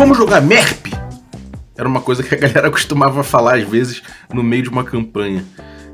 Vamos 0.00 0.16
jogar 0.16 0.40
MERP? 0.40 0.94
Era 1.76 1.86
uma 1.86 2.00
coisa 2.00 2.22
que 2.22 2.34
a 2.34 2.38
galera 2.38 2.70
costumava 2.70 3.22
falar 3.22 3.56
às 3.56 3.68
vezes 3.68 4.02
no 4.32 4.42
meio 4.42 4.62
de 4.62 4.70
uma 4.70 4.82
campanha. 4.82 5.44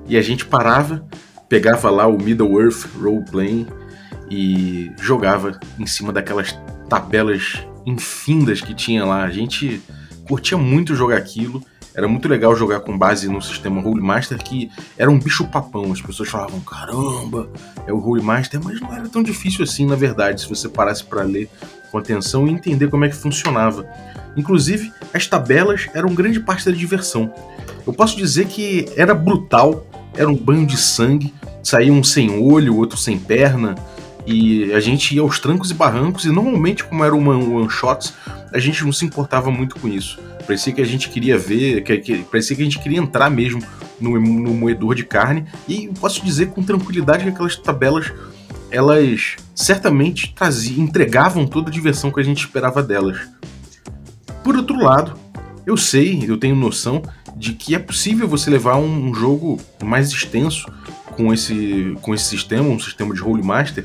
E 0.07 0.17
a 0.17 0.23
gente 0.23 0.47
parava, 0.47 1.05
pegava 1.49 1.91
lá 1.91 2.07
o 2.07 2.17
Middle 2.17 2.63
Earth 2.63 2.87
Roleplaying 2.97 3.67
e 4.31 4.93
jogava 5.03 5.59
em 5.77 5.87
cima 5.87 6.13
daquelas 6.13 6.57
tabelas 6.89 7.67
infindas 7.85 8.61
que 8.61 8.75
tinha 8.75 9.05
lá. 9.05 9.25
A 9.25 9.31
gente 9.31 9.83
curtia 10.29 10.57
muito 10.57 10.95
jogar 10.95 11.17
aquilo. 11.17 11.61
Era 11.93 12.07
muito 12.07 12.29
legal 12.29 12.55
jogar 12.55 12.81
com 12.81 12.97
base 12.97 13.29
no 13.29 13.43
sistema 13.43 13.81
Role 13.81 14.03
Master, 14.03 14.39
que 14.39 14.71
era 14.97 15.11
um 15.11 15.19
bicho 15.19 15.49
papão. 15.49 15.91
As 15.93 16.01
pessoas 16.01 16.29
falavam, 16.29 16.61
caramba, 16.61 17.51
é 17.85 17.93
o 17.93 17.99
Role 17.99 18.23
Master, 18.23 18.61
mas 18.63 18.81
não 18.81 18.95
era 18.95 19.09
tão 19.09 19.21
difícil 19.21 19.65
assim, 19.65 19.85
na 19.85 19.97
verdade, 19.97 20.43
se 20.43 20.49
você 20.49 20.69
parasse 20.69 21.03
para 21.03 21.25
ler 21.25 21.51
com 21.91 21.99
atenção 21.99 22.47
e 22.47 22.51
entender 22.51 22.89
como 22.89 23.05
é 23.05 23.09
que 23.09 23.17
funcionava. 23.17 23.87
Inclusive, 24.37 24.93
as 25.15 25.27
tabelas 25.27 25.89
eram 25.95 26.15
grande 26.15 26.41
parte 26.41 26.67
da 26.67 26.73
diversão. 26.73 27.33
Eu 27.87 27.93
posso 27.93 28.17
dizer 28.17 28.47
que 28.47 28.87
era 28.97 29.15
brutal, 29.15 29.87
era 30.15 30.29
um 30.29 30.37
banho 30.37 30.67
de 30.67 30.77
sangue, 30.77 31.33
saía 31.63 31.93
um 31.93 32.05
sem 32.05 32.31
olho, 32.31 32.77
outro 32.77 32.99
sem 32.99 33.19
perna, 33.19 33.75
e 34.27 34.73
a 34.73 34.81
gente 34.81 35.15
ia 35.15 35.23
aos 35.23 35.39
trancos 35.39 35.71
e 35.71 35.75
barrancos, 35.75 36.25
e 36.25 36.31
normalmente, 36.31 36.85
como 36.85 37.05
era 37.05 37.15
uma 37.15 37.37
one 37.37 37.71
shots, 37.71 38.13
a 38.53 38.59
gente 38.59 38.85
não 38.85 38.93
se 38.93 39.05
importava 39.05 39.51
muito 39.51 39.77
com 39.77 39.89
isso. 39.89 40.19
Parecia 40.45 40.73
que 40.73 40.81
a 40.81 40.87
gente 40.87 41.09
queria 41.09 41.39
ver, 41.39 41.83
que, 41.83 41.97
que, 41.99 42.19
parecia 42.25 42.57
que 42.57 42.63
a 42.63 42.65
gente 42.65 42.79
queria 42.79 42.99
entrar 42.99 43.31
mesmo 43.31 43.63
no, 44.01 44.21
no 44.21 44.53
moedor 44.53 44.95
de 44.95 45.05
carne, 45.05 45.45
e 45.69 45.89
posso 46.01 46.25
dizer 46.25 46.49
com 46.49 46.63
tranquilidade 46.63 47.23
que 47.23 47.31
aquelas 47.31 47.57
tabelas 47.57 48.13
elas 48.71 49.37
certamente 49.55 50.35
traziam, 50.35 50.85
entregavam 50.85 51.47
toda 51.47 51.69
a 51.69 51.73
diversão 51.73 52.11
que 52.11 52.21
a 52.21 52.25
gente 52.25 52.41
esperava 52.41 52.83
delas. 52.83 53.19
Por 54.43 54.57
outro 54.57 54.77
lado, 54.77 55.19
eu 55.67 55.77
sei, 55.77 56.25
eu 56.29 56.37
tenho 56.37 56.55
noção 56.55 57.03
de 57.37 57.53
que 57.53 57.75
é 57.75 57.79
possível 57.79 58.29
você 58.29 58.49
levar 58.49 58.77
um, 58.77 59.09
um 59.09 59.15
jogo 59.15 59.59
mais 59.83 60.11
extenso 60.11 60.67
com 61.17 61.33
esse, 61.33 61.97
com 62.03 62.15
esse 62.15 62.25
sistema, 62.25 62.69
um 62.69 62.79
sistema 62.79 63.15
de 63.15 63.21
Role 63.21 63.43
Master, 63.43 63.85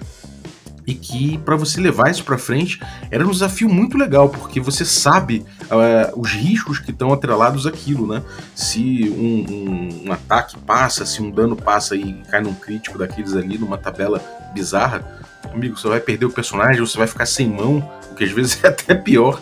e 0.86 0.94
que 0.94 1.38
para 1.40 1.56
você 1.56 1.80
levar 1.80 2.10
isso 2.10 2.24
para 2.24 2.38
frente 2.38 2.80
era 3.10 3.26
um 3.26 3.32
desafio 3.32 3.70
muito 3.70 3.98
legal, 3.98 4.30
porque 4.30 4.60
você 4.60 4.84
sabe 4.84 5.46
uh, 5.64 6.20
os 6.20 6.32
riscos 6.32 6.80
que 6.80 6.92
estão 6.92 7.14
atrelados 7.14 7.66
àquilo, 7.66 8.08
né? 8.08 8.22
Se 8.56 9.10
um, 9.10 9.54
um, 9.54 10.08
um, 10.08 10.12
ataque 10.12 10.58
passa, 10.60 11.06
se 11.06 11.22
um 11.22 11.30
dano 11.30 11.56
passa 11.56 11.96
e 11.96 12.14
cai 12.30 12.42
num 12.42 12.54
crítico 12.54 12.98
daqueles 12.98 13.36
ali, 13.36 13.58
numa 13.58 13.78
tabela 13.78 14.22
bizarra, 14.54 15.22
amigo, 15.54 15.78
você 15.78 15.88
vai 15.88 16.00
perder 16.00 16.26
o 16.26 16.32
personagem, 16.32 16.80
você 16.80 16.98
vai 16.98 17.08
ficar 17.08 17.26
sem 17.26 17.48
mão, 17.48 17.78
o 18.12 18.16
que 18.16 18.24
às 18.24 18.32
vezes 18.32 18.64
é 18.64 18.68
até 18.68 18.96
pior. 18.96 19.42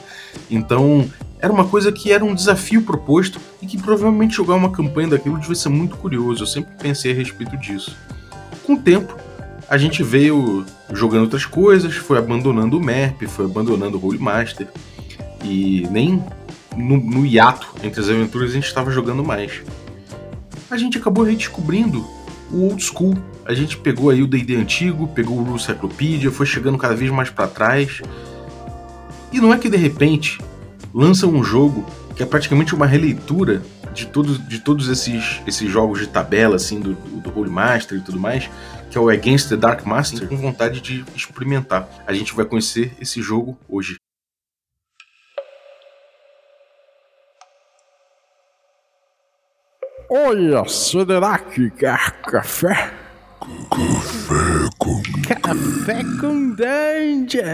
Então, 0.49 1.09
era 1.39 1.51
uma 1.51 1.65
coisa 1.65 1.91
que 1.91 2.11
era 2.11 2.23
um 2.23 2.35
desafio 2.35 2.81
proposto 2.81 3.39
e 3.61 3.65
que 3.65 3.77
provavelmente 3.77 4.35
jogar 4.35 4.55
uma 4.55 4.71
campanha 4.71 5.09
daquilo 5.09 5.39
devia 5.39 5.55
ser 5.55 5.69
muito 5.69 5.95
curioso. 5.97 6.43
Eu 6.43 6.47
sempre 6.47 6.71
pensei 6.77 7.11
a 7.11 7.15
respeito 7.15 7.55
disso. 7.57 7.95
Com 8.65 8.73
o 8.73 8.77
tempo, 8.77 9.15
a 9.69 9.77
gente 9.77 10.03
veio 10.03 10.65
jogando 10.91 11.23
outras 11.23 11.45
coisas, 11.45 11.95
foi 11.95 12.17
abandonando 12.17 12.77
o 12.77 12.83
MERP, 12.83 13.27
foi 13.27 13.45
abandonando 13.45 13.97
o 13.97 13.99
Role 13.99 14.19
Master. 14.19 14.67
E 15.43 15.87
nem 15.89 16.21
no, 16.75 16.97
no 16.97 17.25
hiato 17.25 17.73
entre 17.83 18.01
as 18.01 18.09
aventuras 18.09 18.49
a 18.51 18.53
gente 18.53 18.65
estava 18.65 18.91
jogando 18.91 19.23
mais. 19.23 19.61
A 20.69 20.77
gente 20.77 20.97
acabou 20.97 21.23
redescobrindo 21.23 22.05
o 22.51 22.63
old 22.63 22.83
school. 22.83 23.17
A 23.49 23.53
gente 23.55 23.77
pegou 23.77 24.11
aí 24.11 24.21
o 24.21 24.27
D&D 24.27 24.55
antigo, 24.55 25.07
pegou 25.07 25.39
o 25.39 25.43
Rule 25.43 25.59
Cyclopedia, 25.59 26.29
foi 26.29 26.45
chegando 26.45 26.77
cada 26.77 26.95
vez 26.95 27.09
mais 27.09 27.31
para 27.31 27.47
trás. 27.47 27.99
E 29.33 29.41
não 29.41 29.51
é 29.51 29.57
que 29.57 29.67
de 29.67 29.75
repente 29.75 30.37
lança 30.93 31.25
um 31.25 31.43
jogo 31.43 31.83
que 32.15 32.21
é 32.21 32.27
praticamente 32.27 32.75
uma 32.75 32.85
releitura 32.85 33.63
de 33.91 34.05
todos, 34.05 34.47
de 34.47 34.59
todos 34.59 34.87
esses, 34.87 35.41
esses 35.47 35.67
jogos 35.67 35.97
de 35.97 36.05
tabela, 36.05 36.57
assim, 36.57 36.79
do, 36.79 36.93
do 36.93 37.31
Role 37.31 37.49
Master 37.49 37.97
e 37.97 38.01
tudo 38.01 38.19
mais, 38.19 38.47
que 38.91 38.95
é 38.99 39.01
o 39.01 39.09
Against 39.09 39.49
the 39.49 39.57
Dark 39.57 39.83
Master, 39.83 40.27
com 40.27 40.37
vontade 40.37 40.79
de 40.79 41.03
experimentar. 41.15 41.89
A 42.05 42.13
gente 42.13 42.35
vai 42.35 42.45
conhecer 42.45 42.93
esse 43.01 43.19
jogo 43.19 43.57
hoje. 43.67 43.95
Olha, 50.07 50.63
será 50.67 51.39
que 51.39 51.71
quer 51.71 52.11
café? 52.21 53.08
Café 53.39 54.69
com 54.77 55.01
Café 55.41 56.03
com 56.19 56.49
Dungeon! 56.55 57.45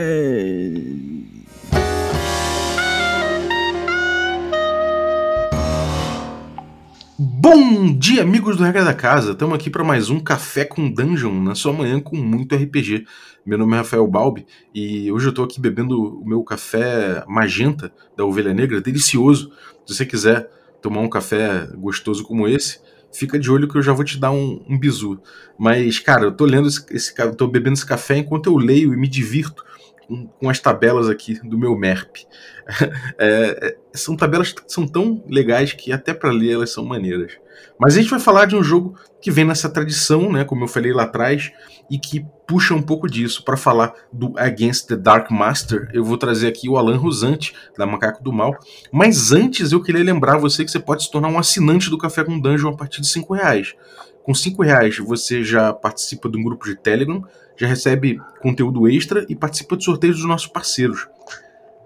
Bom 7.19 7.93
dia, 7.93 8.23
amigos 8.23 8.57
do 8.57 8.63
Regra 8.63 8.83
da 8.83 8.95
Casa! 8.95 9.33
Estamos 9.33 9.53
aqui 9.53 9.69
para 9.69 9.83
mais 9.83 10.09
um 10.09 10.19
Café 10.19 10.65
com 10.65 10.89
Dungeon 10.89 11.43
na 11.43 11.53
sua 11.53 11.71
manhã 11.71 11.99
com 11.99 12.15
muito 12.15 12.55
RPG. 12.55 13.05
Meu 13.45 13.59
nome 13.59 13.75
é 13.75 13.77
Rafael 13.77 14.07
Balbi 14.07 14.47
e 14.73 15.11
hoje 15.11 15.27
eu 15.27 15.29
estou 15.29 15.45
aqui 15.45 15.61
bebendo 15.61 16.19
o 16.19 16.25
meu 16.25 16.43
café 16.43 17.23
magenta 17.27 17.93
da 18.17 18.25
Ovelha 18.25 18.55
Negra, 18.55 18.81
delicioso. 18.81 19.51
Se 19.85 19.93
você 19.93 20.03
quiser 20.03 20.49
tomar 20.81 21.01
um 21.01 21.09
café 21.09 21.67
gostoso 21.77 22.23
como 22.23 22.47
esse, 22.47 22.79
fica 23.15 23.39
de 23.39 23.49
olho 23.49 23.67
que 23.67 23.77
eu 23.77 23.81
já 23.81 23.93
vou 23.93 24.03
te 24.03 24.19
dar 24.19 24.31
um, 24.31 24.63
um 24.67 24.77
bizu. 24.77 25.21
Mas, 25.57 25.99
cara, 25.99 26.25
eu 26.25 26.31
tô 26.31 26.45
lendo 26.45 26.67
esse, 26.67 26.85
esse 26.91 27.13
tô 27.35 27.47
bebendo 27.47 27.73
esse 27.73 27.85
café 27.85 28.17
enquanto 28.17 28.47
eu 28.47 28.57
leio 28.57 28.93
e 28.93 28.97
me 28.97 29.07
divirto 29.07 29.63
com, 30.05 30.27
com 30.27 30.49
as 30.49 30.59
tabelas 30.59 31.09
aqui 31.09 31.39
do 31.47 31.57
meu 31.57 31.75
MERP. 31.77 32.25
É, 33.19 33.67
é, 33.67 33.77
são 33.93 34.17
tabelas 34.17 34.51
que 34.51 34.63
são 34.67 34.87
tão 34.87 35.23
legais 35.27 35.71
que 35.71 35.91
até 35.91 36.15
para 36.15 36.31
ler 36.31 36.53
elas 36.53 36.71
são 36.71 36.83
maneiras. 36.83 37.33
Mas 37.79 37.95
a 37.95 38.01
gente 38.01 38.09
vai 38.09 38.19
falar 38.19 38.45
de 38.45 38.55
um 38.55 38.63
jogo 38.63 38.95
que 39.21 39.31
vem 39.31 39.45
nessa 39.45 39.69
tradição, 39.69 40.31
né, 40.31 40.43
como 40.43 40.63
eu 40.63 40.67
falei 40.67 40.93
lá 40.93 41.03
atrás, 41.03 41.51
e 41.89 41.97
que 41.97 42.25
puxa 42.47 42.73
um 42.73 42.81
pouco 42.81 43.09
disso. 43.09 43.43
Para 43.43 43.57
falar 43.57 43.93
do 44.11 44.33
Against 44.37 44.87
the 44.87 44.95
Dark 44.95 45.31
Master, 45.31 45.89
eu 45.93 46.03
vou 46.03 46.17
trazer 46.17 46.47
aqui 46.47 46.69
o 46.69 46.77
Alan 46.77 46.97
Rosante, 46.97 47.53
da 47.77 47.85
Macaco 47.85 48.23
do 48.23 48.31
Mal. 48.31 48.57
Mas 48.91 49.31
antes 49.31 49.71
eu 49.71 49.81
queria 49.81 50.03
lembrar 50.03 50.37
você 50.37 50.63
que 50.63 50.71
você 50.71 50.79
pode 50.79 51.03
se 51.03 51.11
tornar 51.11 51.29
um 51.29 51.39
assinante 51.39 51.89
do 51.89 51.97
Café 51.97 52.23
com 52.23 52.39
Dungeon 52.39 52.69
a 52.69 52.77
partir 52.77 53.01
de 53.01 53.07
5 53.07 53.33
reais. 53.33 53.75
Com 54.23 54.33
5 54.33 54.63
reais 54.63 54.97
você 54.97 55.43
já 55.43 55.73
participa 55.73 56.29
de 56.29 56.37
um 56.37 56.43
grupo 56.43 56.65
de 56.65 56.75
Telegram, 56.75 57.23
já 57.57 57.67
recebe 57.67 58.19
conteúdo 58.41 58.87
extra 58.87 59.25
e 59.29 59.35
participa 59.35 59.77
de 59.77 59.83
sorteios 59.83 60.17
dos 60.17 60.25
nossos 60.25 60.47
parceiros. 60.47 61.07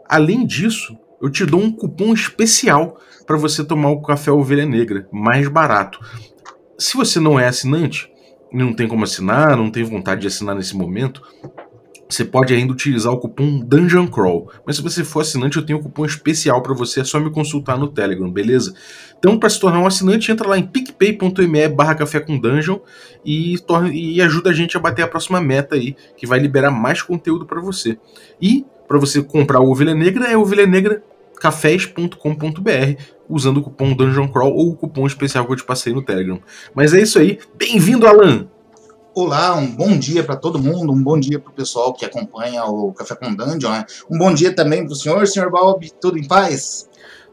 Além 0.07 0.45
disso, 0.45 0.97
eu 1.21 1.29
te 1.29 1.45
dou 1.45 1.61
um 1.61 1.71
cupom 1.71 2.13
especial 2.13 2.99
para 3.29 3.37
você 3.37 3.63
tomar 3.63 3.91
o 3.91 4.01
café 4.01 4.31
Ovelha 4.31 4.65
Negra, 4.65 5.07
mais 5.11 5.47
barato. 5.47 5.99
Se 6.79 6.97
você 6.97 7.19
não 7.19 7.39
é 7.39 7.47
assinante, 7.47 8.11
não 8.51 8.73
tem 8.73 8.87
como 8.87 9.03
assinar, 9.03 9.55
não 9.55 9.69
tem 9.69 9.83
vontade 9.83 10.21
de 10.21 10.25
assinar 10.25 10.55
nesse 10.55 10.75
momento, 10.75 11.21
você 12.09 12.25
pode 12.25 12.55
ainda 12.55 12.73
utilizar 12.73 13.13
o 13.13 13.19
cupom 13.19 13.59
Dungeon 13.59 14.07
Crawl. 14.07 14.49
Mas 14.65 14.77
se 14.77 14.81
você 14.81 15.03
for 15.03 15.19
assinante, 15.19 15.57
eu 15.57 15.63
tenho 15.63 15.77
um 15.77 15.83
cupom 15.83 16.05
especial 16.05 16.63
para 16.63 16.73
você, 16.73 17.01
é 17.01 17.03
só 17.03 17.19
me 17.19 17.29
consultar 17.29 17.77
no 17.77 17.89
Telegram, 17.89 18.31
beleza? 18.31 18.73
Então, 19.19 19.37
para 19.37 19.47
se 19.47 19.59
tornar 19.59 19.79
um 19.79 19.85
assinante, 19.85 20.31
entra 20.31 20.47
lá 20.47 20.57
em 20.57 20.65
picpay.me 20.65 21.67
barra 21.67 21.93
café 21.93 22.19
com 22.19 22.35
dungeon 22.35 22.79
e, 23.23 23.57
e 23.93 24.19
ajuda 24.23 24.49
a 24.49 24.53
gente 24.53 24.75
a 24.75 24.79
bater 24.79 25.03
a 25.03 25.07
próxima 25.07 25.39
meta 25.39 25.75
aí, 25.75 25.95
que 26.17 26.25
vai 26.25 26.39
liberar 26.39 26.71
mais 26.71 27.03
conteúdo 27.03 27.45
para 27.45 27.61
você. 27.61 27.95
E 28.41 28.65
para 28.87 28.97
você 28.97 29.21
comprar 29.21 29.59
o 29.59 29.69
Ovelha 29.69 29.93
Negra 29.93 30.25
é 30.25 30.35
Ovelha 30.35 30.65
Negra 30.65 31.03
cafés.com.br 31.39 33.18
usando 33.29 33.57
o 33.57 33.61
cupom 33.61 33.93
Dungeon 33.93 34.27
Crawl 34.27 34.53
ou 34.53 34.69
o 34.71 34.75
cupom 34.75 35.05
especial 35.05 35.45
que 35.45 35.51
eu 35.53 35.57
te 35.57 35.63
passei 35.63 35.93
no 35.93 36.01
Telegram. 36.01 36.39
Mas 36.73 36.93
é 36.93 37.01
isso 37.01 37.19
aí. 37.19 37.39
Bem-vindo, 37.55 38.07
Alan! 38.07 38.47
Olá, 39.13 39.55
um 39.55 39.67
bom 39.67 39.97
dia 39.97 40.23
para 40.23 40.35
todo 40.35 40.61
mundo, 40.61 40.91
um 40.91 41.03
bom 41.03 41.19
dia 41.19 41.39
para 41.39 41.51
o 41.51 41.53
pessoal 41.53 41.93
que 41.93 42.05
acompanha 42.05 42.63
o 42.65 42.93
Café 42.93 43.15
com 43.15 43.33
Dungeon. 43.33 43.71
Né? 43.71 43.85
Um 44.09 44.17
bom 44.17 44.33
dia 44.33 44.53
também 44.55 44.83
para 44.83 44.93
o 44.93 44.95
senhor, 44.95 45.27
senhor 45.27 45.51
Bob, 45.51 45.91
tudo 46.01 46.17
em 46.17 46.27
paz? 46.27 46.89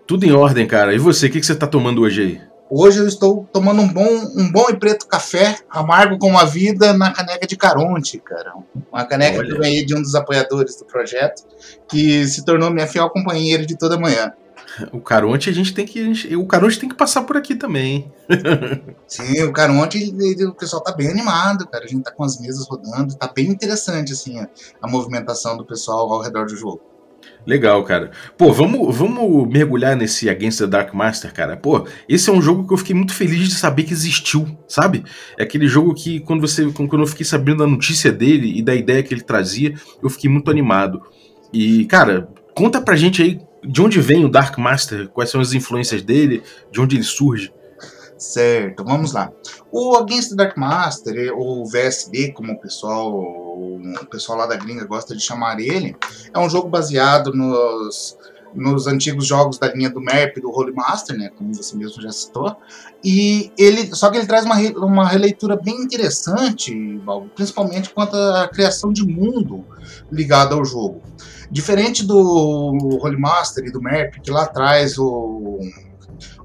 Tudo 0.06 0.24
em 0.24 0.32
ordem, 0.32 0.66
cara. 0.66 0.94
E 0.94 0.98
você, 0.98 1.26
o 1.26 1.30
que, 1.30 1.40
que 1.40 1.46
você 1.46 1.52
está 1.52 1.66
tomando 1.66 2.02
hoje 2.02 2.22
aí? 2.22 2.40
Hoje 2.68 2.98
eu 2.98 3.06
estou 3.06 3.46
tomando 3.52 3.80
um 3.80 3.86
bom, 3.86 4.08
um 4.36 4.50
bom 4.50 4.66
e 4.68 4.76
preto 4.76 5.06
café, 5.06 5.56
amargo 5.70 6.18
como 6.18 6.36
a 6.36 6.44
vida, 6.44 6.92
na 6.92 7.12
caneca 7.12 7.46
de 7.46 7.56
Caronte, 7.56 8.18
cara. 8.18 8.54
Uma 8.90 9.04
caneca 9.04 9.38
Olha. 9.38 9.46
que 9.46 9.54
eu 9.54 9.60
ganhei 9.60 9.86
de 9.86 9.94
um 9.94 10.02
dos 10.02 10.16
apoiadores 10.16 10.76
do 10.76 10.84
projeto, 10.84 11.44
que 11.88 12.26
se 12.26 12.44
tornou 12.44 12.70
minha 12.70 12.88
fiel 12.88 13.08
companheira 13.10 13.64
de 13.64 13.78
toda 13.78 13.98
manhã. 13.98 14.32
O 14.92 15.00
Caronte 15.00 15.48
a 15.48 15.52
gente 15.52 15.72
tem 15.72 15.86
que. 15.86 16.36
O 16.36 16.46
Caronte 16.46 16.78
tem 16.78 16.88
que 16.88 16.94
passar 16.94 17.22
por 17.22 17.36
aqui 17.36 17.54
também. 17.54 18.12
Sim, 19.06 19.42
o 19.42 19.52
Caronte, 19.52 20.14
o 20.46 20.54
pessoal 20.54 20.82
tá 20.82 20.92
bem 20.92 21.08
animado, 21.08 21.66
cara. 21.66 21.84
A 21.84 21.88
gente 21.88 22.02
tá 22.02 22.10
com 22.10 22.24
as 22.24 22.40
mesas 22.40 22.66
rodando, 22.68 23.14
tá 23.14 23.30
bem 23.32 23.48
interessante, 23.48 24.12
assim, 24.12 24.38
a, 24.38 24.48
a 24.82 24.88
movimentação 24.88 25.56
do 25.56 25.64
pessoal 25.64 26.12
ao 26.12 26.20
redor 26.20 26.46
do 26.46 26.56
jogo. 26.56 26.82
Legal, 27.46 27.82
cara. 27.84 28.10
Pô, 28.36 28.52
vamos, 28.52 28.94
vamos 28.96 29.48
mergulhar 29.48 29.96
nesse 29.96 30.28
Against 30.28 30.58
the 30.58 30.66
Dark 30.66 30.92
Master, 30.92 31.32
cara. 31.32 31.56
Pô, 31.56 31.86
esse 32.08 32.28
é 32.28 32.32
um 32.32 32.42
jogo 32.42 32.66
que 32.66 32.74
eu 32.74 32.78
fiquei 32.78 32.94
muito 32.94 33.14
feliz 33.14 33.48
de 33.48 33.54
saber 33.54 33.84
que 33.84 33.92
existiu, 33.92 34.58
sabe? 34.66 35.04
É 35.38 35.44
aquele 35.44 35.68
jogo 35.68 35.94
que, 35.94 36.20
quando 36.20 36.40
você 36.40 36.66
quando 36.72 37.00
eu 37.00 37.06
fiquei 37.06 37.24
sabendo 37.24 37.58
da 37.58 37.66
notícia 37.66 38.10
dele 38.10 38.58
e 38.58 38.62
da 38.62 38.74
ideia 38.74 39.02
que 39.02 39.14
ele 39.14 39.22
trazia, 39.22 39.74
eu 40.02 40.10
fiquei 40.10 40.28
muito 40.28 40.50
animado. 40.50 41.00
E, 41.52 41.84
cara, 41.86 42.28
conta 42.52 42.80
pra 42.80 42.96
gente 42.96 43.22
aí 43.22 43.40
de 43.66 43.82
onde 43.82 44.00
vem 44.00 44.24
o 44.24 44.28
Dark 44.28 44.56
Master? 44.58 45.08
Quais 45.08 45.30
são 45.30 45.40
as 45.40 45.52
influências 45.52 46.02
dele? 46.02 46.42
De 46.70 46.80
onde 46.80 46.96
ele 46.96 47.04
surge? 47.04 47.52
Certo, 48.18 48.82
vamos 48.82 49.12
lá. 49.12 49.30
O 49.70 49.94
Against 49.96 50.30
the 50.30 50.36
Dark 50.36 50.56
Master, 50.56 51.36
ou 51.36 51.66
VSD, 51.66 52.32
como 52.32 52.52
o 52.52 52.58
pessoal, 52.58 53.12
o 53.12 54.06
pessoal 54.10 54.38
lá 54.38 54.46
da 54.46 54.56
gringa 54.56 54.86
gosta 54.86 55.14
de 55.14 55.22
chamar 55.22 55.60
ele, 55.60 55.94
é 56.32 56.38
um 56.38 56.48
jogo 56.48 56.68
baseado 56.68 57.34
nos, 57.34 58.16
nos 58.56 58.86
antigos 58.86 59.26
jogos 59.26 59.58
da 59.58 59.72
linha 59.72 59.90
do 59.90 60.00
MERP 60.00 60.40
do 60.40 60.50
Holy 60.50 60.72
Master, 60.72 61.16
né, 61.16 61.30
como 61.36 61.54
você 61.54 61.76
mesmo 61.76 62.02
já 62.02 62.10
citou. 62.10 62.56
E 63.04 63.52
ele, 63.58 63.94
só 63.94 64.10
que 64.10 64.16
ele 64.16 64.26
traz 64.26 64.44
uma, 64.44 64.56
uma 64.84 65.06
releitura 65.08 65.56
bem 65.56 65.82
interessante, 65.82 66.74
principalmente 67.34 67.90
quanto 67.90 68.16
à 68.16 68.48
criação 68.48 68.92
de 68.92 69.06
mundo 69.06 69.64
ligado 70.10 70.54
ao 70.54 70.64
jogo. 70.64 71.02
Diferente 71.50 72.04
do 72.04 72.98
Holy 73.02 73.18
Master 73.18 73.64
e 73.64 73.70
do 73.70 73.80
MERP, 73.80 74.20
que 74.20 74.30
lá 74.30 74.44
atrás 74.44 74.98
o 74.98 75.60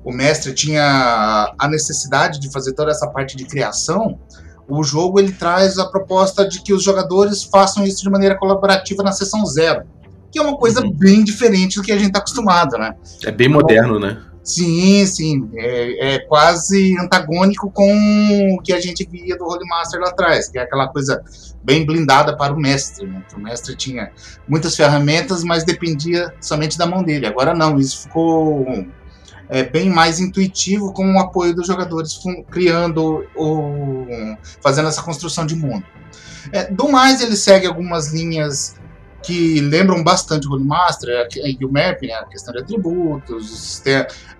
o 0.04 0.12
mestre 0.12 0.54
tinha 0.54 1.54
a 1.57 1.68
necessidade 1.68 2.40
de 2.40 2.52
fazer 2.52 2.74
toda 2.74 2.92
essa 2.92 3.07
parte 3.07 3.38
de 3.38 3.46
criação, 3.46 4.19
o 4.68 4.84
jogo 4.84 5.19
ele 5.19 5.31
traz 5.31 5.78
a 5.78 5.86
proposta 5.86 6.48
de 6.48 6.62
que 6.62 6.74
os 6.74 6.84
jogadores 6.84 7.44
façam 7.44 7.84
isso 7.84 8.02
de 8.02 8.10
maneira 8.10 8.38
colaborativa 8.38 9.04
na 9.04 9.12
sessão 9.12 9.46
zero, 9.46 9.84
que 10.31 10.39
é 10.39 10.42
uma 10.42 10.57
coisa 10.57 10.81
uhum. 10.81 10.92
bem 10.94 11.24
diferente 11.24 11.78
do 11.78 11.83
que 11.83 11.92
a 11.92 11.98
gente 11.98 12.07
está 12.07 12.19
acostumado, 12.19 12.78
né? 12.78 12.95
É 13.25 13.31
bem 13.31 13.50
moderno, 13.50 14.00
né? 14.00 14.18
Sim, 14.44 15.06
sim. 15.06 15.50
É, 15.54 16.16
é, 16.16 16.19
quase 16.19 16.98
antagônico 17.00 17.69
com 17.72 18.56
o 18.56 18.62
que 18.62 18.74
a 18.74 18.80
gente 18.80 19.07
via 19.07 19.38
do 19.38 19.45
Holy 19.45 19.68
Master 19.68 20.00
lá 20.00 20.10
atrás, 20.10 20.50
que 20.50 20.57
é 20.57 20.63
aquela 20.63 20.88
coisa 20.88 21.22
bem 21.63 21.86
blindada 21.86 22.36
para 22.36 22.54
o 22.54 22.60
mestre. 22.60 23.06
Né? 23.06 23.22
O 23.36 23.39
mestre 23.39 23.75
tinha 23.75 24.12
muitas 24.48 24.75
ferramentas, 24.75 25.44
mas 25.44 25.63
dependia 25.63 26.33
somente 26.42 26.78
da 26.78 26.88
mão 26.88 27.04
dele. 27.04 27.28
Agora 27.28 27.54
não, 27.54 27.78
isso 27.78 28.04
ficou 28.04 28.66
é, 29.48 29.63
bem 29.63 29.89
mais 29.89 30.19
intuitivo 30.19 30.92
com 30.92 31.13
o 31.13 31.19
apoio 31.19 31.54
dos 31.54 31.68
jogadores 31.68 32.19
criando 32.50 33.25
o 33.36 34.07
fazendo 34.62 34.88
essa 34.88 35.04
construção 35.04 35.45
de 35.45 35.56
mundo. 35.56 35.86
É, 36.51 36.72
do 36.72 36.89
mais, 36.89 37.22
ele 37.22 37.36
segue 37.36 37.68
algumas 37.68 38.12
linhas 38.12 38.75
que 39.23 39.62
lembram 39.62 40.03
bastante 40.03 40.47
o 40.47 40.59
Master 40.59 41.27
e 41.35 41.65
o 41.65 41.71
Map, 41.71 42.01
né, 42.01 42.13
a 42.13 42.25
questão 42.25 42.53
de 42.53 42.59
atributos, 42.59 43.81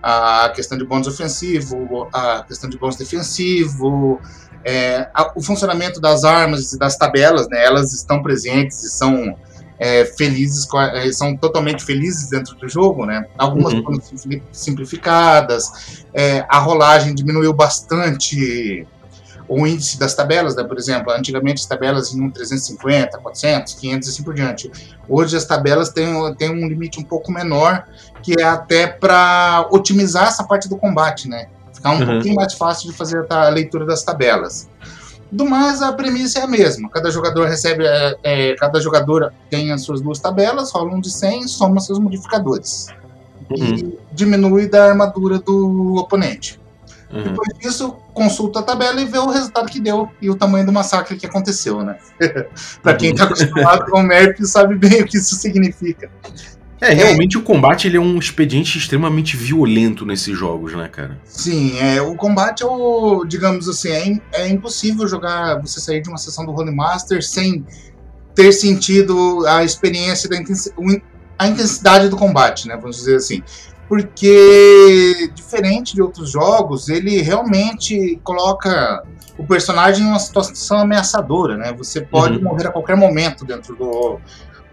a 0.02 0.52
questão 0.54 0.76
de 0.76 0.84
bônus 0.84 1.06
ofensivo, 1.06 2.08
a 2.12 2.44
questão 2.46 2.68
de 2.68 2.78
bônus 2.78 2.96
defensivo, 2.96 4.20
é, 4.64 5.08
a, 5.14 5.32
o 5.36 5.42
funcionamento 5.42 6.00
das 6.00 6.24
armas 6.24 6.72
e 6.72 6.78
das 6.78 6.96
tabelas, 6.96 7.48
né, 7.48 7.64
elas 7.64 7.92
estão 7.92 8.22
presentes 8.22 8.82
e 8.82 8.90
são 8.90 9.36
é, 9.78 10.04
felizes, 10.04 10.68
são 11.12 11.36
totalmente 11.36 11.84
felizes 11.84 12.28
dentro 12.28 12.54
do 12.54 12.68
jogo, 12.68 13.04
né? 13.04 13.26
Algumas 13.36 13.72
uhum. 13.72 13.82
foram 13.82 14.00
simplificadas, 14.52 16.04
é, 16.14 16.44
a 16.48 16.58
rolagem 16.58 17.14
diminuiu 17.14 17.52
bastante 17.52 18.86
o 19.52 19.66
índice 19.66 19.98
das 19.98 20.14
tabelas, 20.14 20.56
né? 20.56 20.64
por 20.64 20.78
exemplo, 20.78 21.12
antigamente 21.12 21.60
as 21.60 21.66
tabelas 21.66 22.14
iam 22.14 22.30
350, 22.30 23.18
400, 23.18 23.74
500 23.74 24.08
e 24.08 24.10
assim 24.10 24.22
por 24.22 24.34
diante. 24.34 24.70
Hoje 25.06 25.36
as 25.36 25.44
tabelas 25.44 25.90
têm, 25.90 26.34
têm 26.36 26.48
um 26.48 26.66
limite 26.66 26.98
um 26.98 27.02
pouco 27.02 27.30
menor, 27.30 27.84
que 28.22 28.40
é 28.40 28.44
até 28.44 28.86
para 28.86 29.68
otimizar 29.70 30.28
essa 30.28 30.44
parte 30.44 30.68
do 30.68 30.76
combate, 30.76 31.28
né? 31.28 31.48
Ficar 31.72 31.90
um 31.90 32.00
uhum. 32.00 32.06
pouquinho 32.06 32.34
mais 32.34 32.54
fácil 32.54 32.90
de 32.90 32.96
fazer 32.96 33.26
a 33.28 33.48
leitura 33.50 33.84
das 33.84 34.02
tabelas. 34.02 34.68
Do 35.30 35.44
mais, 35.44 35.82
a 35.82 35.92
premissa 35.92 36.38
é 36.38 36.42
a 36.42 36.46
mesma. 36.46 36.88
Cada 36.88 37.10
jogador 37.10 37.46
recebe, 37.46 37.84
é, 37.86 38.16
é, 38.22 38.54
cada 38.54 38.80
jogador 38.80 39.32
tem 39.50 39.70
as 39.70 39.82
suas 39.82 40.00
duas 40.00 40.18
tabelas, 40.18 40.70
rola 40.72 40.94
um 40.94 41.00
de 41.00 41.10
100, 41.10 41.48
soma 41.48 41.80
seus 41.80 41.98
modificadores. 41.98 42.88
Uhum. 43.50 43.74
E 43.74 43.98
diminui 44.12 44.66
da 44.66 44.86
armadura 44.86 45.38
do 45.38 45.96
oponente. 45.96 46.58
Uhum. 47.12 47.24
Depois 47.24 47.48
disso, 47.58 47.96
consulta 48.12 48.60
a 48.60 48.62
tabela 48.62 49.00
e 49.00 49.06
vê 49.06 49.18
o 49.18 49.28
resultado 49.28 49.70
que 49.70 49.80
deu 49.80 50.08
e 50.20 50.28
o 50.28 50.34
tamanho 50.34 50.66
do 50.66 50.72
massacre 50.72 51.16
que 51.16 51.26
aconteceu, 51.26 51.82
né? 51.82 51.96
para 52.82 52.94
quem 52.94 53.10
está 53.10 53.24
acostumado 53.24 53.90
com 53.90 54.00
o 54.00 54.02
MERP 54.02 54.44
sabe 54.44 54.76
bem 54.76 55.02
o 55.02 55.06
que 55.06 55.16
isso 55.16 55.34
significa. 55.34 56.10
É, 56.82 56.92
realmente 56.92 57.36
é, 57.36 57.40
o 57.40 57.42
combate 57.44 57.86
ele 57.86 57.96
é 57.96 58.00
um 58.00 58.18
expediente 58.18 58.76
extremamente 58.76 59.36
violento 59.36 60.04
nesses 60.04 60.36
jogos, 60.36 60.74
né, 60.74 60.88
cara? 60.88 61.16
Sim, 61.24 61.78
é, 61.78 62.02
o 62.02 62.16
combate 62.16 62.64
é 62.64 62.66
o, 62.66 63.24
digamos 63.24 63.68
assim, 63.68 64.20
é, 64.32 64.42
é 64.42 64.48
impossível 64.48 65.06
jogar, 65.06 65.60
você 65.60 65.80
sair 65.80 66.02
de 66.02 66.08
uma 66.08 66.18
sessão 66.18 66.44
do 66.44 66.50
Holy 66.50 66.74
Master 66.74 67.22
sem 67.22 67.64
ter 68.34 68.50
sentido 68.50 69.46
a 69.46 69.62
experiência 69.62 70.28
da 70.28 70.36
intensidade, 70.36 71.02
a 71.38 71.46
intensidade 71.46 72.08
do 72.08 72.16
combate, 72.16 72.66
né, 72.66 72.76
vamos 72.76 72.96
dizer 72.96 73.16
assim. 73.16 73.42
Porque, 73.92 75.30
diferente 75.34 75.94
de 75.94 76.00
outros 76.00 76.30
jogos, 76.30 76.88
ele 76.88 77.20
realmente 77.20 78.18
coloca 78.24 79.04
o 79.36 79.46
personagem 79.46 80.02
em 80.02 80.08
uma 80.08 80.18
situação 80.18 80.78
ameaçadora, 80.78 81.58
né? 81.58 81.74
Você 81.74 82.00
pode 82.00 82.38
uhum. 82.38 82.44
morrer 82.44 82.68
a 82.68 82.70
qualquer 82.70 82.96
momento 82.96 83.44
dentro 83.44 83.76
do, 83.76 84.18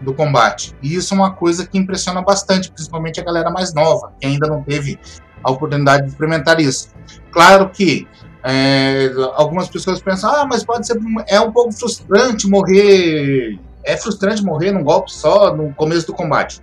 do 0.00 0.14
combate. 0.14 0.74
E 0.82 0.94
isso 0.94 1.12
é 1.12 1.18
uma 1.18 1.32
coisa 1.32 1.66
que 1.66 1.76
impressiona 1.76 2.22
bastante, 2.22 2.72
principalmente 2.72 3.20
a 3.20 3.22
galera 3.22 3.50
mais 3.50 3.74
nova, 3.74 4.10
que 4.18 4.26
ainda 4.26 4.48
não 4.48 4.62
teve 4.62 4.98
a 5.44 5.50
oportunidade 5.50 6.04
de 6.04 6.12
experimentar 6.12 6.58
isso. 6.58 6.88
Claro 7.30 7.68
que 7.68 8.08
é, 8.42 9.12
algumas 9.34 9.68
pessoas 9.68 10.00
pensam, 10.00 10.30
ah, 10.30 10.46
mas 10.46 10.64
pode 10.64 10.86
ser, 10.86 10.98
é 11.28 11.38
um 11.38 11.52
pouco 11.52 11.72
frustrante 11.72 12.48
morrer, 12.48 13.58
é 13.84 13.98
frustrante 13.98 14.42
morrer 14.42 14.72
num 14.72 14.82
golpe 14.82 15.12
só 15.12 15.54
no 15.54 15.74
começo 15.74 16.06
do 16.06 16.14
combate. 16.14 16.62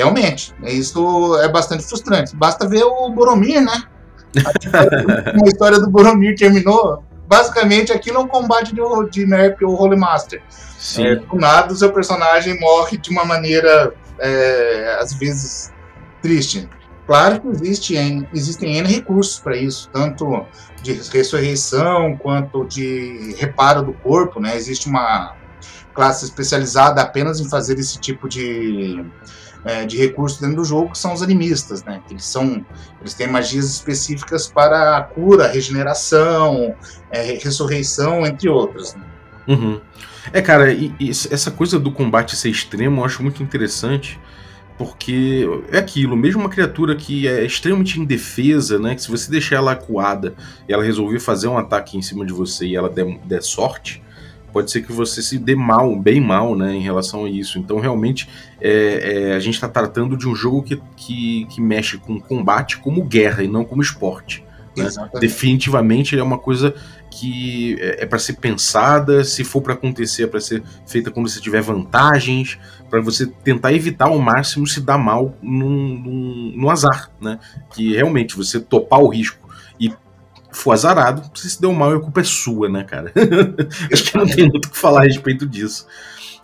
Realmente, 0.00 0.54
isso 0.62 1.38
é 1.42 1.48
bastante 1.48 1.84
frustrante. 1.84 2.34
Basta 2.34 2.66
ver 2.66 2.84
o 2.84 3.10
Boromir, 3.10 3.60
né? 3.60 3.82
A 5.44 5.46
história 5.46 5.78
do 5.78 5.90
Boromir 5.90 6.34
terminou. 6.38 7.04
Basicamente, 7.28 7.92
aquilo 7.92 8.16
é 8.16 8.20
um 8.20 8.26
combate 8.26 8.74
de, 8.74 8.80
de 9.10 9.26
NERP 9.26 9.62
ou 9.62 9.78
Holy 9.78 9.98
Master. 9.98 10.42
Sim. 10.78 11.06
É, 11.06 11.16
do 11.16 11.36
nada, 11.36 11.70
o 11.70 11.76
seu 11.76 11.92
personagem 11.92 12.58
morre 12.58 12.96
de 12.96 13.10
uma 13.10 13.26
maneira, 13.26 13.92
é, 14.18 14.96
às 14.98 15.12
vezes, 15.12 15.70
triste. 16.22 16.66
Claro 17.06 17.42
que 17.42 17.48
existe, 17.48 17.94
existem 18.32 18.78
N 18.78 18.88
recursos 18.88 19.38
para 19.38 19.54
isso, 19.54 19.90
tanto 19.92 20.46
de 20.82 20.94
ressurreição 21.12 22.16
quanto 22.16 22.64
de 22.64 23.34
reparo 23.38 23.82
do 23.82 23.92
corpo, 23.92 24.40
né? 24.40 24.56
Existe 24.56 24.88
uma 24.88 25.36
classe 25.92 26.24
especializada 26.24 27.02
apenas 27.02 27.38
em 27.38 27.50
fazer 27.50 27.78
esse 27.78 27.98
tipo 27.98 28.30
de, 28.30 29.04
é, 29.64 29.84
de 29.84 29.96
recurso 29.96 30.40
dentro 30.40 30.56
do 30.56 30.64
jogo, 30.64 30.92
que 30.92 30.98
são 30.98 31.12
os 31.12 31.22
animistas, 31.22 31.82
né? 31.84 32.00
Eles 32.10 32.24
são, 32.24 32.64
eles 33.00 33.14
têm 33.14 33.26
magias 33.26 33.66
específicas 33.66 34.46
para 34.46 34.96
a 34.96 35.02
cura, 35.02 35.48
regeneração, 35.48 36.74
é, 37.10 37.38
ressurreição, 37.42 38.26
entre 38.26 38.48
outras. 38.48 38.94
Né? 38.94 39.02
Uhum. 39.48 39.80
É, 40.32 40.40
cara, 40.40 40.72
e, 40.72 40.94
e 41.00 41.10
essa 41.10 41.50
coisa 41.50 41.78
do 41.78 41.90
combate 41.90 42.36
ser 42.36 42.50
extremo 42.50 43.00
eu 43.00 43.04
acho 43.04 43.22
muito 43.22 43.42
interessante, 43.42 44.18
porque 44.78 45.46
é 45.70 45.78
aquilo, 45.78 46.16
mesmo 46.16 46.40
uma 46.40 46.48
criatura 46.48 46.96
que 46.96 47.28
é 47.28 47.44
extremamente 47.44 48.00
indefesa, 48.00 48.78
né, 48.78 48.94
que 48.94 49.02
se 49.02 49.10
você 49.10 49.30
deixar 49.30 49.56
ela 49.56 49.72
acuada 49.72 50.34
e 50.66 50.72
ela 50.72 50.82
resolver 50.82 51.20
fazer 51.20 51.48
um 51.48 51.58
ataque 51.58 51.98
em 51.98 52.02
cima 52.02 52.24
de 52.24 52.32
você 52.32 52.66
e 52.66 52.76
ela 52.76 52.88
der, 52.88 53.06
der 53.26 53.42
sorte, 53.42 54.02
pode 54.50 54.70
ser 54.70 54.82
que 54.82 54.92
você 54.92 55.22
se 55.22 55.38
dê 55.38 55.54
mal, 55.54 55.96
bem 55.96 56.20
mal, 56.20 56.56
né, 56.56 56.74
em 56.74 56.82
relação 56.82 57.24
a 57.24 57.30
isso. 57.30 57.58
Então, 57.58 57.78
realmente, 57.78 58.28
é, 58.60 59.30
é, 59.30 59.34
a 59.34 59.40
gente 59.40 59.54
está 59.54 59.68
tratando 59.68 60.16
de 60.16 60.28
um 60.28 60.34
jogo 60.34 60.62
que, 60.62 60.80
que, 60.96 61.46
que 61.46 61.60
mexe 61.60 61.98
com 61.98 62.20
combate 62.20 62.78
como 62.78 63.02
guerra 63.04 63.42
e 63.42 63.48
não 63.48 63.64
como 63.64 63.82
esporte. 63.82 64.44
Né? 64.76 64.88
Definitivamente 65.18 66.18
é 66.18 66.22
uma 66.22 66.38
coisa 66.38 66.74
que 67.10 67.76
é, 67.80 68.04
é 68.04 68.06
para 68.06 68.18
ser 68.18 68.34
pensada, 68.34 69.24
se 69.24 69.42
for 69.42 69.60
para 69.60 69.74
acontecer, 69.74 70.24
é 70.24 70.26
para 70.26 70.40
ser 70.40 70.62
feita 70.86 71.10
quando 71.10 71.28
você 71.28 71.40
tiver 71.40 71.60
vantagens, 71.60 72.58
para 72.88 73.00
você 73.00 73.26
tentar 73.26 73.72
evitar 73.72 74.06
ao 74.06 74.18
máximo 74.18 74.66
se 74.66 74.80
dar 74.80 74.98
mal 74.98 75.36
num, 75.42 76.70
azar, 76.70 77.10
né? 77.20 77.38
Que 77.74 77.94
realmente 77.94 78.36
você 78.36 78.60
topar 78.60 79.00
o 79.00 79.08
risco 79.08 79.39
for 80.52 80.72
azarado, 80.72 81.22
se 81.34 81.60
deu 81.60 81.72
mal, 81.72 81.92
a 81.92 82.00
culpa 82.00 82.20
é 82.20 82.24
sua, 82.24 82.68
né, 82.68 82.84
cara? 82.84 83.12
Acho 83.92 84.04
que 84.04 84.16
não 84.16 84.26
tem 84.26 84.48
muito 84.48 84.66
o 84.66 84.70
que 84.70 84.78
falar 84.78 85.00
a 85.00 85.04
respeito 85.04 85.46
disso. 85.46 85.86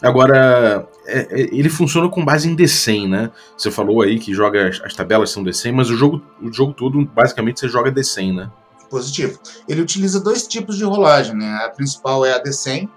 Agora, 0.03 0.87
é, 1.07 1.21
é, 1.31 1.41
ele 1.55 1.69
funciona 1.69 2.09
com 2.09 2.25
base 2.25 2.49
em 2.49 2.55
D100, 2.55 3.09
né? 3.09 3.31
Você 3.57 3.71
falou 3.71 4.03
aí 4.03 4.19
que 4.19 4.35
joga 4.35 4.69
as, 4.69 4.81
as 4.83 4.95
tabelas 4.95 5.31
são 5.31 5.43
D100, 5.43 5.73
mas 5.73 5.91
o 5.91 5.97
jogo, 5.97 6.23
o 6.41 6.53
jogo 6.53 6.73
todo, 6.73 7.05
basicamente, 7.07 7.61
você 7.61 7.69
joga 7.69 7.91
D100, 7.91 8.35
né? 8.35 8.51
positivo. 8.89 9.39
Ele 9.69 9.81
utiliza 9.81 10.21
dois 10.21 10.47
tipos 10.47 10.77
de 10.77 10.85
rolagem, 10.85 11.35
né? 11.35 11.65
A 11.65 11.71
principal 11.71 12.25
é 12.25 12.33
a 12.33 12.43
D100, 12.43 12.89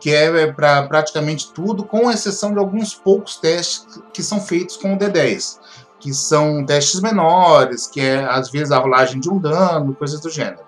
que 0.00 0.10
é 0.10 0.52
para 0.52 0.82
praticamente 0.84 1.52
tudo, 1.52 1.84
com 1.84 2.10
exceção 2.10 2.52
de 2.52 2.58
alguns 2.58 2.94
poucos 2.94 3.36
testes 3.36 3.86
que 4.12 4.22
são 4.22 4.40
feitos 4.40 4.76
com 4.76 4.94
o 4.94 4.98
D10, 4.98 5.58
que 6.04 6.12
são 6.12 6.66
testes 6.66 7.00
menores, 7.00 7.86
que 7.86 7.98
é 7.98 8.26
às 8.26 8.50
vezes 8.50 8.70
a 8.70 8.78
rolagem 8.78 9.18
de 9.18 9.30
um 9.30 9.38
dano, 9.38 9.94
coisas 9.94 10.20
do 10.20 10.28
gênero. 10.28 10.60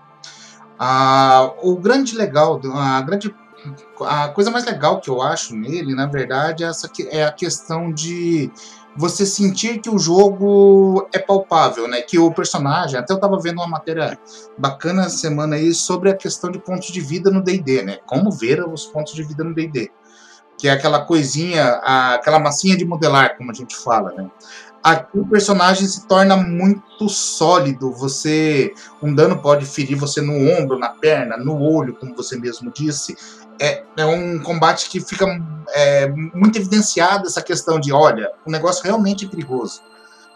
Ah, 0.78 1.52
o 1.62 1.76
grande 1.76 2.16
legal, 2.16 2.58
a 2.72 3.02
grande 3.02 3.34
a 4.00 4.28
coisa 4.28 4.50
mais 4.50 4.64
legal 4.64 4.98
que 4.98 5.10
eu 5.10 5.20
acho 5.20 5.54
nele, 5.54 5.94
na 5.94 6.06
verdade, 6.06 6.64
é, 6.64 6.68
essa, 6.68 6.90
é 7.10 7.22
a 7.22 7.32
questão 7.32 7.92
de 7.92 8.50
você 8.96 9.26
sentir 9.26 9.78
que 9.80 9.90
o 9.90 9.98
jogo 9.98 11.06
é 11.12 11.18
palpável, 11.18 11.86
né? 11.86 12.00
Que 12.00 12.18
o 12.18 12.32
personagem, 12.32 12.98
até 12.98 13.12
eu 13.12 13.20
tava 13.20 13.38
vendo 13.38 13.58
uma 13.58 13.68
matéria 13.68 14.18
bacana 14.56 15.10
semana 15.10 15.56
aí 15.56 15.74
sobre 15.74 16.08
a 16.08 16.16
questão 16.16 16.50
de 16.50 16.58
pontos 16.58 16.88
de 16.88 17.00
vida 17.02 17.30
no 17.30 17.42
D&D, 17.42 17.82
né? 17.82 17.98
Como 18.06 18.30
ver 18.30 18.66
os 18.66 18.86
pontos 18.86 19.12
de 19.12 19.22
vida 19.22 19.44
no 19.44 19.54
D&D. 19.54 19.90
Que 20.56 20.68
é 20.68 20.70
aquela 20.70 21.04
coisinha, 21.04 21.74
aquela 22.14 22.38
massinha 22.38 22.74
de 22.74 22.86
modelar, 22.86 23.36
como 23.36 23.50
a 23.50 23.54
gente 23.54 23.76
fala, 23.76 24.12
né? 24.12 24.30
Aqui 24.86 25.18
o 25.18 25.26
personagem 25.26 25.86
se 25.88 26.06
torna 26.06 26.36
muito 26.36 27.08
sólido. 27.08 27.90
Você, 27.92 28.72
um 29.02 29.12
dano 29.12 29.36
pode 29.42 29.66
ferir 29.66 29.96
você 29.96 30.20
no 30.20 30.32
ombro, 30.32 30.78
na 30.78 30.90
perna, 30.90 31.36
no 31.36 31.60
olho, 31.60 31.94
como 31.94 32.14
você 32.14 32.38
mesmo 32.38 32.70
disse 32.70 33.16
é, 33.60 33.82
é 33.96 34.04
um 34.04 34.38
combate 34.38 34.88
que 34.88 35.00
fica 35.00 35.26
é, 35.70 36.08
muito 36.08 36.58
evidenciado 36.58 37.26
essa 37.26 37.42
questão 37.42 37.80
de, 37.80 37.92
olha, 37.92 38.30
o 38.44 38.50
negócio 38.50 38.84
realmente 38.84 39.24
é 39.24 39.28
perigoso. 39.28 39.82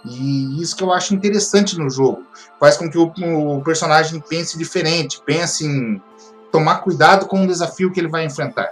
E 0.05 0.61
isso 0.61 0.75
que 0.75 0.83
eu 0.83 0.93
acho 0.93 1.15
interessante 1.15 1.79
no 1.79 1.91
jogo. 1.91 2.25
Faz 2.59 2.77
com 2.77 2.91
que 2.91 2.97
o, 2.97 3.13
o, 3.57 3.63
personagem 3.63 4.21
pense 4.21 4.57
diferente, 4.57 5.21
pense 5.25 5.67
em 5.67 6.03
tomar 6.51 6.77
cuidado 6.79 7.27
com 7.27 7.45
o 7.45 7.47
desafio 7.47 7.93
que 7.93 8.01
ele 8.01 8.09
vai 8.09 8.25
enfrentar. 8.25 8.71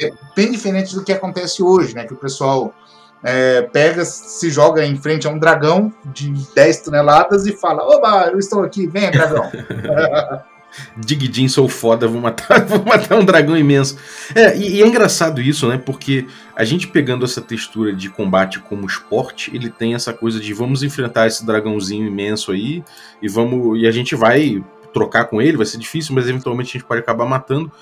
É 0.00 0.10
bem 0.34 0.50
diferente 0.50 0.94
do 0.94 1.04
que 1.04 1.12
acontece 1.12 1.62
hoje, 1.62 1.94
né? 1.94 2.04
Que 2.04 2.14
o 2.14 2.16
pessoal 2.16 2.74
é, 3.28 3.62
pega, 3.62 4.04
se 4.04 4.48
joga 4.50 4.86
em 4.86 4.96
frente 4.96 5.26
a 5.26 5.30
um 5.30 5.38
dragão 5.38 5.92
de 6.04 6.30
10 6.54 6.82
toneladas 6.82 7.44
e 7.44 7.56
fala: 7.56 7.82
Oba, 7.82 8.28
eu 8.28 8.38
estou 8.38 8.62
aqui, 8.62 8.86
vem, 8.86 9.10
dragão. 9.10 9.50
Digidin, 10.96 11.48
sou 11.48 11.68
foda, 11.68 12.06
vou 12.06 12.20
matar, 12.20 12.62
vou 12.66 12.84
matar 12.84 13.18
um 13.18 13.24
dragão 13.24 13.56
imenso. 13.56 13.98
É, 14.32 14.56
e, 14.56 14.76
e, 14.76 14.82
é 14.82 14.86
engraçado 14.86 15.40
isso, 15.40 15.66
né? 15.66 15.76
Porque 15.76 16.26
a 16.54 16.62
gente 16.62 16.86
pegando 16.86 17.24
essa 17.24 17.40
textura 17.40 17.92
de 17.92 18.08
combate 18.10 18.60
como 18.60 18.86
esporte, 18.86 19.50
ele 19.52 19.70
tem 19.70 19.94
essa 19.94 20.12
coisa 20.12 20.38
de 20.38 20.52
vamos 20.52 20.84
enfrentar 20.84 21.26
esse 21.26 21.44
dragãozinho 21.44 22.06
imenso 22.06 22.52
aí 22.52 22.84
e 23.20 23.28
vamos 23.28 23.80
e 23.80 23.88
a 23.88 23.90
gente 23.90 24.14
vai 24.14 24.62
trocar 24.94 25.24
com 25.24 25.42
ele, 25.42 25.56
vai 25.56 25.66
ser 25.66 25.78
difícil, 25.78 26.14
mas 26.14 26.28
eventualmente 26.28 26.70
a 26.70 26.72
gente 26.74 26.86
pode 26.86 27.00
acabar 27.00 27.26
matando. 27.26 27.72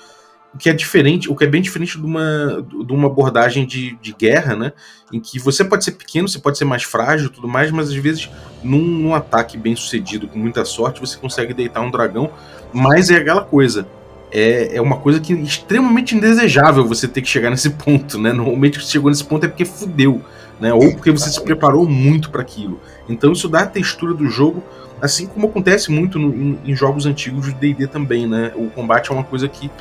O 0.55 0.57
que 0.57 0.69
é 0.69 0.73
diferente, 0.73 1.29
o 1.29 1.35
que 1.35 1.43
é 1.43 1.47
bem 1.47 1.61
diferente 1.61 1.99
de 1.99 2.05
uma, 2.05 2.65
de 2.67 2.93
uma 2.93 3.07
abordagem 3.07 3.65
de, 3.65 3.97
de 4.01 4.13
guerra, 4.13 4.55
né? 4.55 4.71
Em 5.11 5.19
que 5.19 5.37
você 5.37 5.63
pode 5.63 5.83
ser 5.83 5.91
pequeno, 5.91 6.27
você 6.27 6.39
pode 6.39 6.57
ser 6.57 6.65
mais 6.65 6.83
frágil 6.83 7.29
tudo 7.29 7.47
mais, 7.47 7.69
mas 7.71 7.89
às 7.89 7.95
vezes 7.95 8.29
num, 8.63 8.81
num 8.81 9.13
ataque 9.13 9.57
bem 9.57 9.75
sucedido, 9.75 10.27
com 10.27 10.39
muita 10.39 10.63
sorte, 10.63 11.01
você 11.01 11.17
consegue 11.17 11.53
deitar 11.53 11.81
um 11.81 11.91
dragão 11.91 12.31
mas 12.75 13.09
é 13.09 13.15
aquela 13.15 13.41
coisa. 13.41 13.87
É, 14.31 14.75
é 14.75 14.81
uma 14.81 14.97
coisa 14.97 15.21
que 15.21 15.31
é 15.31 15.37
extremamente 15.37 16.13
indesejável 16.13 16.85
você 16.85 17.07
ter 17.07 17.21
que 17.21 17.29
chegar 17.29 17.49
nesse 17.49 17.69
ponto, 17.71 18.19
né? 18.19 18.33
Normalmente 18.33 18.81
você 18.81 18.91
chegou 18.91 19.09
nesse 19.09 19.23
ponto 19.23 19.45
é 19.45 19.47
porque 19.47 19.63
fudeu, 19.63 20.21
né? 20.59 20.73
Ou 20.73 20.91
porque 20.91 21.09
você 21.09 21.29
se 21.29 21.41
preparou 21.41 21.87
muito 21.87 22.29
para 22.29 22.41
aquilo. 22.41 22.81
Então 23.07 23.31
isso 23.31 23.47
dá 23.47 23.61
a 23.61 23.65
textura 23.65 24.13
do 24.13 24.27
jogo, 24.27 24.61
assim 25.01 25.25
como 25.25 25.47
acontece 25.47 25.89
muito 25.89 26.19
no, 26.19 26.35
em, 26.35 26.59
em, 26.65 26.75
jogos 26.75 27.05
antigos 27.05 27.45
de 27.45 27.53
D&D 27.53 27.87
também, 27.87 28.27
né? 28.27 28.51
O 28.55 28.69
combate 28.69 29.09
é 29.09 29.13
uma 29.13 29.23
coisa 29.23 29.47
que 29.47 29.71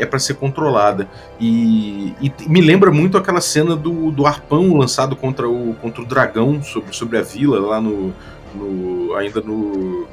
é 0.00 0.06
para 0.06 0.18
ser 0.18 0.34
controlada. 0.34 1.08
E, 1.38 2.14
e, 2.20 2.32
me 2.48 2.60
lembra 2.60 2.90
muito 2.90 3.16
aquela 3.18 3.40
cena 3.40 3.76
do, 3.76 4.10
do 4.10 4.26
arpão 4.26 4.76
lançado 4.76 5.14
contra 5.14 5.48
o, 5.48 5.74
contra 5.80 6.02
o 6.02 6.06
dragão 6.06 6.62
sobre, 6.62 6.94
sobre 6.94 7.18
a 7.18 7.22
vila, 7.22 7.60
lá 7.60 7.80
no, 7.80 8.12
no 8.54 9.14
ainda 9.14 9.40
no 9.40 10.08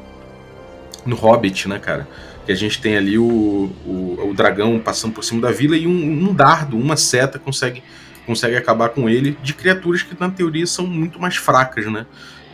no 1.08 1.15
Hobbit, 1.15 1.67
né, 1.70 1.79
cara? 1.79 2.08
Que 2.46 2.51
a 2.51 2.56
gente 2.56 2.82
tem 2.82 2.98
ali 2.98 3.17
o, 3.17 3.72
o, 3.86 4.29
o 4.29 4.34
dragão 4.34 4.77
passando 4.79 5.13
por 5.13 5.24
cima 5.24 5.41
da 5.41 5.51
vila 5.51 5.75
e 5.75 5.88
um, 5.88 6.29
um, 6.29 6.34
dardo, 6.34 6.77
uma 6.77 6.98
seta 6.98 7.39
consegue, 7.39 7.82
consegue 8.25 8.56
acabar 8.56 8.89
com 8.89 9.10
ele 9.10 9.38
de 9.41 9.53
criaturas 9.53 10.03
que 10.03 10.15
na 10.20 10.29
teoria 10.29 10.67
são 10.67 10.86
muito 10.86 11.20
mais 11.20 11.38
fracas, 11.38 11.86
né? 11.86 12.06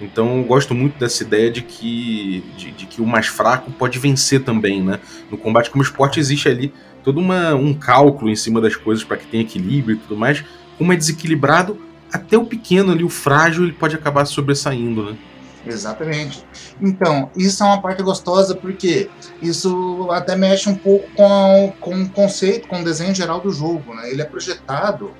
Então 0.01 0.37
eu 0.37 0.43
gosto 0.43 0.73
muito 0.73 0.97
dessa 0.97 1.23
ideia 1.23 1.49
de 1.49 1.61
que, 1.61 2.43
de, 2.57 2.71
de 2.71 2.85
que 2.85 3.01
o 3.01 3.05
mais 3.05 3.27
fraco 3.27 3.71
pode 3.71 3.99
vencer 3.99 4.43
também, 4.43 4.81
né? 4.81 4.99
No 5.29 5.37
combate 5.37 5.69
como 5.69 5.83
esporte 5.83 6.19
existe 6.19 6.47
ali 6.47 6.73
todo 7.03 7.19
uma, 7.19 7.53
um 7.53 7.73
cálculo 7.73 8.31
em 8.31 8.35
cima 8.35 8.61
das 8.61 8.75
coisas 8.75 9.03
para 9.03 9.17
que 9.17 9.27
tenha 9.27 9.43
equilíbrio 9.43 9.95
e 9.95 9.99
tudo 9.99 10.17
mais. 10.17 10.43
Como 10.77 10.91
é 10.93 10.95
desequilibrado, 10.95 11.79
até 12.11 12.37
o 12.37 12.45
pequeno 12.45 12.91
ali, 12.91 13.03
o 13.03 13.09
frágil, 13.09 13.63
ele 13.63 13.73
pode 13.73 13.95
acabar 13.95 14.25
sobressaindo, 14.25 15.11
né? 15.11 15.17
Exatamente. 15.65 16.43
Então, 16.81 17.31
isso 17.35 17.63
é 17.63 17.65
uma 17.65 17.81
parte 17.81 18.03
gostosa 18.03 18.53
porque 18.53 19.09
isso 19.41 20.09
até 20.11 20.35
mexe 20.35 20.69
um 20.69 20.75
pouco 20.75 21.09
com, 21.15 21.73
com 21.79 22.03
o 22.03 22.09
conceito, 22.09 22.67
com 22.67 22.81
o 22.81 22.83
desenho 22.83 23.15
geral 23.15 23.39
do 23.39 23.49
jogo. 23.49 23.93
Né? 23.95 24.11
Ele 24.11 24.21
é 24.21 24.25
projetado, 24.25 25.11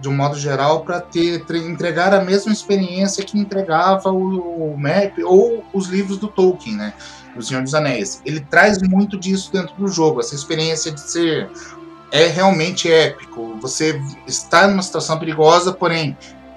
de 0.00 0.08
um 0.08 0.14
modo 0.14 0.38
geral, 0.38 0.84
para 0.84 1.04
entregar 1.56 2.14
a 2.14 2.24
mesma 2.24 2.52
experiência 2.52 3.24
que 3.24 3.38
entregava 3.38 4.10
o, 4.10 4.72
o 4.72 4.78
map 4.78 5.18
ou 5.24 5.64
os 5.72 5.88
livros 5.88 6.18
do 6.18 6.28
Tolkien, 6.28 6.76
né? 6.76 6.94
Do 7.34 7.42
Senhor 7.42 7.62
dos 7.62 7.74
Anéis. 7.74 8.20
Ele 8.24 8.40
traz 8.40 8.80
muito 8.82 9.18
disso 9.18 9.52
dentro 9.52 9.74
do 9.76 9.88
jogo, 9.88 10.20
essa 10.20 10.34
experiência 10.34 10.92
de 10.92 11.00
ser 11.00 11.50
é 12.12 12.26
realmente 12.26 12.90
épico. 12.90 13.56
Você 13.60 14.00
está 14.26 14.66
numa 14.66 14.82
situação 14.82 15.18
perigosa, 15.18 15.72
porém 15.72 16.16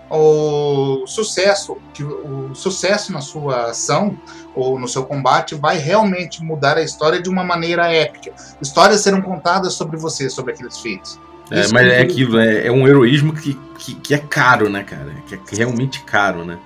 o 0.09 1.05
sucesso, 1.07 1.77
que 1.93 2.03
o 2.03 2.53
sucesso 2.53 3.11
na 3.11 3.21
sua 3.21 3.71
ação 3.71 4.17
ou 4.55 4.77
no 4.79 4.87
seu 4.87 5.03
combate 5.05 5.55
vai 5.55 5.77
realmente 5.77 6.43
mudar 6.43 6.77
a 6.77 6.83
história 6.83 7.21
de 7.21 7.29
uma 7.29 7.43
maneira 7.43 7.91
épica. 7.91 8.31
Histórias 8.61 9.01
serão 9.01 9.21
contadas 9.21 9.73
sobre 9.73 9.97
você, 9.97 10.29
sobre 10.29 10.53
aqueles 10.53 10.77
feitos. 10.79 11.19
É, 11.49 11.67
mas 11.73 11.87
é 11.87 12.01
aquilo, 12.01 12.39
é, 12.39 12.67
é 12.67 12.71
um 12.71 12.87
heroísmo 12.87 13.33
que, 13.33 13.59
que, 13.77 13.95
que, 13.95 14.13
é 14.13 14.17
caro, 14.17 14.69
né, 14.69 14.83
cara? 14.83 15.13
Que 15.27 15.35
é 15.35 15.57
realmente 15.57 16.03
caro, 16.03 16.45
né? 16.45 16.57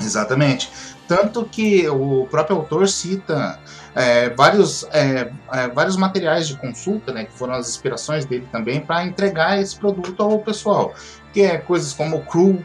Exatamente. 0.00 0.70
Tanto 1.06 1.44
que 1.44 1.88
o 1.88 2.26
próprio 2.30 2.56
autor 2.56 2.88
cita 2.88 3.58
é, 3.94 4.30
vários, 4.30 4.84
é, 4.90 5.30
é, 5.52 5.68
vários 5.68 5.96
materiais 5.96 6.48
de 6.48 6.56
consulta, 6.56 7.12
né, 7.12 7.24
que 7.24 7.32
foram 7.32 7.54
as 7.54 7.68
inspirações 7.68 8.24
dele 8.24 8.48
também, 8.50 8.80
para 8.80 9.04
entregar 9.04 9.60
esse 9.60 9.76
produto 9.76 10.22
ao 10.22 10.38
pessoal. 10.38 10.94
Que 11.32 11.42
é 11.42 11.58
coisas 11.58 11.92
como 11.92 12.16
o 12.16 12.24
Crew, 12.24 12.64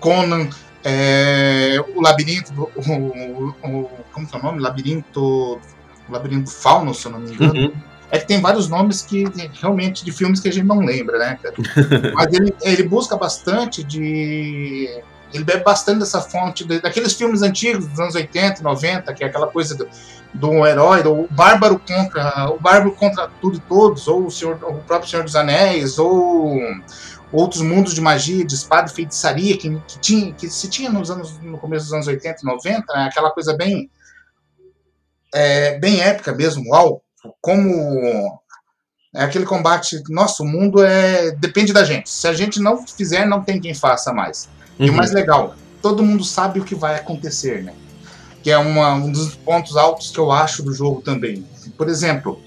Conan, 0.00 0.48
é, 0.82 1.82
o 1.94 2.00
Labirinto, 2.00 2.52
o, 2.74 2.80
o, 2.80 3.48
o, 3.48 3.90
como 4.12 4.26
que 4.26 4.34
é 4.34 4.38
o 4.38 4.42
nome? 4.42 4.60
Labirinto, 4.60 5.60
Labirinto 6.08 6.50
Fauno, 6.50 6.94
se 6.94 7.06
eu 7.06 7.12
não 7.12 7.20
me 7.20 7.32
engano. 7.32 7.54
Uhum. 7.54 7.72
É 8.10 8.18
que 8.18 8.26
tem 8.26 8.40
vários 8.40 8.68
nomes 8.68 9.02
que 9.02 9.24
realmente 9.60 10.04
de 10.04 10.12
filmes 10.12 10.40
que 10.40 10.48
a 10.48 10.52
gente 10.52 10.66
não 10.66 10.80
lembra, 10.80 11.18
né, 11.18 11.38
cara? 11.42 11.54
Mas 12.14 12.32
ele, 12.32 12.54
ele 12.62 12.82
busca 12.84 13.16
bastante 13.16 13.82
de 13.82 15.02
ele 15.34 15.44
bebe 15.44 15.64
bastante 15.64 15.98
dessa 15.98 16.20
fonte, 16.20 16.64
daqueles 16.64 17.12
filmes 17.12 17.42
antigos 17.42 17.86
dos 17.88 17.98
anos 17.98 18.14
80, 18.14 18.62
90, 18.62 19.12
que 19.12 19.24
é 19.24 19.26
aquela 19.26 19.48
coisa 19.48 19.74
do, 19.74 19.88
do 20.32 20.64
herói, 20.64 21.02
do 21.02 21.26
bárbaro 21.30 21.78
contra 21.78 22.50
o 22.50 22.60
bárbaro 22.60 22.92
contra 22.92 23.28
tudo 23.40 23.56
e 23.56 23.60
todos, 23.60 24.06
ou 24.06 24.26
o, 24.26 24.30
senhor, 24.30 24.58
o 24.62 24.78
próprio 24.82 25.10
Senhor 25.10 25.24
dos 25.24 25.34
Anéis, 25.34 25.98
ou 25.98 26.60
outros 27.32 27.62
mundos 27.62 27.94
de 27.94 28.00
magia, 28.00 28.44
de 28.44 28.54
espada 28.54 28.88
e 28.88 28.94
feitiçaria 28.94 29.58
que, 29.58 29.68
que, 29.88 29.98
tinha, 29.98 30.32
que 30.32 30.48
se 30.48 30.70
tinha 30.70 30.88
nos 30.88 31.10
anos, 31.10 31.36
no 31.40 31.58
começo 31.58 31.86
dos 31.86 31.92
anos 31.92 32.06
80 32.06 32.40
e 32.40 32.46
90, 32.46 32.94
né? 32.94 33.04
aquela 33.06 33.32
coisa 33.32 33.56
bem, 33.56 33.90
é, 35.34 35.76
bem 35.80 36.00
épica 36.00 36.32
mesmo, 36.32 36.70
uau, 36.70 37.02
como 37.40 38.40
é 39.16 39.24
aquele 39.24 39.44
combate, 39.44 40.00
nossa, 40.08 40.44
o 40.44 40.46
mundo 40.46 40.84
é 40.84 41.32
depende 41.32 41.72
da 41.72 41.82
gente. 41.82 42.08
Se 42.08 42.28
a 42.28 42.32
gente 42.32 42.60
não 42.60 42.86
fizer, 42.86 43.24
não 43.26 43.42
tem 43.42 43.60
quem 43.60 43.74
faça 43.74 44.12
mais. 44.12 44.48
Uhum. 44.78 44.86
E 44.86 44.88
o 44.88 44.92
uhum. 44.92 44.96
mais 44.96 45.12
legal, 45.12 45.54
todo 45.80 46.02
mundo 46.02 46.24
sabe 46.24 46.60
o 46.60 46.64
que 46.64 46.74
vai 46.74 46.96
acontecer, 46.96 47.62
né? 47.62 47.72
Que 48.42 48.50
é 48.50 48.58
uma, 48.58 48.94
um 48.94 49.10
dos 49.10 49.34
pontos 49.36 49.76
altos 49.76 50.10
que 50.10 50.18
eu 50.18 50.30
acho 50.30 50.62
do 50.62 50.72
jogo 50.72 51.00
também. 51.00 51.44
Por 51.76 51.88
exemplo, 51.88 52.40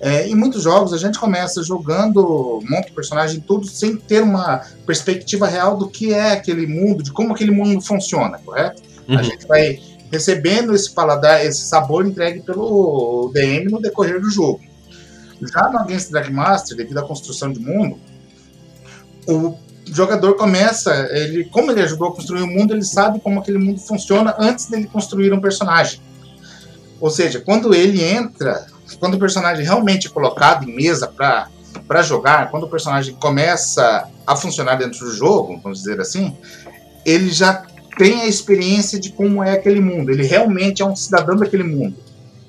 é, 0.00 0.28
em 0.28 0.34
muitos 0.34 0.62
jogos 0.62 0.92
a 0.92 0.98
gente 0.98 1.18
começa 1.18 1.62
jogando, 1.62 2.60
monta 2.68 2.88
o 2.90 2.94
personagem 2.94 3.40
tudo 3.40 3.66
sem 3.66 3.96
ter 3.96 4.22
uma 4.22 4.62
perspectiva 4.84 5.46
real 5.46 5.76
do 5.76 5.88
que 5.88 6.12
é 6.12 6.32
aquele 6.32 6.66
mundo, 6.66 7.02
de 7.02 7.12
como 7.12 7.32
aquele 7.32 7.50
mundo 7.50 7.80
funciona, 7.80 8.38
correto? 8.38 8.82
Uhum. 9.08 9.18
A 9.18 9.22
gente 9.22 9.46
vai 9.46 9.80
recebendo 10.10 10.74
esse 10.74 10.90
paladar, 10.90 11.44
esse 11.44 11.62
sabor 11.62 12.06
entregue 12.06 12.40
pelo 12.40 13.30
DM 13.32 13.70
no 13.70 13.80
decorrer 13.80 14.20
do 14.20 14.30
jogo. 14.30 14.60
Já 15.40 15.70
no 15.70 15.78
Against 15.78 16.10
Drag 16.10 16.30
Master, 16.30 16.76
devido 16.76 16.98
à 16.98 17.02
construção 17.02 17.52
de 17.52 17.60
mundo, 17.60 17.98
o 19.26 19.54
jogador 19.84 20.34
começa, 20.34 21.08
ele, 21.12 21.44
como 21.44 21.70
ele 21.70 21.82
ajudou 21.82 22.08
a 22.08 22.14
construir 22.14 22.42
o 22.42 22.46
mundo, 22.46 22.74
ele 22.74 22.84
sabe 22.84 23.20
como 23.20 23.40
aquele 23.40 23.58
mundo 23.58 23.80
funciona 23.80 24.34
antes 24.38 24.66
dele 24.66 24.86
construir 24.86 25.32
um 25.32 25.40
personagem. 25.40 26.00
Ou 27.00 27.10
seja, 27.10 27.40
quando 27.40 27.74
ele 27.74 28.02
entra 28.02 28.66
quando 28.98 29.14
o 29.14 29.18
personagem 29.18 29.64
realmente 29.64 30.06
é 30.06 30.10
colocado 30.10 30.68
em 30.68 30.74
mesa 30.74 31.08
para 31.08 32.02
jogar, 32.02 32.50
quando 32.50 32.64
o 32.64 32.68
personagem 32.68 33.14
começa 33.14 34.08
a 34.26 34.36
funcionar 34.36 34.76
dentro 34.76 35.00
do 35.00 35.12
jogo, 35.12 35.58
vamos 35.62 35.78
dizer 35.78 36.00
assim, 36.00 36.36
ele 37.04 37.30
já 37.30 37.64
tem 37.96 38.22
a 38.22 38.26
experiência 38.26 38.98
de 38.98 39.10
como 39.10 39.42
é 39.42 39.52
aquele 39.52 39.80
mundo. 39.80 40.10
Ele 40.10 40.24
realmente 40.24 40.82
é 40.82 40.84
um 40.86 40.96
cidadão 40.96 41.36
daquele 41.36 41.64
mundo. 41.64 41.96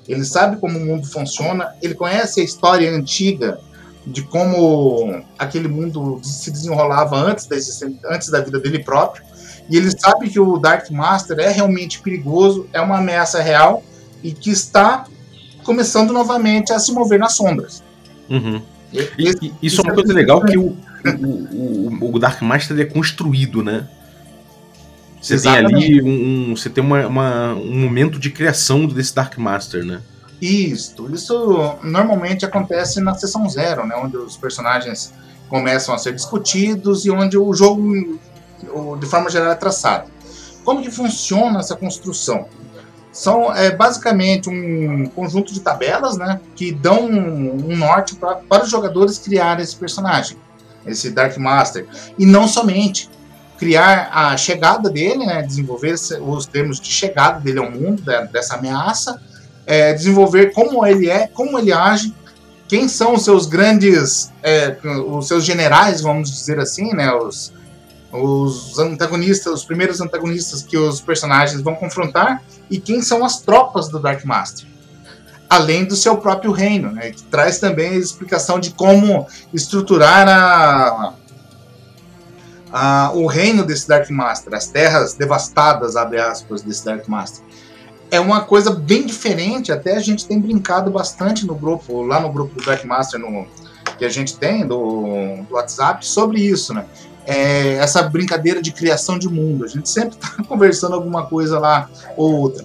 Ele 0.08 0.24
sabe 0.24 0.56
como 0.58 0.78
o 0.78 0.84
mundo 0.84 1.06
funciona, 1.06 1.74
ele 1.82 1.94
conhece 1.94 2.40
a 2.40 2.44
história 2.44 2.90
antiga 2.90 3.58
de 4.06 4.22
como 4.22 5.22
aquele 5.38 5.66
mundo 5.66 6.20
se 6.22 6.50
desenrolava 6.50 7.16
antes 7.16 7.46
da, 7.46 7.56
antes 8.10 8.28
da 8.28 8.40
vida 8.40 8.60
dele 8.60 8.78
próprio. 8.78 9.24
E 9.68 9.76
ele 9.76 9.90
sabe 9.98 10.30
que 10.30 10.38
o 10.38 10.58
Dark 10.58 10.88
Master 10.90 11.38
é 11.40 11.50
realmente 11.50 12.00
perigoso, 12.00 12.68
é 12.72 12.80
uma 12.80 12.98
ameaça 12.98 13.42
real 13.42 13.82
e 14.22 14.30
que 14.32 14.50
está 14.50 15.06
começando 15.64 16.12
novamente 16.12 16.72
a 16.72 16.78
se 16.78 16.92
mover 16.92 17.18
nas 17.18 17.34
sombras. 17.34 17.82
Uhum. 18.30 18.62
E, 18.92 19.52
isso 19.60 19.80
é 19.80 19.84
uma 19.84 19.94
coisa 19.94 20.12
legal 20.12 20.40
que 20.44 20.56
o, 20.56 20.76
o, 21.20 21.98
o, 22.00 22.14
o 22.14 22.18
Dark 22.20 22.40
Master 22.42 22.78
é 22.78 22.84
construído, 22.84 23.62
né? 23.62 23.88
Você 25.20 25.34
Exatamente. 25.34 25.74
tem 25.74 25.84
ali 25.84 26.02
um, 26.02 26.50
um 26.50 26.56
você 26.56 26.70
tem 26.70 26.84
uma, 26.84 27.04
uma, 27.06 27.54
um 27.54 27.80
momento 27.80 28.18
de 28.18 28.30
criação 28.30 28.86
desse 28.86 29.12
Dark 29.12 29.36
Master, 29.36 29.84
né? 29.84 30.00
Isso, 30.40 31.08
isso 31.14 31.76
normalmente 31.82 32.44
acontece 32.44 33.00
na 33.00 33.14
sessão 33.14 33.48
zero, 33.48 33.86
né, 33.86 33.96
onde 33.96 34.16
os 34.16 34.36
personagens 34.36 35.12
começam 35.48 35.94
a 35.94 35.98
ser 35.98 36.14
discutidos 36.14 37.06
e 37.06 37.10
onde 37.10 37.38
o 37.38 37.52
jogo, 37.54 38.18
de 38.98 39.06
forma 39.06 39.30
geral, 39.30 39.50
é 39.50 39.54
traçado. 39.54 40.10
Como 40.64 40.82
que 40.82 40.90
funciona 40.90 41.60
essa 41.60 41.76
construção? 41.76 42.46
São 43.12 43.54
é, 43.54 43.74
basicamente 43.74 44.50
um 44.50 45.06
conjunto 45.06 45.54
de 45.54 45.60
tabelas 45.60 46.18
né, 46.18 46.38
que 46.54 46.70
dão 46.70 47.06
um, 47.06 47.74
norte 47.74 48.14
pra, 48.16 48.34
para 48.34 48.64
os 48.64 48.70
jogadores 48.70 49.16
criarem 49.16 49.62
esse 49.62 49.74
personagem, 49.74 50.36
esse 50.84 51.10
Dark 51.10 51.34
Master. 51.38 51.86
E 52.18 52.26
não 52.26 52.46
somente 52.46 53.08
criar 53.56 54.10
a 54.12 54.36
chegada 54.36 54.90
dele, 54.90 55.24
né, 55.24 55.40
desenvolver 55.40 55.94
os 56.20 56.44
termos 56.44 56.78
de 56.78 56.90
chegada 56.90 57.40
dele 57.40 57.58
ao 57.58 57.70
mundo, 57.70 58.02
dessa 58.30 58.56
ameaça, 58.56 59.18
é, 59.66 59.92
desenvolver 59.92 60.52
como 60.52 60.86
ele 60.86 61.10
é, 61.10 61.26
como 61.26 61.58
ele 61.58 61.72
age, 61.72 62.14
quem 62.68 62.88
são 62.88 63.14
os 63.14 63.24
seus 63.24 63.46
grandes, 63.46 64.32
é, 64.42 64.76
os 65.08 65.26
seus 65.26 65.44
generais, 65.44 66.00
vamos 66.00 66.30
dizer 66.30 66.58
assim, 66.58 66.92
né, 66.94 67.12
os, 67.12 67.52
os 68.12 68.78
antagonistas, 68.78 69.52
os 69.52 69.64
primeiros 69.64 70.00
antagonistas 70.00 70.62
que 70.62 70.76
os 70.76 71.00
personagens 71.00 71.60
vão 71.60 71.74
confrontar 71.74 72.42
e 72.70 72.80
quem 72.80 73.02
são 73.02 73.24
as 73.24 73.40
tropas 73.40 73.88
do 73.88 73.98
Dark 73.98 74.24
Master. 74.24 74.66
Além 75.48 75.84
do 75.84 75.94
seu 75.94 76.16
próprio 76.16 76.50
reino, 76.50 76.90
né, 76.90 77.10
que 77.10 77.22
traz 77.24 77.58
também 77.58 77.90
a 77.90 77.96
explicação 77.96 78.58
de 78.58 78.70
como 78.70 79.28
estruturar 79.54 80.28
a, 80.28 81.14
a, 82.72 83.12
o 83.14 83.26
reino 83.26 83.64
desse 83.64 83.86
Dark 83.86 84.10
Master, 84.10 84.54
as 84.54 84.66
terras 84.66 85.14
devastadas, 85.14 85.94
abre 85.94 86.18
aspas, 86.18 86.62
desse 86.62 86.84
Dark 86.84 87.06
Master 87.06 87.45
é 88.10 88.20
uma 88.20 88.42
coisa 88.42 88.70
bem 88.70 89.06
diferente. 89.06 89.72
Até 89.72 89.96
a 89.96 90.00
gente 90.00 90.26
tem 90.26 90.40
brincado 90.40 90.90
bastante 90.90 91.46
no 91.46 91.54
grupo, 91.54 92.02
lá 92.02 92.20
no 92.20 92.32
grupo 92.32 92.54
do 92.54 92.64
Dark 92.64 92.84
Master 92.84 93.20
no, 93.20 93.46
que 93.98 94.04
a 94.04 94.08
gente 94.08 94.36
tem 94.36 94.66
do, 94.66 95.42
do 95.48 95.54
WhatsApp, 95.54 96.06
sobre 96.06 96.40
isso, 96.40 96.74
né? 96.74 96.84
É, 97.26 97.74
essa 97.74 98.02
brincadeira 98.02 98.62
de 98.62 98.70
criação 98.70 99.18
de 99.18 99.28
mundo. 99.28 99.64
A 99.64 99.68
gente 99.68 99.88
sempre 99.88 100.16
está 100.16 100.42
conversando 100.46 100.94
alguma 100.94 101.26
coisa 101.26 101.58
lá 101.58 101.88
ou 102.16 102.32
outra. 102.34 102.64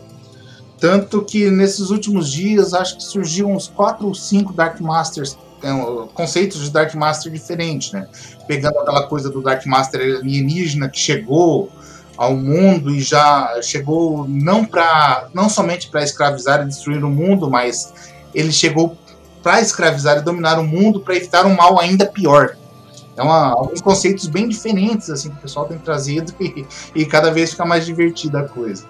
Tanto 0.80 1.24
que 1.24 1.50
nesses 1.50 1.90
últimos 1.90 2.32
dias, 2.32 2.74
acho 2.74 2.98
que 2.98 3.04
surgiram 3.04 3.54
uns 3.54 3.68
quatro 3.68 4.08
ou 4.08 4.16
cinco 4.16 4.54
Dark 4.54 4.80
Masters, 4.80 5.38
é, 5.64 5.70
conceitos 6.14 6.62
de 6.62 6.70
Dark 6.72 6.94
Master 6.96 7.32
diferentes, 7.32 7.92
né? 7.92 8.08
Pegando 8.48 8.80
aquela 8.80 9.08
coisa 9.08 9.30
do 9.30 9.42
Dark 9.42 9.66
Master 9.66 10.02
alienígena 10.02 10.90
que 10.90 11.00
chegou, 11.00 11.72
ao 12.18 12.36
mundo 12.36 12.94
e 12.94 13.02
já 13.02 13.60
chegou 13.62 14.28
não 14.28 14.66
para 14.66 15.28
não 15.34 15.50
somente 15.50 15.90
para 15.90 16.04
escravizar 16.04 16.62
e 16.62 16.68
destruir 16.68 17.04
o 17.04 17.10
mundo, 17.10 17.50
mas 17.50 17.94
ele 18.34 18.52
chegou 18.52 18.98
para 19.42 19.60
escravizar 19.62 20.18
e 20.18 20.22
dominar 20.22 20.60
o 20.60 20.64
mundo 20.64 21.00
para 21.00 21.16
evitar 21.16 21.46
um 21.46 21.56
mal 21.56 21.80
ainda 21.80 22.06
pior. 22.06 22.56
Então, 23.14 23.30
alguns 23.32 23.82
conceitos 23.82 24.28
bem 24.28 24.48
diferentes 24.48 25.10
assim 25.10 25.30
que 25.30 25.38
o 25.38 25.42
pessoal 25.42 25.66
tem 25.66 25.78
trazido 25.78 26.34
e, 26.40 26.66
e 26.96 27.06
cada 27.06 27.32
vez 27.32 27.52
fica 27.52 27.66
mais 27.66 27.86
divertida 27.86 28.40
a 28.40 28.48
coisa. 28.48 28.86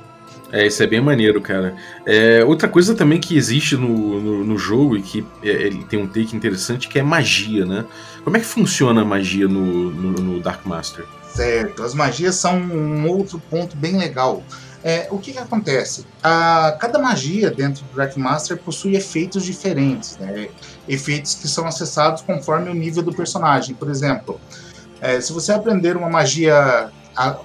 É, 0.52 0.68
isso 0.68 0.84
é 0.84 0.88
bem 0.88 1.00
maneiro, 1.00 1.40
cara. 1.40 1.76
É, 2.06 2.44
outra 2.44 2.68
coisa 2.68 2.94
também 2.94 3.20
que 3.20 3.38
existe 3.38 3.78
no, 3.78 4.20
no, 4.20 4.44
no 4.44 4.58
jogo 4.58 4.98
e 4.98 5.02
que 5.02 5.26
é, 5.42 5.48
ele 5.48 5.84
tem 5.86 5.98
um 5.98 6.08
take 6.08 6.36
interessante 6.36 6.90
que 6.90 7.00
é 7.00 7.04
magia, 7.04 7.66
né? 7.66 7.86
Como 8.24 8.36
é 8.36 8.40
que 8.40 8.46
funciona 8.46 9.02
a 9.02 9.06
magia 9.06 9.48
no, 9.48 9.90
no, 9.90 10.12
no 10.12 10.40
Dark 10.42 10.66
Master? 10.66 11.06
Certo, 11.34 11.84
as 11.84 11.94
magias 11.94 12.36
são 12.36 12.58
um 12.58 13.08
outro 13.08 13.40
ponto 13.50 13.76
bem 13.78 13.98
legal. 13.98 14.44
É, 14.84 15.08
o 15.12 15.20
que, 15.20 15.32
que 15.32 15.38
acontece? 15.38 16.06
A, 16.24 16.76
cada 16.80 16.98
magia 16.98 17.52
dentro 17.52 17.86
do 17.86 17.96
Dark 17.96 18.18
Master 18.18 18.58
possui 18.58 18.96
efeitos 18.96 19.46
diferentes, 19.46 20.18
né? 20.18 20.50
efeitos 20.90 21.36
que 21.36 21.48
são 21.48 21.68
acessados 21.68 22.24
conforme 22.24 22.70
o 22.70 22.74
nível 22.74 23.04
do 23.04 23.14
personagem. 23.14 23.76
Por 23.76 23.90
exemplo, 23.90 24.42
é, 25.00 25.22
se 25.22 25.32
você 25.32 25.52
aprender 25.52 25.96
uma 25.96 26.10
magia 26.10 26.90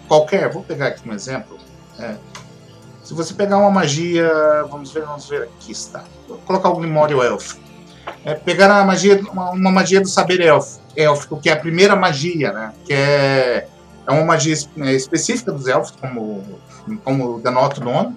qualquer, 0.08 0.50
vou 0.50 0.62
pegar 0.62 0.88
aqui 0.88 1.08
um 1.08 1.12
exemplo. 1.12 1.58
É, 1.98 2.16
se 3.04 3.12
você 3.14 3.34
pegar 3.34 3.58
uma 3.58 3.70
magia, 3.70 4.28
vamos 4.70 4.90
ver, 4.90 5.04
vamos 5.04 5.28
ver 5.28 5.42
aqui 5.42 5.72
está. 5.72 6.04
Vou 6.26 6.38
colocar 6.38 6.70
o 6.70 6.76
Grimório 6.76 7.22
Elf. 7.22 7.54
É, 8.24 8.34
pegar 8.34 8.70
a 8.80 8.84
magia, 8.84 9.20
uma, 9.30 9.50
uma 9.50 9.70
magia 9.70 10.00
do 10.00 10.08
saber 10.08 10.40
elf, 10.40 10.78
élfico, 10.96 11.40
que 11.40 11.48
é 11.48 11.52
a 11.52 11.56
primeira 11.56 11.94
magia, 11.94 12.52
né? 12.52 12.72
Que 12.84 12.92
é 12.92 13.68
é 14.06 14.12
uma 14.12 14.24
magia 14.24 14.54
é, 14.78 14.92
específica 14.92 15.52
dos 15.52 15.66
elfos, 15.66 15.92
como, 16.00 16.60
como 17.02 17.40
denota 17.40 17.80
o 17.80 17.84
nome, 17.84 18.16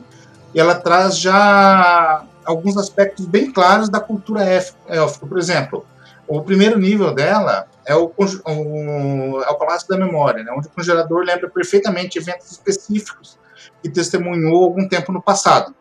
e 0.53 0.59
ela 0.59 0.75
traz 0.75 1.17
já 1.17 2.23
alguns 2.45 2.77
aspectos 2.77 3.25
bem 3.25 3.51
claros 3.51 3.89
da 3.89 3.99
cultura 3.99 4.43
élfica. 4.43 5.25
Por 5.27 5.37
exemplo, 5.37 5.85
o 6.27 6.41
primeiro 6.41 6.77
nível 6.77 7.13
dela 7.13 7.67
é 7.85 7.95
o, 7.95 8.11
o, 8.15 9.41
é 9.41 9.49
o 9.49 9.55
Palácio 9.55 9.87
da 9.87 9.97
Memória, 9.97 10.43
né, 10.43 10.51
onde 10.55 10.67
o 10.67 10.71
congelador 10.71 11.23
lembra 11.23 11.49
perfeitamente 11.49 12.19
eventos 12.19 12.51
específicos 12.51 13.37
que 13.81 13.89
testemunhou 13.89 14.63
algum 14.63 14.87
tempo 14.87 15.11
no 15.11 15.21
passado. 15.21 15.73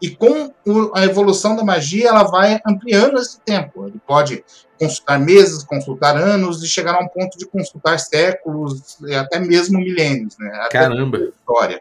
E 0.00 0.10
com 0.10 0.52
a 0.94 1.04
evolução 1.04 1.56
da 1.56 1.64
magia, 1.64 2.08
ela 2.08 2.22
vai 2.22 2.60
ampliando 2.66 3.18
esse 3.18 3.40
tempo. 3.40 3.86
Ele 3.86 4.00
pode 4.06 4.44
consultar 4.78 5.18
meses, 5.18 5.64
consultar 5.64 6.16
anos 6.16 6.62
e 6.62 6.68
chegar 6.68 6.94
a 6.94 7.00
um 7.00 7.08
ponto 7.08 7.36
de 7.36 7.46
consultar 7.46 7.98
séculos 7.98 8.96
e 9.02 9.14
até 9.14 9.40
mesmo 9.40 9.78
milênios, 9.78 10.36
né? 10.38 10.48
Até 10.62 10.78
Caramba! 10.78 11.18
História. 11.18 11.80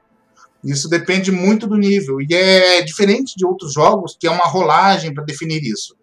Isso 0.63 0.89
depende 0.89 1.31
muito 1.31 1.67
do 1.67 1.77
nível 1.77 2.19
e 2.19 2.33
é 2.33 2.81
diferente 2.81 3.35
de 3.37 3.45
outros 3.45 3.73
jogos 3.73 4.17
que 4.19 4.25
é 4.25 4.31
uma 4.31 4.47
rolagem 4.47 5.13
para 5.13 5.23
definir 5.23 5.61
isso. 5.63 5.95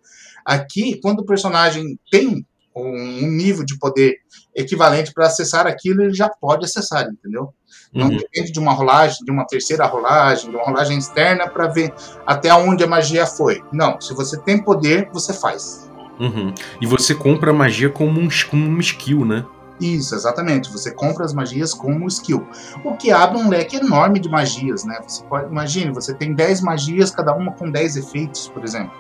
Aqui, 0.45 1.01
quando 1.01 1.21
o 1.21 1.27
personagem 1.27 1.99
tem 2.11 2.47
um 2.75 3.27
nível 3.29 3.65
de 3.65 3.79
poder 3.79 4.19
equivalente 4.55 5.13
para 5.13 5.27
acessar 5.27 5.67
aquilo, 5.67 6.03
ele 6.03 6.15
já 6.15 6.29
pode 6.29 6.65
acessar, 6.65 7.09
entendeu? 7.09 7.53
Não 7.95 8.09
uhum. 8.09 8.17
depende 8.17 8.51
de 8.51 8.59
uma 8.59 8.73
rolagem, 8.73 9.25
de 9.25 9.31
uma 9.31 9.47
terceira 9.47 9.87
rolagem, 9.87 10.51
de 10.51 10.57
uma 10.57 10.65
rolagem 10.65 10.99
externa 10.99 11.49
para 11.49 11.69
ver 11.69 11.95
até 12.27 12.53
onde 12.53 12.83
a 12.83 12.87
magia 12.87 13.25
foi. 13.25 13.63
Não, 13.73 14.01
se 14.01 14.13
você 14.13 14.37
tem 14.39 14.61
poder, 14.61 15.09
você 15.13 15.33
faz. 15.33 15.89
Uhum. 16.19 16.53
E 16.81 16.87
você 16.87 17.15
compra 17.15 17.53
a 17.53 17.55
magia 17.55 17.89
como 17.89 18.21
um, 18.21 18.29
como 18.51 18.69
um 18.69 18.81
skill, 18.81 19.25
né? 19.25 19.45
Isso, 19.81 20.15
exatamente. 20.15 20.71
Você 20.73 20.91
compra 20.91 21.25
as 21.25 21.33
magias 21.33 21.75
como 21.75 22.07
skill. 22.09 22.47
O 22.85 22.97
que 22.97 23.11
abre 23.11 23.39
um 23.39 23.49
leque 23.49 23.77
enorme 23.77 24.19
de 24.19 24.29
magias, 24.29 24.85
né? 24.85 24.99
Você 25.07 25.23
pode, 25.25 25.47
imagine, 25.47 25.93
você 25.93 26.15
tem 26.15 26.33
10 26.33 26.63
magias, 26.63 27.11
cada 27.11 27.35
uma 27.35 27.53
com 27.53 27.71
10 27.71 27.97
efeitos, 27.97 28.49
por 28.49 28.65
exemplo. 28.65 28.93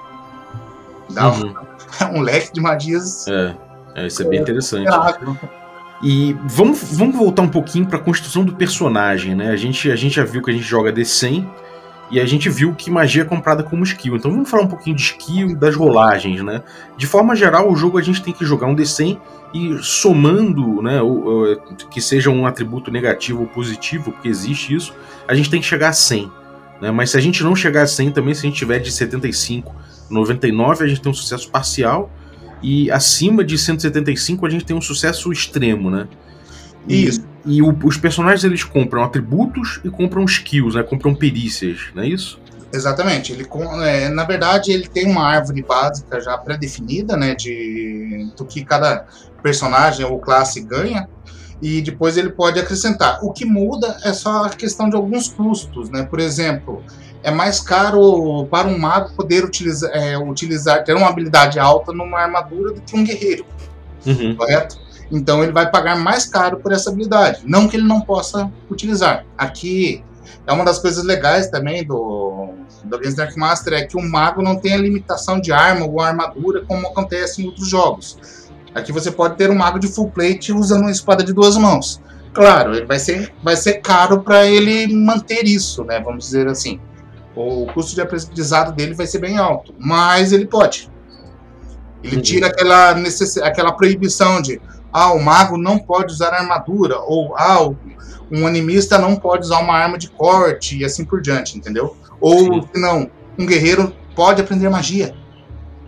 Dá 1.11 1.31
uhum. 1.31 1.55
um, 2.13 2.19
um 2.19 2.21
leque 2.21 2.53
de 2.53 2.61
magias. 2.61 3.27
É, 3.29 3.57
é 3.95 4.07
isso 4.07 4.23
é 4.23 4.29
bem 4.29 4.41
interessante. 4.41 4.89
E 6.05 6.37
vamos, 6.45 6.83
vamos 6.93 7.17
voltar 7.17 7.41
um 7.41 7.49
pouquinho 7.49 7.87
para 7.87 7.97
a 7.97 8.01
construção 8.01 8.45
do 8.45 8.55
personagem, 8.55 9.35
né? 9.35 9.49
A 9.49 9.57
gente, 9.57 9.91
a 9.91 9.97
gente 9.97 10.17
já 10.17 10.23
viu 10.23 10.43
que 10.43 10.51
a 10.51 10.53
gente 10.53 10.67
joga 10.67 10.93
D100 10.93 11.49
e 12.11 12.21
a 12.21 12.27
gente 12.27 12.51
viu 12.51 12.75
que 12.75 12.91
magia 12.91 13.23
é 13.23 13.25
comprada 13.25 13.63
como 13.63 13.83
skill. 13.85 14.17
Então 14.17 14.31
vamos 14.31 14.51
falar 14.51 14.65
um 14.65 14.69
pouquinho 14.69 14.95
de 14.95 15.01
skill 15.01 15.49
e 15.49 15.55
das 15.55 15.75
rolagens, 15.75 16.43
né? 16.43 16.63
De 16.99 17.07
forma 17.07 17.35
geral, 17.35 17.73
o 17.73 17.75
jogo 17.75 17.97
a 17.97 18.03
gente 18.03 18.23
tem 18.23 18.35
que 18.35 18.45
jogar 18.45 18.67
um 18.67 18.77
D100 18.77 19.19
e 19.55 19.79
somando, 19.83 20.83
né, 20.83 21.01
o, 21.01 21.55
o, 21.55 21.57
que 21.89 22.03
seja 22.03 22.29
um 22.29 22.45
atributo 22.45 22.91
negativo 22.91 23.41
ou 23.41 23.47
positivo, 23.47 24.13
porque 24.13 24.29
existe 24.29 24.75
isso, 24.75 24.93
a 25.27 25.35
gente 25.35 25.49
tem 25.49 25.61
que 25.61 25.67
chegar 25.67 25.89
a 25.89 25.93
100. 25.95 26.31
Né? 26.83 26.91
Mas 26.91 27.11
se 27.11 27.17
a 27.17 27.21
gente 27.21 27.43
não 27.43 27.57
chegar 27.57 27.83
a 27.83 27.87
100 27.87 28.11
também, 28.11 28.35
se 28.35 28.41
a 28.41 28.51
gente 28.51 28.59
tiver 28.59 28.79
de 28.79 28.93
75, 28.93 29.75
99, 30.11 30.85
a 30.85 30.87
gente 30.87 31.01
tem 31.01 31.11
um 31.11 31.15
sucesso 31.15 31.49
parcial 31.49 32.11
e 32.65 32.91
acima 32.91 33.45
de 33.45 33.59
175 33.59 34.47
a 34.47 34.49
gente 34.49 34.65
tem 34.65 34.75
um 34.75 34.81
sucesso 34.81 35.31
extremo, 35.31 35.91
né? 35.91 36.09
E, 36.89 37.05
isso. 37.05 37.21
E 37.45 37.61
o, 37.61 37.77
os 37.85 37.99
personagens 37.99 38.43
eles 38.43 38.65
compram 38.65 39.05
atributos 39.05 39.81
e 39.85 39.91
compram 39.91 40.25
skills, 40.25 40.75
né? 40.75 40.83
Compram 40.83 41.15
perícias, 41.15 41.91
não 41.95 42.03
é 42.03 42.09
isso? 42.09 42.41
Exatamente. 42.73 43.33
Ele, 43.33 43.47
é, 43.85 44.09
na 44.09 44.25
verdade, 44.25 44.73
ele 44.73 44.89
tem 44.89 45.07
uma 45.07 45.27
árvore 45.27 45.63
básica 45.63 46.19
já 46.23 46.39
pré-definida, 46.39 47.19
né? 47.19 47.35
De, 47.35 48.31
do 48.35 48.47
que 48.47 48.65
cada 48.65 49.07
personagem 49.43 50.07
ou 50.07 50.19
classe 50.19 50.63
ganha. 50.63 51.07
E 51.61 51.83
depois 51.83 52.17
ele 52.17 52.31
pode 52.31 52.59
acrescentar. 52.59 53.23
O 53.23 53.31
que 53.31 53.45
muda 53.45 53.99
é 54.03 54.15
só 54.15 54.45
a 54.45 54.49
questão 54.49 54.89
de 54.89 54.97
alguns 54.97 55.29
custos, 55.29 55.91
né? 55.91 56.03
Por 56.03 56.19
exemplo, 56.19 56.83
é 57.25 57.31
mais 57.31 57.59
caro 57.59 58.47
para 58.51 58.69
um 58.69 58.79
mago 58.79 59.15
poder 59.17 59.45
utilizar, 59.45 59.91
é, 59.95 60.17
utilizar, 60.19 60.85
ter 60.85 60.95
uma 60.95 61.09
habilidade 61.09 61.59
alta 61.59 61.91
numa 61.91 62.21
armadura 62.21 62.73
do 62.73 62.83
que 62.83 62.95
um 62.95 63.03
guerreiro. 63.03 63.47
Uhum. 64.07 64.37
correto? 64.37 64.79
Então 65.11 65.43
ele 65.43 65.51
vai 65.51 65.71
pagar 65.71 65.97
mais 65.97 66.27
caro 66.27 66.59
por 66.59 66.71
essa 66.71 66.91
habilidade. 66.91 67.41
Não 67.47 67.67
que 67.67 67.79
ele 67.79 67.87
não 67.87 68.03
possa 68.03 68.53
utilizar. 68.71 69.25
Aqui 69.39 70.05
é 70.47 70.53
uma 70.53 70.67
das 70.67 70.79
coisas 70.79 71.03
legais 71.03 71.49
também 71.49 71.83
do, 71.83 72.51
do 72.85 72.99
Games 72.99 73.15
Dark 73.15 73.35
Master 73.37 73.73
é 73.73 73.87
que 73.87 73.97
o 73.97 74.03
mago 74.03 74.43
não 74.43 74.57
tem 74.57 74.75
a 74.75 74.79
limitação 74.79 75.41
de 75.41 75.51
arma 75.51 75.87
ou 75.87 76.03
armadura 76.03 76.63
como 76.67 76.87
acontece 76.87 77.43
em 77.43 77.47
outros 77.47 77.69
jogos. 77.69 78.19
Aqui 78.75 78.93
você 78.93 79.11
pode 79.11 79.37
ter 79.37 79.51
um 79.51 79.55
mago 79.55 79.79
de 79.79 79.89
full 79.89 80.11
plate 80.11 80.53
usando 80.53 80.83
uma 80.83 80.91
espada 80.91 81.25
de 81.25 81.33
duas 81.33 81.57
mãos. 81.57 82.03
Claro, 82.35 82.75
ele 82.75 82.85
vai 82.85 82.99
ser, 82.99 83.33
vai 83.43 83.57
ser 83.57 83.75
caro 83.75 84.21
para 84.21 84.45
ele 84.45 84.93
manter 84.93 85.45
isso, 85.47 85.85
né? 85.85 86.01
Vamos 86.01 86.25
dizer 86.25 86.49
assim. 86.49 86.79
O 87.37 87.67
custo 87.73 87.95
de 87.95 88.01
aprendizado 88.01 88.73
dele 88.73 88.95
vai 88.95 89.07
ser 89.07 89.19
bem 89.19 89.37
alto, 89.39 89.75
mas 89.79 90.33
ele 90.33 90.47
pode. 90.47 90.91
Ele 92.03 92.17
Uhum. 92.17 92.23
tira 92.23 92.47
aquela, 92.49 92.95
necess... 92.95 93.39
aquela 93.39 93.73
proibição 93.73 94.41
de 94.41 94.61
ah, 94.93 95.13
o 95.13 95.21
mago 95.21 95.57
não 95.57 95.79
pode 95.79 96.13
usar 96.13 96.33
armadura, 96.33 97.01
ou 97.01 97.35
ah, 97.37 97.69
um 98.31 98.47
animista 98.47 98.99
não 98.99 99.17
pode 99.17 99.45
usar 99.47 99.59
uma 99.59 99.75
arma 99.75 99.99
de 99.99 100.09
corte 100.09 100.79
e 100.79 100.85
assim 100.85 101.05
por 101.05 101.21
diante, 101.21 101.59
entendeu? 101.59 101.97
Ou 102.21 102.63
se 102.63 102.81
não, 102.81 103.11
um 103.39 103.45
guerreiro 103.45 103.93
pode 104.15 104.41
aprender 104.41 104.69
magia. 104.69 105.15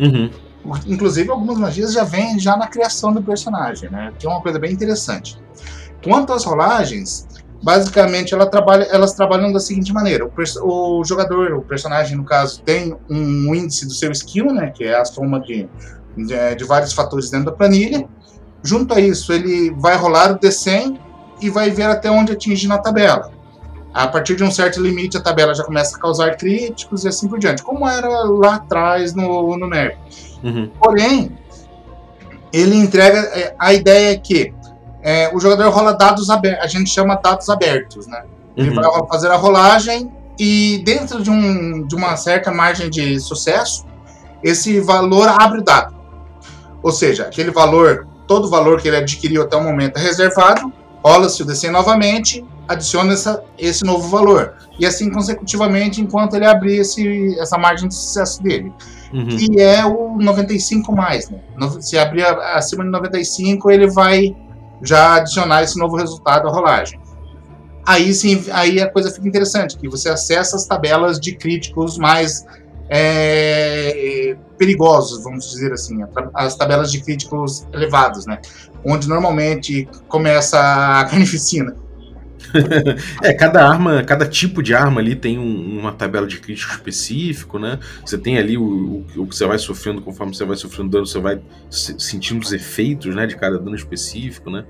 Uhum. 0.01 0.31
Inclusive, 0.87 1.31
algumas 1.31 1.59
magias 1.59 1.93
já 1.93 2.03
vêm 2.03 2.39
já 2.41 2.57
na 2.57 2.67
criação 2.67 3.13
do 3.13 3.23
personagem, 3.23 3.89
né? 3.89 4.13
Que 4.19 4.27
é 4.27 4.29
uma 4.29 4.41
coisa 4.41 4.59
bem 4.59 4.73
interessante. 4.73 5.39
Quanto 6.03 6.33
às 6.33 6.45
rolagens, 6.45 7.29
basicamente 7.67 8.33
ela 8.33 8.47
trabalha, 8.47 8.85
elas 8.85 9.13
trabalham 9.13 9.53
da 9.53 9.59
seguinte 9.59 9.93
maneira: 9.93 10.25
o, 10.25 11.01
o 11.01 11.05
jogador, 11.05 11.53
o 11.55 11.63
personagem 11.63 12.17
no 12.17 12.25
caso, 12.25 12.63
tem 12.63 12.97
um 13.11 13.53
índice 13.53 13.85
do 13.85 13.93
seu 13.93 14.13
skill, 14.13 14.53
né? 14.53 14.71
Que 14.71 14.85
é 14.85 14.97
a 14.97 15.05
soma 15.05 15.41
de, 15.41 15.69
de, 16.17 16.55
de 16.55 16.65
vários 16.65 16.93
fatores 16.93 17.29
dentro 17.29 17.47
da 17.47 17.53
planilha. 17.53 18.09
Junto 18.63 18.95
a 18.95 19.01
isso, 19.01 19.33
ele 19.33 19.75
vai 19.79 19.97
rolar 19.97 20.31
o 20.31 20.39
D100 20.39 20.97
e 21.41 21.51
vai 21.51 21.71
ver 21.71 21.91
até 21.91 22.09
onde 22.09 22.33
atingir 22.33 22.69
na 22.69 22.79
tabela. 22.79 23.33
A 23.93 24.07
partir 24.07 24.37
de 24.37 24.45
um 24.45 24.51
certo 24.51 24.81
limite, 24.81 25.17
a 25.17 25.21
tabela 25.21 25.53
já 25.53 25.65
começa 25.65 25.97
a 25.97 26.01
causar 26.01 26.37
críticos 26.37 27.05
e 27.05 27.09
assim 27.09 27.27
por 27.27 27.39
diante, 27.41 27.65
como 27.65 27.89
era 27.89 28.09
lá 28.09 28.57
atrás 28.57 29.13
no, 29.13 29.57
no 29.57 29.69
NERP. 29.69 29.99
Uhum. 30.45 30.71
Porém, 30.79 31.37
ele 32.53 32.77
entrega. 32.77 33.19
é, 33.35 33.57
A 33.59 33.75
ideia 33.75 34.13
é 34.13 34.17
que 34.17 34.55
é, 35.07 35.31
o 35.33 35.39
jogador 35.39 35.71
rola 35.71 35.93
dados 35.95 36.29
abertos, 36.29 36.65
a 36.65 36.67
gente 36.67 36.91
chama 36.91 37.15
dados 37.15 37.49
abertos, 37.49 38.09
né? 38.09 38.25
Ele 38.57 38.71
Uhum. 38.71 38.75
vai 38.75 39.07
fazer 39.09 39.31
a 39.31 39.37
rolagem 39.37 40.11
e 40.37 40.83
dentro 40.85 41.23
de, 41.23 41.31
um, 41.31 41.87
de 41.87 41.95
uma 41.95 42.17
certa 42.17 42.51
margem 42.51 42.91
de 42.91 43.21
sucesso, 43.21 43.85
esse 44.43 44.81
valor 44.81 45.29
abre 45.29 45.61
o 45.61 45.63
dado. 45.65 45.95
Ou 46.83 46.91
seja, 46.91 47.23
aquele 47.25 47.53
valor, 47.53 48.09
todo 48.27 48.51
valor 48.51 48.81
que 48.83 48.89
ele 48.89 48.97
adquiriu 48.97 49.43
até 49.43 49.57
o 49.57 49.63
momento 49.63 49.97
é 49.97 50.01
reservado, 50.01 50.73
rola-se 51.05 51.41
o 51.41 51.47
DC 51.47 51.71
novamente, 51.71 52.45
adiciona 52.67 53.13
essa, 53.13 53.45
esse 53.57 53.85
novo 53.85 54.09
valor. 54.09 54.55
E 54.77 54.85
assim 54.85 55.09
consecutivamente, 55.11 56.01
enquanto 56.01 56.35
ele 56.35 56.47
abrir 56.47 56.79
esse, 56.81 57.39
essa 57.39 57.57
margem 57.57 57.89
de 57.89 57.95
sucesso 57.95 58.43
dele 58.43 58.73
Uhum. 59.13 59.29
que 59.37 59.61
é 59.61 59.87
o 59.87 60.17
95 60.19 60.93
mais, 60.93 61.31
né? 61.31 61.39
Se 61.81 61.97
abrir 61.97 62.25
acima 62.25 62.83
de 62.83 62.91
95, 62.91 63.71
ele 63.71 63.87
vai 63.89 64.35
já 64.83 65.17
adicionar 65.17 65.63
esse 65.63 65.79
novo 65.79 65.97
resultado 65.97 66.49
à 66.49 66.51
rolagem. 66.51 67.01
Aí 67.87 68.13
sim, 68.13 68.45
aí 68.53 68.81
a 68.81 68.91
coisa 68.91 69.11
fica 69.11 69.29
interessante, 69.29 69.77
que 69.77 69.89
você 69.89 70.09
acessa 70.09 70.57
as 70.57 70.67
tabelas 70.67 71.21
de 71.21 71.37
críticos 71.37 71.97
mais 71.97 72.45
é, 72.89 74.37
perigosos, 74.59 75.23
vamos 75.23 75.51
dizer 75.51 75.73
assim, 75.73 75.99
as 76.35 76.57
tabelas 76.57 76.91
de 76.91 77.01
críticos 77.01 77.67
elevados, 77.73 78.27
né? 78.27 78.41
Onde 78.85 79.09
normalmente 79.09 79.89
começa 80.09 80.59
a 80.59 81.05
carnificina. 81.05 81.77
É, 83.23 83.33
cada 83.35 83.67
arma, 83.69 84.03
cada 84.05 84.27
tipo 84.29 84.63
de 84.63 84.75
arma 84.75 85.01
ali 85.01 85.15
tem 85.17 85.39
um- 85.39 85.79
uma 85.79 85.93
tabela 85.93 86.27
de 86.27 86.39
crítico 86.41 86.73
específico, 86.73 87.59
né? 87.59 87.79
Você 88.05 88.19
tem 88.19 88.39
ali 88.39 88.57
o, 88.57 88.63
o, 89.17 89.23
o 89.23 89.27
que 89.27 89.35
você 89.37 89.47
vai 89.47 89.59
sofrendo, 89.59 90.03
conforme 90.03 90.35
você 90.35 90.45
vai 90.45 90.57
sofrendo 90.57 90.91
dano, 90.91 91.07
você 91.07 91.19
vai 91.21 91.41
se- 91.71 91.99
sentindo 91.99 92.43
os 92.43 92.53
efeitos, 92.53 93.15
né, 93.15 93.27
de 93.27 93.37
cada 93.37 93.59
dano 93.59 93.77
específico, 93.77 94.51
né? 94.51 94.65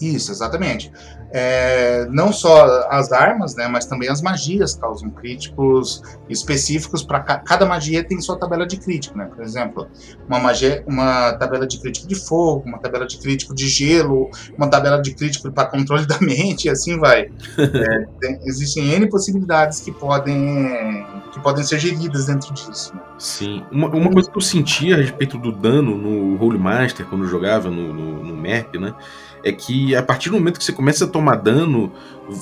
Isso, 0.00 0.30
exatamente. 0.30 0.92
É, 1.30 2.06
não 2.10 2.32
só 2.32 2.88
as 2.90 3.12
armas, 3.12 3.54
né, 3.54 3.68
mas 3.68 3.84
também 3.84 4.08
as 4.08 4.22
magias 4.22 4.74
causam 4.74 5.10
críticos 5.10 6.02
específicos 6.28 7.02
para 7.02 7.20
cada 7.20 7.66
magia 7.66 8.02
tem 8.02 8.18
sua 8.20 8.38
tabela 8.38 8.66
de 8.66 8.78
crítico, 8.78 9.16
né? 9.18 9.26
Por 9.26 9.42
exemplo, 9.44 9.86
uma 10.26 10.38
magia, 10.38 10.82
uma 10.86 11.32
tabela 11.34 11.66
de 11.66 11.78
crítico 11.80 12.08
de 12.08 12.14
fogo, 12.14 12.62
uma 12.66 12.78
tabela 12.78 13.06
de 13.06 13.18
crítico 13.18 13.54
de 13.54 13.68
gelo, 13.68 14.30
uma 14.56 14.68
tabela 14.68 15.00
de 15.02 15.14
crítico 15.14 15.50
para 15.52 15.66
controle 15.68 16.06
da 16.06 16.18
mente, 16.22 16.64
e 16.66 16.70
assim 16.70 16.98
vai. 16.98 17.30
É, 17.58 18.06
tem- 18.20 18.40
existem 18.44 18.88
n 18.94 19.06
possibilidades 19.08 19.80
que 19.80 19.92
podem 19.92 21.06
que 21.32 21.40
podem 21.40 21.62
ser 21.62 21.78
geridas 21.78 22.26
dentro 22.26 22.52
disso. 22.54 22.94
né? 22.94 23.00
Sim. 23.18 23.64
Uma, 23.70 23.88
uma 23.88 24.10
coisa 24.10 24.30
que 24.30 24.36
eu 24.36 24.42
sentia 24.42 24.94
a 24.94 24.98
respeito 24.98 25.36
do 25.36 25.52
dano 25.52 25.96
no 25.96 26.42
Holy 26.42 26.58
Master, 26.58 27.04
quando 27.06 27.24
eu 27.24 27.28
jogava 27.28 27.70
no, 27.70 27.92
no, 27.92 28.24
no 28.24 28.36
MERP, 28.36 28.78
né? 28.78 28.94
É 29.44 29.52
que 29.52 29.94
a 29.94 30.02
partir 30.02 30.30
do 30.30 30.36
momento 30.36 30.58
que 30.58 30.64
você 30.64 30.72
começa 30.72 31.04
a 31.04 31.08
tomar 31.08 31.36
dano, 31.36 31.92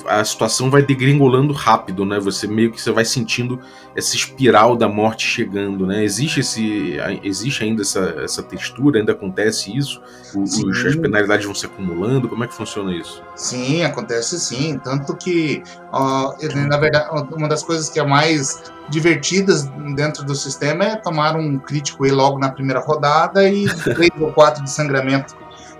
a 0.07 0.23
situação 0.23 0.69
vai 0.69 0.81
degringolando 0.81 1.53
rápido, 1.53 2.03
né? 2.05 2.19
Você 2.19 2.45
meio 2.47 2.71
que 2.71 2.81
você 2.81 2.91
vai 2.91 3.05
sentindo 3.05 3.59
essa 3.95 4.15
espiral 4.15 4.75
da 4.75 4.87
morte 4.89 5.25
chegando, 5.25 5.85
né? 5.85 6.03
Existe 6.03 6.41
esse, 6.41 6.97
existe 7.23 7.63
ainda 7.63 7.81
essa, 7.83 7.99
essa 8.21 8.43
textura, 8.43 8.99
ainda 8.99 9.13
acontece 9.13 9.75
isso? 9.75 10.01
Os- 10.35 10.53
as 10.87 10.95
penalidades 10.95 11.45
vão 11.45 11.55
se 11.55 11.65
acumulando? 11.65 12.27
Como 12.27 12.43
é 12.43 12.47
que 12.47 12.53
funciona 12.53 12.93
isso? 12.93 13.21
Sim, 13.35 13.83
acontece 13.83 14.39
sim. 14.39 14.77
Tanto 14.83 15.15
que, 15.15 15.63
ó, 15.91 16.35
na 16.67 16.77
verdade, 16.77 17.07
uma 17.33 17.47
das 17.47 17.63
coisas 17.63 17.89
que 17.89 17.99
é 17.99 18.05
mais 18.05 18.61
divertidas 18.89 19.63
dentro 19.95 20.23
do 20.25 20.35
sistema 20.35 20.83
é 20.83 20.95
tomar 20.95 21.35
um 21.35 21.57
crítico 21.59 22.03
aí 22.03 22.11
logo 22.11 22.37
na 22.39 22.49
primeira 22.51 22.79
rodada 22.81 23.47
e 23.49 23.65
três 23.95 24.11
ou 24.19 24.31
quatro 24.33 24.63
de 24.63 24.71
sangramento. 24.71 25.35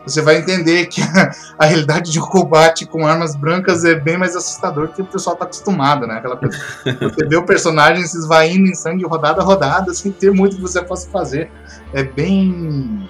Você 0.08 0.22
vai 0.22 0.38
entender 0.38 0.88
que 0.88 1.02
a, 1.02 1.32
a 1.60 1.66
realidade 1.66 2.12
de 2.12 2.20
um 2.20 2.26
combate 2.26 2.86
com 2.86 3.06
armas 3.06 3.36
brancas 3.36 3.84
é 3.84 3.96
bem 3.96 4.18
mais 4.18 4.36
assustador 4.36 4.90
que 4.90 5.02
o 5.02 5.06
pessoal 5.06 5.34
está 5.34 5.46
acostumado, 5.46 6.08
né? 6.08 6.16
Aquela 6.16 6.38
coisa. 6.38 6.58
Você 6.84 7.26
vê 7.26 7.36
o 7.36 7.44
personagem 7.44 8.06
se 8.06 8.18
esvaindo 8.18 8.68
em 8.68 8.76
sangue 8.76 9.06
rodada 9.06 9.42
a 9.42 9.44
rodada, 9.44 9.94
sem 9.94 10.12
ter 10.12 10.32
muito 10.32 10.56
que 10.56 10.62
você 10.62 10.82
possa 10.82 11.10
fazer. 11.10 11.50
É 11.94 12.04
bem. 12.04 13.10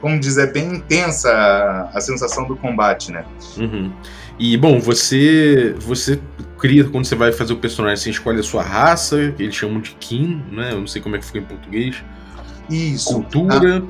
Como 0.00 0.20
diz, 0.20 0.36
é 0.36 0.46
bem 0.46 0.74
intensa 0.74 1.30
a, 1.30 1.90
a 1.94 2.00
sensação 2.00 2.46
do 2.46 2.54
combate, 2.54 3.10
né? 3.10 3.24
Uhum. 3.56 3.92
E 4.38 4.56
bom, 4.56 4.78
você 4.78 5.74
você 5.78 6.20
cria 6.58 6.84
quando 6.84 7.06
você 7.06 7.14
vai 7.14 7.32
fazer 7.32 7.52
o 7.52 7.56
personagem, 7.56 7.96
você 7.96 8.10
escolhe 8.10 8.40
a 8.40 8.42
sua 8.42 8.62
raça, 8.62 9.32
que 9.36 9.42
eles 9.42 9.54
chamam 9.54 9.80
de 9.80 9.92
kin, 9.92 10.42
né? 10.50 10.72
Eu 10.72 10.80
não 10.80 10.86
sei 10.86 11.00
como 11.00 11.16
é 11.16 11.18
que 11.18 11.24
fica 11.24 11.38
em 11.38 11.44
português. 11.44 12.02
Isso. 12.68 13.14
Cultura, 13.14 13.82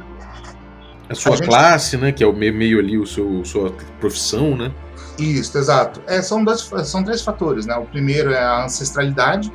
a 1.09 1.15
sua 1.15 1.33
A 1.35 1.37
gente- 1.37 1.47
classe, 1.49 1.97
né? 1.97 2.13
Que 2.13 2.23
é 2.25 2.27
o 2.27 2.33
meio, 2.33 2.79
ali 2.79 2.99
o 2.99 3.07
seu 3.07 3.45
sua 3.45 3.73
profissão, 4.01 4.57
né? 4.57 4.73
Isso, 5.19 5.57
exato. 5.57 6.01
É, 6.07 6.21
são, 6.21 6.45
dois, 6.45 6.71
são 6.85 7.03
três 7.03 7.23
fatores, 7.23 7.65
né? 7.67 7.75
O 7.77 7.85
primeiro 7.87 8.33
é 8.33 8.43
a 8.43 8.65
ancestralidade, 8.65 9.51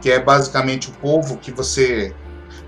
que 0.00 0.10
é 0.10 0.18
basicamente 0.20 0.90
o 0.90 0.92
povo 0.92 1.36
que 1.38 1.50
você 1.50 2.12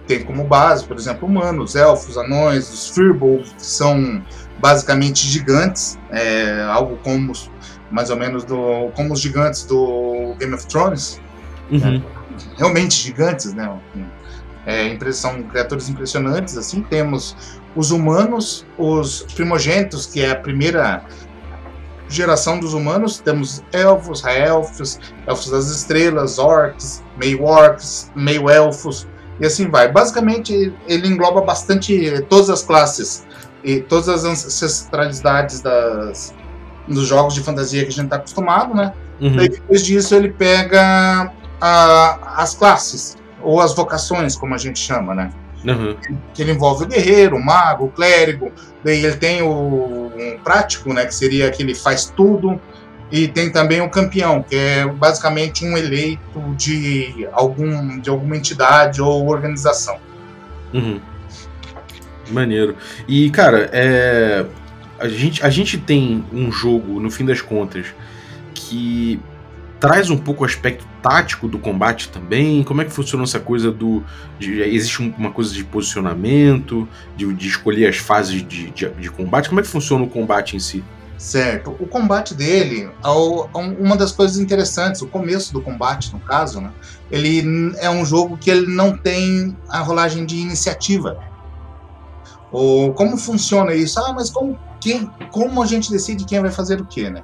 tem 0.07 0.23
como 0.23 0.45
base, 0.45 0.85
por 0.85 0.97
exemplo, 0.97 1.27
humanos, 1.29 1.75
elfos, 1.75 2.17
anões, 2.17 2.71
os 2.73 2.89
Firbolg, 2.91 3.43
que 3.43 3.65
são 3.67 4.23
basicamente 4.61 5.27
gigantes, 5.27 5.99
é, 6.11 6.63
algo 6.71 6.97
como 7.03 7.33
os- 7.33 7.51
mais 7.91 8.09
ou 8.11 8.17
menos 8.17 8.45
do, 8.45 8.91
como 8.95 9.13
os 9.13 9.21
gigantes 9.21 9.65
do 9.65 10.35
Game 10.39 10.55
of 10.55 10.67
Thrones, 10.67 11.21
Uhum. 11.71 12.03
realmente 12.57 12.95
gigantes, 12.95 13.53
né? 13.53 13.71
É, 14.67 14.97
são 15.13 15.43
criaturas 15.43 15.89
impressionantes. 15.91 16.57
Assim, 16.57 16.83
temos 16.83 17.37
os 17.77 17.91
humanos, 17.91 18.65
os 18.79 19.27
primogênitos, 19.35 20.07
que 20.07 20.21
é 20.23 20.31
a 20.31 20.37
primeira 20.37 21.03
geração 22.09 22.61
dos 22.61 22.75
humanos. 22.75 23.19
Temos 23.19 23.63
elfos, 23.73 24.21
raelfos, 24.21 25.01
elfos 25.27 25.51
das 25.51 25.67
estrelas, 25.71 26.39
orcs, 26.39 27.03
meio 27.17 27.43
orcs, 27.45 28.11
meio 28.15 28.49
elfos 28.49 29.07
e 29.41 29.47
assim 29.47 29.69
vai. 29.69 29.91
Basicamente, 29.91 30.73
ele 30.87 31.09
engloba 31.09 31.41
bastante 31.41 32.21
todas 32.29 32.51
as 32.51 32.63
classes 32.63 33.27
e 33.65 33.81
todas 33.81 34.09
as 34.09 34.25
ancestralidades 34.25 35.61
das, 35.61 36.35
dos 36.87 37.07
jogos 37.07 37.35
de 37.35 37.43
fantasia 37.43 37.83
que 37.83 37.89
a 37.89 37.93
gente 37.93 38.05
está 38.05 38.17
acostumado, 38.17 38.75
né? 38.75 38.93
Uhum. 39.21 39.37
Daí, 39.37 39.49
depois 39.49 39.85
disso, 39.85 40.15
ele 40.15 40.31
pega 40.31 41.33
a- 41.61 42.35
as 42.37 42.55
classes, 42.55 43.17
ou 43.43 43.61
as 43.61 43.75
vocações, 43.75 44.37
como 44.37 44.55
a 44.55 44.59
gente 44.59 44.79
chama, 44.79 45.15
né? 45.15 45.31
Uhum. 45.65 45.97
Que 46.35 46.43
ele 46.43 46.53
envolve 46.53 46.85
o 46.85 46.87
guerreiro, 46.87 47.37
o 47.37 47.45
mago, 47.45 47.87
o 47.87 47.91
clérigo. 47.91 48.53
Daí 48.85 49.05
ele 49.05 49.17
tem 49.17 49.43
o 49.43 50.13
um 50.15 50.39
prático, 50.43 50.93
né? 50.93 51.07
Que 51.07 51.15
seria 51.15 51.49
aquele 51.49 51.75
faz 51.75 52.07
tudo. 52.07 52.61
E 53.11 53.29
tem 53.29 53.51
também 53.51 53.81
o 53.81 53.89
campeão, 53.89 54.43
que 54.43 54.57
é 54.57 54.87
basicamente 54.87 55.65
um 55.65 55.77
eleito 55.77 56.41
de, 56.57 57.29
algum, 57.33 57.99
de 58.01 58.11
alguma 58.11 58.37
entidade 58.37 59.01
ou 59.01 59.29
organização. 59.29 59.99
Uhum. 60.73 61.01
Maneiro. 62.31 62.77
E, 63.07 63.31
cara, 63.31 63.71
é. 63.73 64.45
A 64.99 65.09
gente, 65.09 65.45
a 65.45 65.51
gente 65.51 65.77
tem 65.77 66.25
um 66.33 66.51
jogo, 66.51 67.01
no 67.01 67.11
fim 67.11 67.25
das 67.25 67.43
contas, 67.43 67.87
que 68.55 69.21
traz 69.85 70.09
um 70.09 70.17
pouco 70.17 70.45
o 70.45 70.47
aspecto 70.47 70.87
tático 71.03 71.47
do 71.47 71.59
combate 71.59 72.09
também? 72.09 72.65
Como 72.65 72.81
é 72.81 72.87
que 72.87 72.91
funciona 72.91 73.25
essa 73.25 73.39
coisa 73.39 73.71
do. 73.71 74.03
De, 74.39 74.63
existe 74.63 75.03
uma 75.19 75.31
coisa 75.31 75.53
de 75.53 75.63
posicionamento, 75.63 76.89
de, 77.15 77.31
de 77.35 77.49
escolher 77.49 77.87
as 77.89 77.99
fases 77.99 78.43
de, 78.43 78.71
de, 78.71 78.89
de, 78.89 79.11
combate? 79.11 79.51
Como 79.51 79.61
é 79.61 79.63
que 79.63 79.69
funciona 79.69 80.03
o 80.03 80.09
combate 80.09 80.57
em 80.57 80.59
si? 80.59 80.83
Certo. 81.19 81.77
O 81.79 81.87
combate 81.87 82.35
dele, 82.35 82.89
uma 83.79 83.95
das 83.95 84.11
coisas 84.11 84.39
interessantes, 84.39 85.03
o 85.03 85.07
começo 85.07 85.53
do 85.53 85.61
combate, 85.61 86.11
no 86.15 86.21
caso, 86.21 86.63
né? 86.63 86.73
Ele 87.11 87.75
é 87.77 87.91
um 87.91 88.07
jogo 88.07 88.39
que 88.39 88.51
ele 88.51 88.67
não 88.67 88.97
tem 88.97 89.55
a 89.69 89.81
rolagem 89.81 90.25
de 90.25 90.37
iniciativa. 90.37 91.19
Ou 92.51 92.95
como 92.95 93.19
funciona 93.19 93.75
isso? 93.75 94.01
Ah, 94.01 94.15
mas 94.15 94.31
como, 94.31 94.59
quem, 94.81 95.11
como 95.31 95.63
a 95.63 95.67
gente 95.67 95.91
decide 95.91 96.25
quem 96.25 96.41
vai 96.41 96.51
fazer 96.51 96.81
o 96.81 96.87
quê, 96.87 97.11
né? 97.11 97.23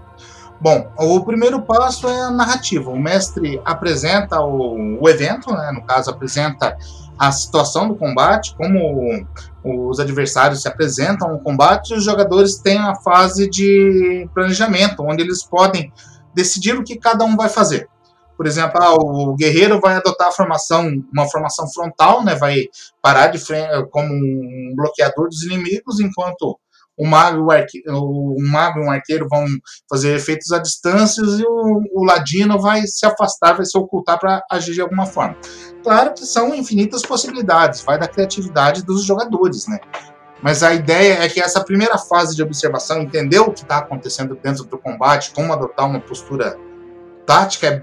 Bom, 0.61 0.93
o 0.99 1.25
primeiro 1.25 1.63
passo 1.63 2.07
é 2.07 2.21
a 2.21 2.31
narrativa. 2.31 2.91
O 2.91 2.99
mestre 2.99 3.61
apresenta 3.65 4.41
o, 4.43 5.01
o 5.01 5.09
evento, 5.09 5.51
né? 5.53 5.73
no 5.73 5.83
caso, 5.83 6.11
apresenta 6.11 6.77
a 7.19 7.33
situação 7.33 7.89
do 7.89 7.95
combate, 7.95 8.55
como 8.57 9.27
os 9.65 9.99
adversários 9.99 10.63
se 10.63 10.69
apresentam 10.69 11.33
no 11.33 11.41
combate, 11.41 11.91
e 11.91 11.97
os 11.97 12.05
jogadores 12.05 12.57
têm 12.57 12.79
a 12.79 12.95
fase 12.97 13.49
de 13.49 14.29
planejamento, 14.35 15.03
onde 15.03 15.23
eles 15.23 15.43
podem 15.43 15.91
decidir 16.35 16.77
o 16.77 16.85
que 16.85 16.99
cada 16.99 17.25
um 17.25 17.37
vai 17.37 17.49
fazer. 17.49 17.89
Por 18.37 18.47
exemplo, 18.47 18.83
ah, 18.83 18.95
o 18.95 19.35
guerreiro 19.35 19.81
vai 19.81 19.97
adotar 19.97 20.29
a 20.29 20.33
formação, 20.33 20.91
uma 21.13 21.29
formação 21.29 21.69
frontal, 21.71 22.25
né, 22.25 22.35
vai 22.35 22.65
parar 23.03 23.29
de 23.29 23.39
frente 23.39 23.69
como 23.91 24.09
um 24.13 24.75
bloqueador 24.75 25.29
dos 25.29 25.43
inimigos, 25.43 26.01
enquanto 26.01 26.59
o 27.01 27.07
mago, 27.07 27.49
o, 27.89 28.37
o 28.37 28.43
mago 28.47 28.79
e 28.79 28.85
um 28.85 28.91
arqueiro 28.91 29.27
vão 29.27 29.47
fazer 29.89 30.15
efeitos 30.15 30.53
à 30.53 30.59
distância 30.59 31.23
e 31.23 31.43
o, 31.43 31.83
o 31.95 32.05
ladino 32.05 32.61
vai 32.61 32.87
se 32.87 33.07
afastar, 33.07 33.55
vai 33.55 33.65
se 33.65 33.77
ocultar 33.79 34.19
para 34.21 34.45
agir 34.51 34.75
de 34.75 34.83
alguma 34.83 35.07
forma. 35.07 35.35
Claro 35.83 36.13
que 36.13 36.27
são 36.27 36.55
infinitas 36.55 37.01
possibilidades, 37.01 37.81
vai 37.81 37.99
da 37.99 38.07
criatividade 38.07 38.85
dos 38.85 39.03
jogadores, 39.05 39.67
né? 39.67 39.81
Mas 40.43 40.63
a 40.63 40.75
ideia 40.75 41.25
é 41.25 41.29
que 41.29 41.41
essa 41.41 41.65
primeira 41.65 41.97
fase 41.97 42.37
de 42.37 42.43
observação, 42.43 43.01
entender 43.01 43.39
o 43.39 43.51
que 43.51 43.63
está 43.63 43.79
acontecendo 43.79 44.39
dentro 44.43 44.65
do 44.65 44.77
combate, 44.77 45.33
como 45.35 45.55
adotar 45.55 45.87
uma 45.87 46.01
postura 46.01 46.59
tática, 47.25 47.83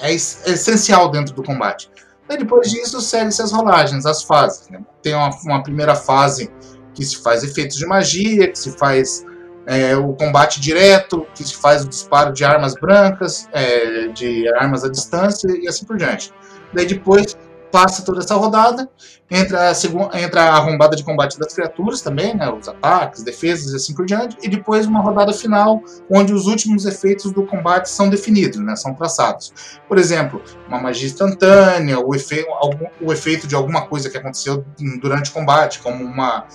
é, 0.00 0.08
é, 0.08 0.10
é 0.10 0.14
essencial 0.14 1.08
dentro 1.08 1.34
do 1.34 1.42
combate. 1.42 1.88
E 2.28 2.36
depois 2.36 2.68
disso, 2.68 3.00
segue-se 3.00 3.42
as 3.42 3.52
rolagens, 3.52 4.04
as 4.06 4.24
fases. 4.24 4.68
Né? 4.68 4.80
Tem 5.02 5.14
uma, 5.14 5.30
uma 5.44 5.62
primeira 5.62 5.94
fase 5.94 6.50
que 6.96 7.04
se 7.04 7.18
faz 7.18 7.44
efeitos 7.44 7.76
de 7.76 7.86
magia, 7.86 8.50
que 8.50 8.58
se 8.58 8.72
faz 8.78 9.24
é, 9.66 9.94
o 9.94 10.14
combate 10.14 10.60
direto, 10.60 11.26
que 11.34 11.44
se 11.44 11.54
faz 11.54 11.84
o 11.84 11.88
disparo 11.88 12.32
de 12.32 12.42
armas 12.42 12.74
brancas, 12.74 13.48
é, 13.52 14.08
de 14.08 14.48
armas 14.54 14.82
à 14.82 14.88
distância 14.88 15.48
e 15.60 15.68
assim 15.68 15.84
por 15.84 15.98
diante. 15.98 16.32
Daí 16.72 16.86
depois 16.86 17.36
passa 17.70 18.02
toda 18.02 18.20
essa 18.20 18.34
rodada, 18.34 18.88
entra 19.30 19.68
a, 19.68 19.74
segunda, 19.74 20.18
entra 20.18 20.44
a 20.44 20.56
arrombada 20.56 20.96
de 20.96 21.04
combate 21.04 21.38
das 21.38 21.52
criaturas 21.52 22.00
também, 22.00 22.34
né, 22.34 22.48
os 22.48 22.66
ataques, 22.66 23.22
defesas 23.22 23.72
e 23.72 23.76
assim 23.76 23.94
por 23.94 24.06
diante, 24.06 24.36
e 24.42 24.48
depois 24.48 24.86
uma 24.86 25.00
rodada 25.00 25.32
final 25.32 25.82
onde 26.10 26.32
os 26.32 26.46
últimos 26.46 26.86
efeitos 26.86 27.32
do 27.32 27.44
combate 27.44 27.90
são 27.90 28.08
definidos, 28.08 28.60
né, 28.60 28.76
são 28.76 28.94
traçados. 28.94 29.52
Por 29.86 29.98
exemplo, 29.98 30.40
uma 30.68 30.80
magia 30.80 31.06
instantânea, 31.06 31.98
o, 31.98 32.14
efe, 32.14 32.46
algum, 32.48 32.86
o 33.02 33.12
efeito 33.12 33.46
de 33.46 33.54
alguma 33.54 33.86
coisa 33.86 34.08
que 34.08 34.16
aconteceu 34.16 34.64
durante 35.00 35.30
o 35.30 35.34
combate, 35.34 35.80
como 35.80 36.02
uma 36.02 36.46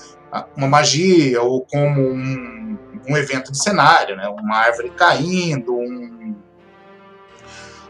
uma 0.56 0.68
magia 0.68 1.42
ou 1.42 1.62
como 1.62 2.02
um, 2.02 2.78
um 3.10 3.18
evento 3.18 3.52
de 3.52 3.62
cenário, 3.62 4.16
né? 4.16 4.28
uma 4.28 4.58
árvore 4.58 4.90
caindo, 4.92 5.74
um, 5.74 6.36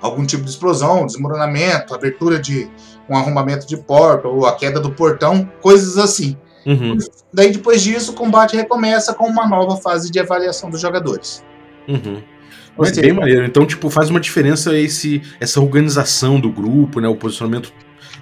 algum 0.02 0.26
tipo 0.26 0.44
de 0.44 0.50
explosão, 0.50 1.06
desmoronamento, 1.06 1.94
abertura 1.94 2.40
de 2.40 2.70
um 3.10 3.16
arrombamento 3.16 3.68
de 3.68 3.78
porta 3.78 4.28
ou 4.28 4.46
a 4.46 4.56
queda 4.56 4.80
do 4.80 4.92
portão, 4.92 5.50
coisas 5.62 5.98
assim. 5.98 6.38
Uhum. 6.66 6.98
Daí 7.34 7.52
depois 7.52 7.82
disso 7.82 8.12
o 8.12 8.16
combate 8.16 8.56
recomeça 8.56 9.14
com 9.14 9.28
uma 9.28 9.48
nova 9.48 9.78
fase 9.78 10.12
de 10.12 10.20
avaliação 10.20 10.70
dos 10.70 10.80
jogadores. 10.80 11.44
Uhum. 11.88 12.22
Mas 12.78 12.98
bem 12.98 13.14
maneiro. 13.14 13.46
Então, 13.46 13.66
tipo, 13.66 13.90
faz 13.90 14.10
uma 14.10 14.20
diferença 14.20 14.78
esse, 14.78 15.22
essa 15.40 15.60
organização 15.60 16.40
do 16.40 16.50
grupo, 16.50 17.00
né? 17.00 17.08
O 17.08 17.16
posicionamento 17.16 17.74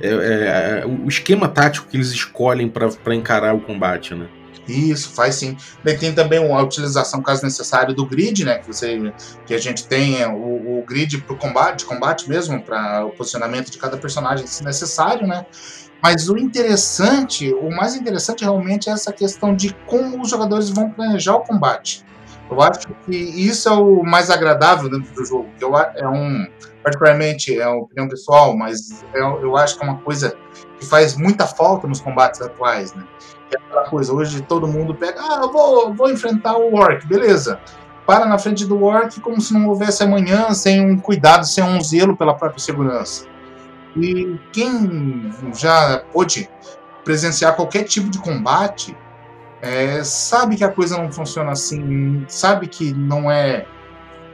é, 0.02 0.08
é, 0.08 0.82
é, 0.82 0.86
o 0.86 1.08
esquema 1.08 1.48
tático 1.48 1.88
que 1.88 1.98
eles 1.98 2.12
escolhem 2.12 2.70
para 2.70 3.16
encarar 3.16 3.56
o 3.56 3.60
combate, 3.60 4.16
né? 4.16 4.28
Isso, 4.68 5.10
faz 5.10 5.36
sim. 5.36 5.58
Daí 5.84 5.98
tem 5.98 6.14
também 6.14 6.40
a 6.40 6.62
utilização, 6.62 7.24
caso 7.24 7.44
necessário, 7.44 7.94
do 7.94 8.06
grid, 8.06 8.46
né? 8.46 8.60
Que, 8.60 8.68
você, 8.68 9.12
que 9.46 9.54
a 9.54 9.58
gente 9.58 9.88
tem 9.88 10.24
o, 10.26 10.80
o 10.80 10.84
grid 10.88 11.18
para 11.20 11.34
o 11.34 11.38
combate, 11.38 11.86
combate 11.86 12.30
mesmo, 12.30 12.62
para 12.62 13.04
o 13.06 13.10
posicionamento 13.10 13.72
de 13.72 13.80
cada 13.80 13.98
personagem, 13.98 14.46
se 14.46 14.64
necessário, 14.64 15.26
né? 15.26 15.46
Mas 16.02 16.30
o 16.30 16.38
interessante, 16.38 17.52
o 17.54 17.70
mais 17.70 17.96
interessante 17.96 18.44
realmente 18.44 18.90
é 18.90 18.94
essa 18.94 19.12
questão 19.12 19.56
de 19.56 19.76
como 19.86 20.22
os 20.22 20.30
jogadores 20.30 20.70
vão 20.70 20.90
planejar 20.92 21.36
o 21.36 21.42
combate. 21.42 22.06
Eu 22.50 22.62
acho 22.62 22.88
que 23.06 23.16
isso 23.16 23.70
é 23.70 23.72
o 23.72 24.04
mais 24.04 24.30
agradável 24.30 24.90
dentro 24.90 25.14
do 25.14 25.24
jogo. 25.24 25.48
Eu, 25.60 25.78
é 25.78 26.08
um, 26.08 26.48
particularmente 26.84 27.60
é 27.60 27.68
uma 27.68 27.84
opinião 27.84 28.08
pessoal, 28.08 28.56
mas 28.58 29.04
é, 29.14 29.20
eu 29.20 29.56
acho 29.56 29.78
que 29.78 29.86
é 29.86 29.88
uma 29.88 30.00
coisa 30.00 30.36
que 30.80 30.86
faz 30.86 31.16
muita 31.16 31.46
falta 31.46 31.88
nos 31.88 32.02
combates 32.02 32.42
atuais, 32.42 32.94
né? 32.94 33.06
É 33.52 33.58
aquela 33.58 33.90
coisa, 33.90 34.14
hoje 34.14 34.42
todo 34.42 34.68
mundo 34.68 34.96
pega, 34.96 35.20
ah, 35.20 35.42
eu 35.44 35.52
vou, 35.52 35.94
vou 35.94 36.10
enfrentar 36.10 36.58
o 36.58 36.76
Orc, 36.76 37.06
beleza. 37.08 37.60
Para 38.06 38.26
na 38.26 38.40
frente 38.40 38.66
do 38.66 38.84
Orc 38.84 39.20
como 39.22 39.40
se 39.40 39.54
não 39.54 39.68
houvesse 39.68 40.04
amanhã, 40.04 40.52
sem 40.54 40.82
um 40.82 40.98
cuidado, 40.98 41.46
sem 41.46 41.64
um 41.64 41.80
zelo 41.82 42.16
pela 42.18 42.34
própria 42.34 42.60
segurança. 42.60 43.26
E 43.96 44.40
quem 44.52 45.32
já 45.54 46.04
pôde 46.12 46.50
presenciar 47.04 47.56
qualquer 47.56 47.84
tipo 47.84 48.10
de 48.10 48.20
combate, 48.20 48.96
é, 49.62 50.04
sabe 50.04 50.56
que 50.56 50.64
a 50.64 50.70
coisa 50.70 50.98
não 50.98 51.12
funciona 51.12 51.52
assim, 51.52 52.26
sabe 52.28 52.68
que 52.68 52.94
não 52.94 53.30
é 53.30 53.66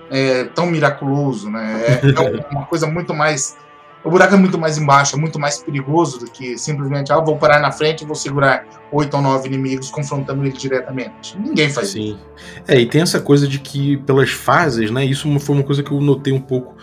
é, 0.10 0.44
tão 0.46 0.68
miraculoso, 0.68 1.50
né? 1.50 1.82
É, 1.88 2.02
é, 2.08 2.46
uma 2.52 2.66
coisa 2.66 2.88
muito 2.88 3.14
mais. 3.14 3.58
O 4.04 4.10
buraco 4.10 4.36
é 4.36 4.38
muito 4.38 4.60
mais 4.60 4.78
embaixo, 4.78 5.16
é 5.16 5.20
muito 5.20 5.40
mais 5.40 5.58
perigoso 5.58 6.20
do 6.20 6.30
que 6.30 6.60
simplesmente, 6.60 7.12
ah, 7.12 7.20
vou 7.20 7.38
parar 7.38 7.60
na 7.60 7.72
frente 7.72 8.04
e 8.04 8.06
vou 8.06 8.16
segurar 8.16 8.64
oito 8.92 9.18
ou 9.18 9.22
nove 9.22 9.48
inimigos 9.48 9.90
confrontando 9.90 10.44
ele 10.44 10.52
diretamente. 10.52 11.36
Ninguém 11.40 11.72
faz 11.72 11.90
Sim. 11.90 12.12
isso. 12.12 12.26
É, 12.68 12.80
e 12.80 12.86
tem 12.86 13.02
essa 13.02 13.20
coisa 13.20 13.48
de 13.48 13.58
que 13.58 13.98
pelas 13.98 14.30
fases, 14.30 14.92
né? 14.92 15.04
Isso 15.04 15.40
foi 15.40 15.56
uma 15.56 15.64
coisa 15.64 15.82
que 15.82 15.92
eu 15.92 16.00
notei 16.00 16.32
um 16.32 16.40
pouco 16.40 16.76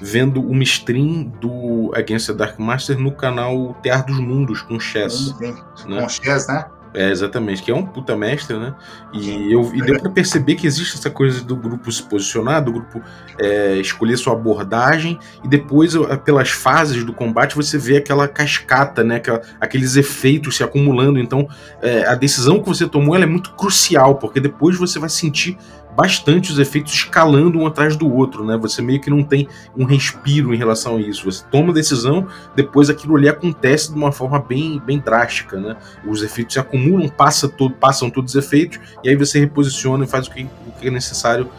vendo 0.00 0.40
uma 0.40 0.62
stream 0.62 1.24
do 1.38 1.92
Against 1.94 2.28
the 2.28 2.32
Dark 2.32 2.58
Master 2.58 2.98
no 2.98 3.12
canal 3.12 3.76
Tear 3.82 4.06
dos 4.06 4.18
Mundos 4.18 4.62
com 4.62 4.80
Chess. 4.80 5.34
Sim, 5.38 5.54
sim. 5.76 5.88
Né? 5.88 6.00
Com 6.00 6.08
Chess, 6.08 6.48
né? 6.48 6.64
É, 6.92 7.10
exatamente, 7.10 7.62
que 7.62 7.70
é 7.70 7.74
um 7.74 7.86
puta 7.86 8.16
mestre, 8.16 8.58
né? 8.58 8.74
E, 9.12 9.52
eu, 9.52 9.70
e 9.72 9.80
deu 9.80 10.00
pra 10.00 10.10
perceber 10.10 10.56
que 10.56 10.66
existe 10.66 10.96
essa 10.96 11.08
coisa 11.08 11.44
do 11.44 11.54
grupo 11.54 11.90
se 11.90 12.02
posicionar, 12.02 12.64
do 12.64 12.72
grupo 12.72 13.00
é, 13.38 13.76
escolher 13.76 14.16
sua 14.16 14.32
abordagem, 14.32 15.16
e 15.44 15.48
depois, 15.48 15.94
pelas 16.24 16.50
fases 16.50 17.04
do 17.04 17.12
combate, 17.12 17.54
você 17.54 17.78
vê 17.78 17.98
aquela 17.98 18.26
cascata, 18.26 19.04
né? 19.04 19.16
Aquela, 19.16 19.40
aqueles 19.60 19.94
efeitos 19.94 20.56
se 20.56 20.64
acumulando. 20.64 21.20
Então, 21.20 21.48
é, 21.80 22.04
a 22.06 22.16
decisão 22.16 22.60
que 22.60 22.68
você 22.68 22.88
tomou 22.88 23.16
é 23.16 23.24
muito 23.24 23.52
crucial, 23.52 24.16
porque 24.16 24.40
depois 24.40 24.76
você 24.76 24.98
vai 24.98 25.08
sentir 25.08 25.56
bastante 26.00 26.50
os 26.50 26.58
efeitos 26.58 26.94
escalando 26.94 27.58
um 27.58 27.66
atrás 27.66 27.94
do 27.94 28.10
outro, 28.10 28.42
né? 28.42 28.56
Você 28.56 28.80
meio 28.80 28.98
que 28.98 29.10
não 29.10 29.22
tem 29.22 29.46
um 29.76 29.84
respiro 29.84 30.54
em 30.54 30.56
relação 30.56 30.96
a 30.96 31.00
isso. 31.00 31.30
Você 31.30 31.44
toma 31.50 31.74
decisão, 31.74 32.26
depois 32.56 32.88
aquilo 32.88 33.16
ali 33.16 33.28
acontece 33.28 33.92
de 33.92 33.98
uma 33.98 34.10
forma 34.10 34.40
bem, 34.40 34.80
bem 34.80 34.98
drástica, 34.98 35.60
né? 35.60 35.76
Os 36.06 36.22
efeitos 36.22 36.54
se 36.54 36.58
acumulam, 36.58 37.06
passa 37.06 37.46
todo, 37.50 37.74
passam 37.74 38.08
todos 38.08 38.34
os 38.34 38.42
efeitos, 38.42 38.80
e 39.04 39.10
aí 39.10 39.14
você 39.14 39.40
reposiciona 39.40 40.04
e 40.04 40.06
faz 40.06 40.26
o 40.26 40.30
que, 40.30 40.44
o 40.66 40.72
que 40.80 40.88
é 40.88 40.90
necessário 40.90 41.50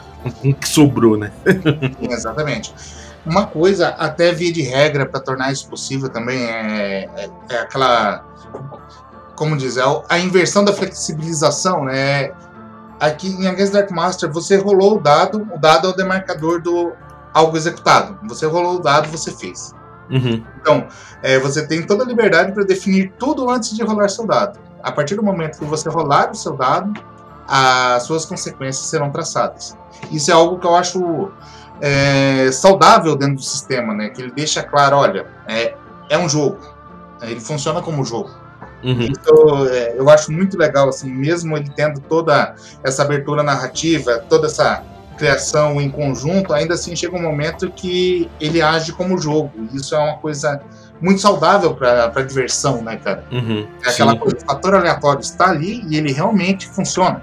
com 0.41 0.49
o 0.49 0.55
que 0.55 0.67
sobrou, 0.67 1.17
né? 1.17 1.31
Exatamente. 2.01 2.73
Uma 3.23 3.45
coisa, 3.45 3.89
até 3.89 4.31
via 4.31 4.51
de 4.51 4.63
regra, 4.63 5.05
para 5.05 5.19
tornar 5.19 5.51
isso 5.51 5.69
possível 5.69 6.09
também, 6.09 6.43
é, 6.45 7.07
é, 7.15 7.29
é 7.47 7.57
aquela. 7.59 8.25
Como 9.35 9.55
diz, 9.55 9.77
é 9.77 9.83
a 10.09 10.17
inversão 10.17 10.65
da 10.65 10.73
flexibilização, 10.73 11.85
né? 11.85 12.31
Aqui 13.01 13.29
em 13.29 13.47
Against 13.47 13.73
Dark 13.73 13.89
Master, 13.89 14.31
você 14.31 14.57
rolou 14.57 14.97
o 14.97 14.99
dado, 15.01 15.47
o 15.51 15.57
dado 15.57 15.87
é 15.87 15.89
o 15.89 15.95
demarcador 15.95 16.61
do 16.61 16.93
algo 17.33 17.57
executado. 17.57 18.19
Você 18.27 18.45
rolou 18.45 18.75
o 18.75 18.79
dado, 18.79 19.09
você 19.09 19.31
fez. 19.31 19.73
Uhum. 20.07 20.45
Então, 20.61 20.87
é, 21.23 21.39
você 21.39 21.65
tem 21.65 21.81
toda 21.81 22.03
a 22.03 22.05
liberdade 22.05 22.51
para 22.51 22.63
definir 22.63 23.11
tudo 23.17 23.49
antes 23.49 23.75
de 23.75 23.81
rolar 23.81 24.07
seu 24.07 24.27
dado. 24.27 24.59
A 24.83 24.91
partir 24.91 25.15
do 25.15 25.23
momento 25.23 25.57
que 25.57 25.65
você 25.65 25.89
rolar 25.89 26.29
o 26.29 26.35
seu 26.35 26.55
dado, 26.55 26.93
as 27.47 28.03
suas 28.03 28.23
consequências 28.23 28.85
serão 28.85 29.09
traçadas. 29.09 29.75
Isso 30.11 30.29
é 30.29 30.35
algo 30.35 30.59
que 30.59 30.67
eu 30.67 30.75
acho 30.75 31.31
é, 31.81 32.51
saudável 32.51 33.15
dentro 33.15 33.37
do 33.37 33.43
sistema, 33.43 33.95
né? 33.95 34.09
Que 34.09 34.21
ele 34.21 34.31
deixa 34.31 34.61
claro, 34.61 34.97
olha, 34.97 35.25
é, 35.47 35.73
é 36.07 36.19
um 36.19 36.29
jogo. 36.29 36.59
Ele 37.23 37.39
funciona 37.39 37.81
como 37.81 38.05
jogo. 38.05 38.29
Uhum. 38.83 39.01
Isso 39.01 39.67
é, 39.69 39.95
eu 39.97 40.09
acho 40.09 40.31
muito 40.31 40.57
legal, 40.57 40.89
assim, 40.89 41.11
mesmo 41.11 41.55
ele 41.55 41.71
tendo 41.75 41.99
toda 42.01 42.55
essa 42.83 43.03
abertura 43.03 43.43
narrativa, 43.43 44.23
toda 44.27 44.47
essa 44.47 44.83
criação 45.17 45.79
em 45.79 45.89
conjunto, 45.89 46.51
ainda 46.51 46.73
assim 46.73 46.95
chega 46.95 47.15
um 47.15 47.21
momento 47.21 47.69
que 47.71 48.29
ele 48.39 48.61
age 48.61 48.91
como 48.91 49.17
jogo. 49.17 49.51
Isso 49.73 49.93
é 49.93 49.99
uma 49.99 50.17
coisa 50.17 50.61
muito 50.99 51.21
saudável 51.21 51.75
para 51.75 52.21
diversão, 52.23 52.81
né, 52.81 52.97
cara? 52.97 53.23
Uhum. 53.31 53.67
É 53.85 53.89
aquela 53.89 54.13
Sim. 54.13 54.17
coisa, 54.17 54.37
o 54.37 54.45
fator 54.45 54.75
aleatório 54.75 55.21
está 55.21 55.49
ali 55.49 55.85
e 55.87 55.97
ele 55.97 56.11
realmente 56.11 56.67
funciona. 56.67 57.21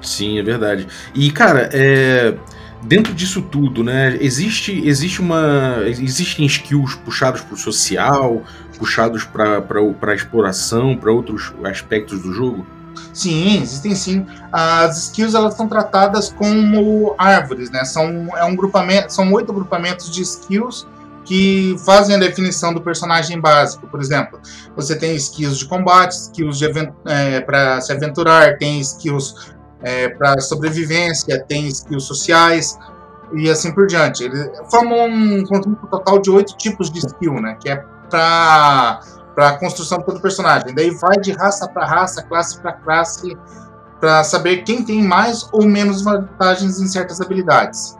Sim, 0.00 0.38
é 0.38 0.42
verdade. 0.42 0.88
E, 1.14 1.30
cara, 1.30 1.68
é, 1.72 2.34
dentro 2.82 3.12
disso 3.12 3.42
tudo, 3.42 3.82
né? 3.82 4.16
Existe, 4.20 4.86
existe 4.86 5.20
uma. 5.20 5.82
Existem 5.86 6.46
skills 6.46 6.94
puxados 6.96 7.40
pro 7.42 7.56
social, 7.56 8.42
puxados 8.78 9.24
pra 9.24 10.14
exploração, 10.14 10.96
pra 10.96 11.12
outros 11.12 11.52
aspectos 11.64 12.22
do 12.22 12.32
jogo? 12.32 12.66
Sim, 13.12 13.62
existem 13.62 13.94
sim. 13.94 14.26
As 14.52 15.04
skills 15.04 15.34
elas 15.34 15.54
são 15.54 15.68
tratadas 15.68 16.30
como 16.30 17.14
árvores, 17.18 17.70
né? 17.70 17.84
São, 17.84 18.28
é 18.36 18.44
um 18.44 18.54
grupamento, 18.54 19.12
são 19.12 19.32
oito 19.32 19.52
grupamentos 19.52 20.10
de 20.10 20.22
skills 20.22 20.86
que 21.24 21.76
fazem 21.84 22.16
a 22.16 22.18
definição 22.18 22.72
do 22.72 22.80
personagem 22.80 23.40
básico. 23.40 23.86
Por 23.86 24.00
exemplo, 24.00 24.40
você 24.74 24.96
tem 24.96 25.14
skills 25.16 25.58
de 25.58 25.66
combate, 25.66 26.12
skills 26.12 26.60
é, 27.06 27.40
para 27.40 27.80
se 27.80 27.92
aventurar, 27.92 28.56
tem 28.56 28.80
skills 28.80 29.52
é, 29.82 30.08
para 30.08 30.40
sobrevivência, 30.40 31.44
tem 31.46 31.66
skills 31.68 32.04
sociais 32.04 32.78
e 33.34 33.50
assim 33.50 33.72
por 33.72 33.86
diante. 33.86 34.24
Ele 34.24 34.50
forma 34.70 34.96
um 34.96 35.44
conjunto 35.44 35.86
total 35.86 36.18
de 36.18 36.30
oito 36.30 36.56
tipos 36.56 36.90
de 36.90 37.00
skill, 37.00 37.34
né? 37.34 37.56
Que 37.60 37.70
é 37.70 37.84
para 38.08 39.00
a 39.36 39.52
construção 39.52 39.98
de 39.98 40.06
todo 40.06 40.20
personagem. 40.20 40.74
Daí 40.74 40.90
vai 40.90 41.16
de 41.18 41.32
raça 41.32 41.68
para 41.68 41.86
raça, 41.86 42.22
classe 42.22 42.60
para 42.60 42.72
classe, 42.72 43.36
para 44.00 44.24
saber 44.24 44.58
quem 44.64 44.84
tem 44.84 45.02
mais 45.02 45.48
ou 45.52 45.66
menos 45.66 46.02
vantagens 46.02 46.80
em 46.80 46.86
certas 46.86 47.20
habilidades. 47.20 47.98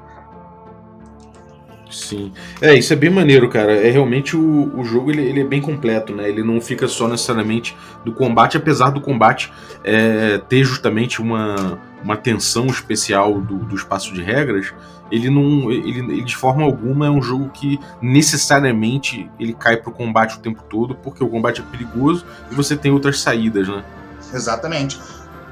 Sim. 1.91 2.33
É, 2.61 2.75
isso 2.75 2.93
é 2.93 2.97
bem 2.97 3.11
maneiro, 3.11 3.49
cara. 3.49 3.73
É 3.73 3.91
realmente 3.91 4.37
o, 4.37 4.79
o 4.79 4.85
jogo 4.85 5.11
ele, 5.11 5.23
ele 5.23 5.41
é 5.41 5.45
bem 5.45 5.61
completo, 5.61 6.15
né? 6.15 6.29
Ele 6.29 6.43
não 6.43 6.61
fica 6.61 6.87
só 6.87 7.09
necessariamente 7.09 7.77
do 8.05 8.13
combate, 8.13 8.57
apesar 8.57 8.91
do 8.91 9.01
combate 9.01 9.51
é, 9.83 10.39
ter 10.49 10.65
justamente 10.65 11.23
uma, 11.23 11.79
uma 12.03 12.17
tensão 12.17 12.67
especial 12.67 13.41
do, 13.41 13.59
do 13.59 13.75
espaço 13.75 14.13
de 14.13 14.23
regras. 14.23 14.73
Ele 15.11 15.31
não. 15.31 15.71
Ele, 15.71 16.01
ele, 16.01 16.23
de 16.23 16.37
forma 16.37 16.63
alguma 16.63 17.07
é 17.07 17.11
um 17.11 17.23
jogo 17.23 17.49
que 17.49 17.79
necessariamente 18.01 19.31
ele 19.39 19.55
cai 19.55 19.77
pro 19.77 19.91
combate 19.91 20.37
o 20.37 20.41
tempo 20.41 20.63
todo, 20.69 20.95
porque 20.95 21.25
o 21.25 21.29
combate 21.29 21.61
é 21.61 21.65
perigoso 21.65 22.27
e 22.51 22.55
você 22.55 22.77
tem 22.77 22.93
outras 22.93 23.21
saídas, 23.21 23.69
né? 23.69 23.83
Exatamente. 24.33 25.01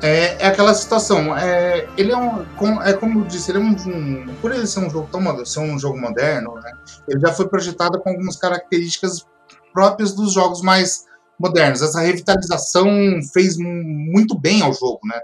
É, 0.03 0.43
é 0.43 0.47
aquela 0.47 0.75
situação. 0.75 1.37
É, 1.37 1.89
ele 1.97 2.13
é 2.13 2.17
um. 2.17 2.45
Com, 2.57 2.83
é 2.83 2.93
como 2.93 3.21
eu 3.21 3.25
disse, 3.25 3.51
ele 3.51 3.59
é 3.59 3.61
um, 3.61 3.71
um, 3.71 4.35
Por 4.43 4.53
ele 4.53 4.67
ser 4.67 4.81
um 4.81 4.91
jogo 4.91 5.09
tão 5.11 5.21
moderno, 5.21 5.47
ser 5.47 5.61
um 5.61 5.79
jogo 5.79 5.99
moderno, 5.99 6.55
né, 6.57 6.73
ele 7.09 7.21
já 7.21 7.33
foi 7.33 7.49
projetado 7.49 7.99
com 8.01 8.11
algumas 8.11 8.37
características 8.37 9.27
próprias 9.73 10.15
dos 10.15 10.33
jogos 10.33 10.61
mais 10.63 11.07
modernos. 11.39 11.83
Essa 11.83 12.01
revitalização 12.01 12.89
fez 13.33 13.57
muito 13.59 14.39
bem 14.39 14.63
ao 14.63 14.73
jogo, 14.73 15.01
né? 15.05 15.19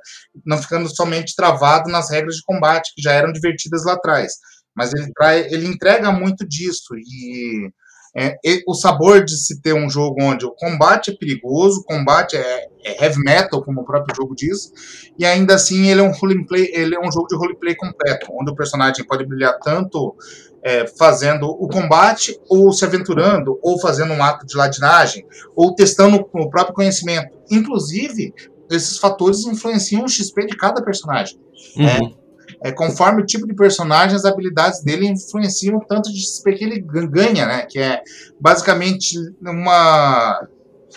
Não 0.44 0.58
ficando 0.58 0.94
somente 0.94 1.34
travado 1.34 1.90
nas 1.90 2.10
regras 2.10 2.36
de 2.36 2.42
combate 2.42 2.92
que 2.94 3.02
já 3.02 3.12
eram 3.12 3.32
divertidas 3.32 3.84
lá 3.84 3.94
atrás. 3.94 4.34
Mas 4.74 4.92
ele, 4.94 5.12
trai, 5.12 5.46
ele 5.50 5.66
entrega 5.66 6.10
muito 6.10 6.46
disso 6.46 6.94
e 6.96 7.70
é, 8.14 8.36
o 8.66 8.74
sabor 8.74 9.24
de 9.24 9.36
se 9.36 9.60
ter 9.62 9.72
um 9.72 9.88
jogo 9.88 10.22
onde 10.22 10.44
o 10.44 10.52
combate 10.52 11.10
é 11.10 11.16
perigoso, 11.16 11.80
o 11.80 11.84
combate 11.84 12.36
é, 12.36 12.68
é, 12.84 13.04
heavy 13.04 13.20
metal, 13.20 13.62
como 13.62 13.80
o 13.80 13.84
próprio 13.84 14.14
jogo 14.14 14.34
diz, 14.34 14.70
e 15.18 15.24
ainda 15.24 15.54
assim 15.54 15.88
ele 15.88 16.00
é 16.00 16.04
um 16.04 16.12
roleplay, 16.12 16.70
ele 16.74 16.94
é 16.94 17.00
um 17.00 17.10
jogo 17.10 17.26
de 17.28 17.36
roleplay 17.36 17.74
completo, 17.74 18.26
onde 18.30 18.50
o 18.50 18.54
personagem 18.54 19.06
pode 19.06 19.24
brilhar 19.24 19.58
tanto 19.60 20.14
é, 20.62 20.86
fazendo 20.86 21.48
o 21.48 21.68
combate, 21.68 22.38
ou 22.48 22.72
se 22.72 22.84
aventurando, 22.84 23.58
ou 23.62 23.80
fazendo 23.80 24.12
um 24.12 24.22
ato 24.22 24.46
de 24.46 24.56
ladinagem, 24.56 25.26
ou 25.56 25.74
testando 25.74 26.24
o 26.32 26.50
próprio 26.50 26.74
conhecimento. 26.74 27.36
Inclusive, 27.50 28.32
esses 28.70 28.98
fatores 28.98 29.44
influenciam 29.44 30.04
o 30.04 30.08
XP 30.08 30.46
de 30.46 30.56
cada 30.56 30.82
personagem. 30.82 31.38
Uhum. 31.76 32.14
É, 32.64 32.70
conforme 32.70 33.22
o 33.22 33.26
tipo 33.26 33.46
de 33.46 33.54
personagem, 33.54 34.14
as 34.14 34.24
habilidades 34.24 34.82
dele 34.82 35.08
influenciam 35.08 35.78
o 35.78 35.84
tanto 35.84 36.12
de 36.12 36.20
XP 36.20 36.52
que 36.52 36.64
ele 36.64 36.80
ganha, 36.80 37.44
né? 37.44 37.66
Que 37.68 37.78
é 37.78 38.02
basicamente 38.40 39.18
uma 39.40 40.46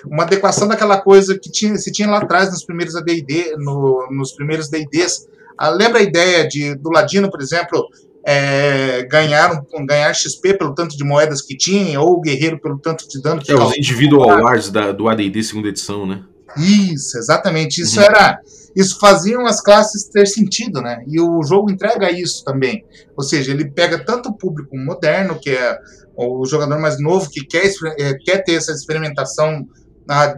uma 0.05 0.23
adequação 0.23 0.67
daquela 0.67 0.99
coisa 0.99 1.39
que 1.39 1.49
tinha, 1.49 1.77
se 1.77 1.89
tinha 1.89 2.09
lá 2.09 2.17
atrás 2.17 2.51
nos 2.51 2.65
primeiros 2.65 2.97
AD&D, 2.97 3.55
no, 3.57 4.07
nos 4.11 4.33
primeiros 4.33 4.67
D&Ds. 4.67 5.27
Ah, 5.57 5.69
lembra 5.69 5.99
a 5.99 6.03
ideia 6.03 6.45
de 6.47 6.75
do 6.75 6.89
Ladino, 6.89 7.31
por 7.31 7.41
exemplo, 7.41 7.87
é, 8.25 9.03
ganhar, 9.03 9.61
ganhar 9.85 10.11
XP 10.13 10.57
pelo 10.57 10.73
tanto 10.73 10.97
de 10.97 11.03
moedas 11.03 11.43
que 11.43 11.55
tinha, 11.55 12.01
ou 12.01 12.13
o 12.13 12.21
guerreiro 12.21 12.59
pelo 12.59 12.79
tanto 12.79 13.07
de 13.07 13.21
dano 13.21 13.39
que 13.39 13.51
É, 13.51 13.55
os 13.55 13.77
individual 13.77 14.31
awards 14.31 14.71
da, 14.71 14.91
do 14.91 15.07
AD&D 15.07 15.43
segunda 15.43 15.67
edição, 15.67 16.07
né? 16.07 16.23
Isso, 16.57 17.17
exatamente. 17.17 17.81
Isso 17.81 17.99
uhum. 17.99 18.05
era. 18.05 18.39
Isso 18.75 18.99
faziam 18.99 19.45
as 19.45 19.61
classes 19.61 20.05
ter 20.05 20.25
sentido, 20.25 20.81
né? 20.81 21.03
E 21.07 21.21
o 21.21 21.41
jogo 21.43 21.71
entrega 21.71 22.11
isso 22.11 22.43
também. 22.43 22.83
Ou 23.15 23.23
seja, 23.23 23.51
ele 23.51 23.69
pega 23.69 24.03
tanto 24.03 24.29
o 24.29 24.33
público 24.33 24.75
moderno, 24.77 25.39
que 25.39 25.51
é 25.51 25.77
o 26.15 26.45
jogador 26.45 26.79
mais 26.79 26.99
novo, 26.99 27.29
que 27.29 27.45
quer, 27.45 27.71
quer 28.25 28.43
ter 28.43 28.55
essa 28.55 28.71
experimentação 28.71 29.65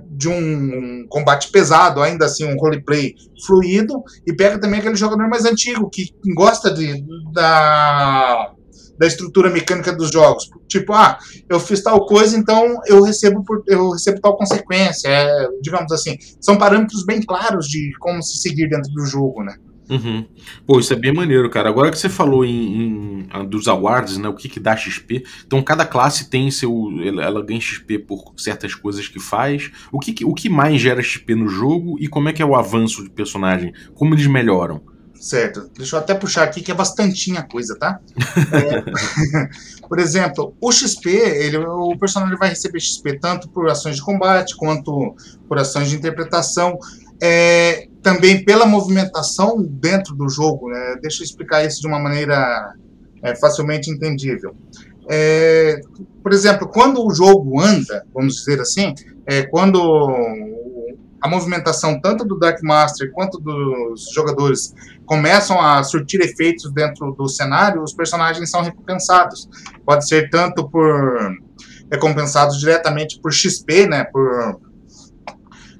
de 0.10 0.30
um 0.30 1.06
combate 1.10 1.52
pesado, 1.52 2.02
ainda 2.02 2.26
assim 2.26 2.46
um 2.46 2.58
roleplay 2.58 3.14
fluido, 3.46 4.02
e 4.26 4.34
pega 4.34 4.60
também 4.60 4.80
aquele 4.80 4.96
jogador 4.96 5.28
mais 5.30 5.46
antigo, 5.46 5.90
que 5.90 6.12
gosta 6.36 6.74
de, 6.74 7.04
da, 7.34 8.54
da 8.98 9.08
estrutura 9.08 9.50
mecânica 9.50 9.94
dos 9.94 10.12
jogos. 10.12 10.50
Tipo, 10.68 10.94
ah, 10.94 11.18
eu 11.50 11.60
fiz 11.60 11.82
tal 11.84 12.06
coisa, 12.06 12.38
então 12.38 12.80
eu 12.86 13.02
recebo, 13.02 13.44
por, 13.44 13.64
eu 13.68 13.92
recebo 13.92 14.20
tal 14.22 14.38
consequência. 14.38 15.08
É, 15.08 15.48
digamos 15.62 15.92
assim, 15.92 16.18
são 16.42 16.58
parâmetros 16.58 17.06
bem 17.06 17.22
claros 17.22 17.68
de 17.68 17.92
como 18.00 18.22
se 18.24 18.38
seguir 18.38 18.70
dentro 18.70 18.92
do 18.92 19.06
jogo, 19.06 19.44
né? 19.44 19.56
Uhum. 19.90 20.26
Pô, 20.66 20.80
isso 20.80 20.92
é 20.92 20.96
bem 20.96 21.14
maneiro, 21.14 21.50
cara. 21.50 21.70
Agora 21.70 21.90
que 21.92 21.98
você 21.98 22.10
falou 22.10 22.44
em, 22.44 23.28
em 23.32 23.50
dos 23.50 23.68
awards, 23.68 24.18
né? 24.18 24.28
O 24.28 24.34
que, 24.34 24.50
que 24.50 24.60
dá 24.60 24.76
XP. 24.76 25.24
Então, 25.46 25.62
cada 25.64 25.86
classe 25.86 26.30
tem 26.30 26.52
seu. 26.52 26.90
Ela 27.22 27.44
ganha 27.44 27.62
XP 27.62 28.00
por 28.00 28.34
certas 28.38 28.76
coisas 28.76 29.08
que 29.08 29.20
faz. 29.20 29.72
O 29.92 30.00
que, 30.00 30.26
o 30.26 30.34
que 30.34 30.50
mais 30.50 30.82
gera 30.82 31.02
XP 31.02 31.36
no 31.36 31.48
jogo 31.48 31.98
e 32.00 32.08
como 32.08 32.30
é 32.30 32.34
que 32.34 32.42
é 32.42 32.46
o 32.46 32.56
avanço 32.56 33.04
de 33.04 33.10
personagem? 33.10 33.74
Como 33.96 34.14
eles 34.14 34.28
melhoram? 34.28 34.82
Certo. 35.20 35.70
Deixa 35.76 35.96
eu 35.96 36.00
até 36.00 36.14
puxar 36.14 36.44
aqui 36.44 36.62
que 36.62 36.72
é 36.72 36.76
bastantinha 36.76 37.42
coisa, 37.44 37.76
tá? 37.78 38.00
é, 38.54 39.48
por 39.88 40.00
exemplo, 40.00 40.56
o 40.62 40.72
XP, 40.72 41.10
ele, 41.10 41.58
o 41.58 41.98
personagem 41.98 42.38
vai 42.38 42.50
receber 42.50 42.80
XP 42.80 43.20
tanto 43.20 43.50
por 43.50 43.70
ações 43.70 43.96
de 43.96 44.02
combate 44.02 44.56
quanto 44.56 45.16
por 45.48 45.58
ações 45.58 45.90
de 45.90 45.96
interpretação. 45.96 46.78
É, 47.22 47.88
também 48.08 48.42
pela 48.42 48.66
movimentação 48.66 49.62
dentro 49.62 50.16
do 50.16 50.30
jogo. 50.30 50.70
Né? 50.70 50.96
Deixa 51.02 51.22
eu 51.22 51.26
explicar 51.26 51.66
isso 51.66 51.82
de 51.82 51.88
uma 51.88 52.00
maneira 52.00 52.74
é, 53.22 53.36
facilmente 53.36 53.92
entendível. 53.92 54.56
É, 55.10 55.82
por 56.24 56.32
exemplo, 56.32 56.70
quando 56.70 57.06
o 57.06 57.14
jogo 57.14 57.60
anda, 57.60 58.06
vamos 58.14 58.36
dizer 58.36 58.62
assim, 58.62 58.96
é, 59.26 59.44
quando 59.44 59.78
a 61.20 61.28
movimentação 61.28 62.00
tanto 62.00 62.24
do 62.24 62.40
Dark 62.40 62.64
Master 62.64 63.12
quanto 63.12 63.40
dos 63.40 64.10
jogadores 64.14 64.74
começam 65.06 65.60
a 65.60 65.84
surtir 65.84 66.22
efeitos 66.22 66.72
dentro 66.72 67.12
do 67.12 67.28
cenário, 67.28 67.84
os 67.84 67.92
personagens 67.92 68.50
são 68.50 68.62
recompensados. 68.62 69.50
Pode 69.86 70.08
ser 70.08 70.30
tanto 70.30 70.70
por 70.70 71.36
recompensados 71.92 72.58
diretamente 72.58 73.20
por 73.20 73.34
XP, 73.34 73.86
né, 73.88 74.06
por 74.06 74.62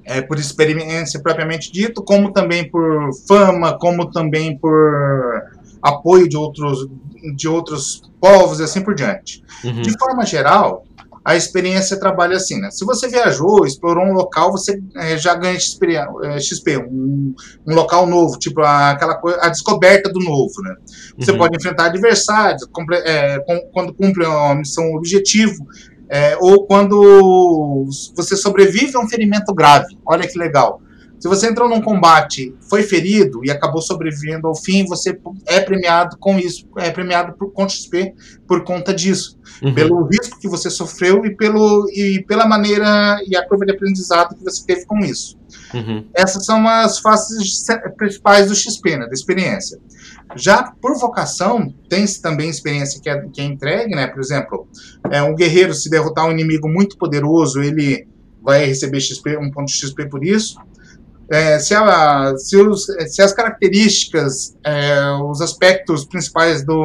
é, 0.08 0.22
por 0.22 0.38
experiência 0.38 1.20
propriamente 1.20 1.70
dito, 1.70 2.02
como 2.02 2.32
também 2.32 2.68
por 2.68 3.10
fama, 3.28 3.78
como 3.78 4.10
também 4.10 4.56
por 4.56 5.42
apoio 5.82 6.26
de 6.26 6.36
outros, 6.36 6.88
de 7.36 7.46
outros 7.46 8.02
povos 8.18 8.58
e 8.58 8.62
assim 8.62 8.80
por 8.80 8.94
diante. 8.94 9.44
Uhum. 9.62 9.82
De 9.82 9.92
forma 9.98 10.24
geral, 10.24 10.84
a 11.22 11.36
experiência 11.36 12.00
trabalha 12.00 12.36
assim, 12.36 12.58
né? 12.58 12.70
Se 12.70 12.86
você 12.86 13.06
viajou, 13.06 13.66
explorou 13.66 14.02
um 14.02 14.14
local, 14.14 14.50
você 14.50 14.80
é, 14.96 15.18
já 15.18 15.34
ganha 15.34 15.60
XP, 15.60 15.94
é, 15.94 16.40
XP 16.40 16.78
um, 16.78 17.34
um, 17.66 17.74
local 17.74 18.06
novo, 18.06 18.38
tipo 18.38 18.62
a, 18.62 18.92
aquela 18.92 19.14
coisa, 19.14 19.38
a 19.42 19.50
descoberta 19.50 20.10
do 20.10 20.20
novo, 20.20 20.54
né? 20.62 20.74
Você 21.18 21.32
uhum. 21.32 21.36
pode 21.36 21.54
enfrentar 21.54 21.84
adversários, 21.86 22.62
é, 23.04 23.44
quando 23.74 23.92
cumpre 23.92 24.24
uma 24.24 24.54
missão 24.54 24.90
objetivo, 24.94 25.66
é, 26.08 26.36
ou 26.40 26.66
quando 26.66 27.86
você 28.14 28.36
sobrevive 28.36 28.96
a 28.96 29.00
um 29.00 29.08
ferimento 29.08 29.54
grave. 29.54 29.98
Olha 30.06 30.26
que 30.26 30.38
legal. 30.38 30.80
Se 31.20 31.26
você 31.26 31.48
entrou 31.48 31.68
num 31.68 31.80
combate, 31.80 32.54
foi 32.60 32.82
ferido 32.82 33.44
e 33.44 33.50
acabou 33.50 33.82
sobrevivendo 33.82 34.46
ao 34.46 34.54
fim, 34.54 34.84
você 34.84 35.18
é 35.46 35.60
premiado 35.60 36.16
com 36.16 36.38
isso, 36.38 36.68
é 36.76 36.90
premiado 36.90 37.32
por, 37.32 37.50
com 37.50 37.68
XP 37.68 38.14
por 38.46 38.62
conta 38.62 38.94
disso. 38.94 39.36
Uhum. 39.60 39.74
Pelo 39.74 40.04
risco 40.04 40.38
que 40.38 40.46
você 40.46 40.70
sofreu 40.70 41.26
e, 41.26 41.34
pelo, 41.34 41.88
e 41.90 42.22
pela 42.24 42.46
maneira 42.46 43.20
e 43.26 43.36
a 43.36 43.44
curva 43.44 43.66
de 43.66 43.72
aprendizado 43.72 44.36
que 44.36 44.44
você 44.44 44.64
teve 44.64 44.86
com 44.86 44.98
isso. 45.00 45.36
Uhum. 45.74 46.04
Essas 46.14 46.44
são 46.44 46.66
as 46.68 47.00
faces 47.00 47.66
principais 47.96 48.46
do 48.48 48.54
XP, 48.54 48.96
né, 48.96 49.06
da 49.06 49.12
experiência. 49.12 49.80
Já 50.36 50.62
por 50.80 50.96
vocação, 50.98 51.72
tem-se 51.88 52.20
também 52.20 52.50
experiência 52.50 53.00
que 53.00 53.08
é, 53.08 53.20
que 53.32 53.40
é 53.40 53.44
entregue, 53.44 53.94
né? 53.94 54.06
Por 54.06 54.20
exemplo, 54.20 54.68
é, 55.10 55.22
um 55.22 55.34
guerreiro, 55.34 55.72
se 55.74 55.88
derrotar 55.88 56.26
um 56.26 56.32
inimigo 56.32 56.68
muito 56.68 56.96
poderoso, 56.98 57.62
ele 57.62 58.06
vai 58.42 58.64
receber 58.64 59.00
XP, 59.00 59.36
um 59.38 59.50
ponto 59.50 59.66
de 59.68 59.74
XP 59.74 60.06
por 60.06 60.24
isso. 60.24 60.56
É, 61.30 61.58
se, 61.58 61.74
se 62.38 62.56
os- 62.56 62.86
se 63.08 63.20
as 63.20 63.32
características, 63.32 64.56
é, 64.64 65.00
os 65.24 65.40
aspectos 65.40 66.04
principais 66.04 66.64
do, 66.64 66.84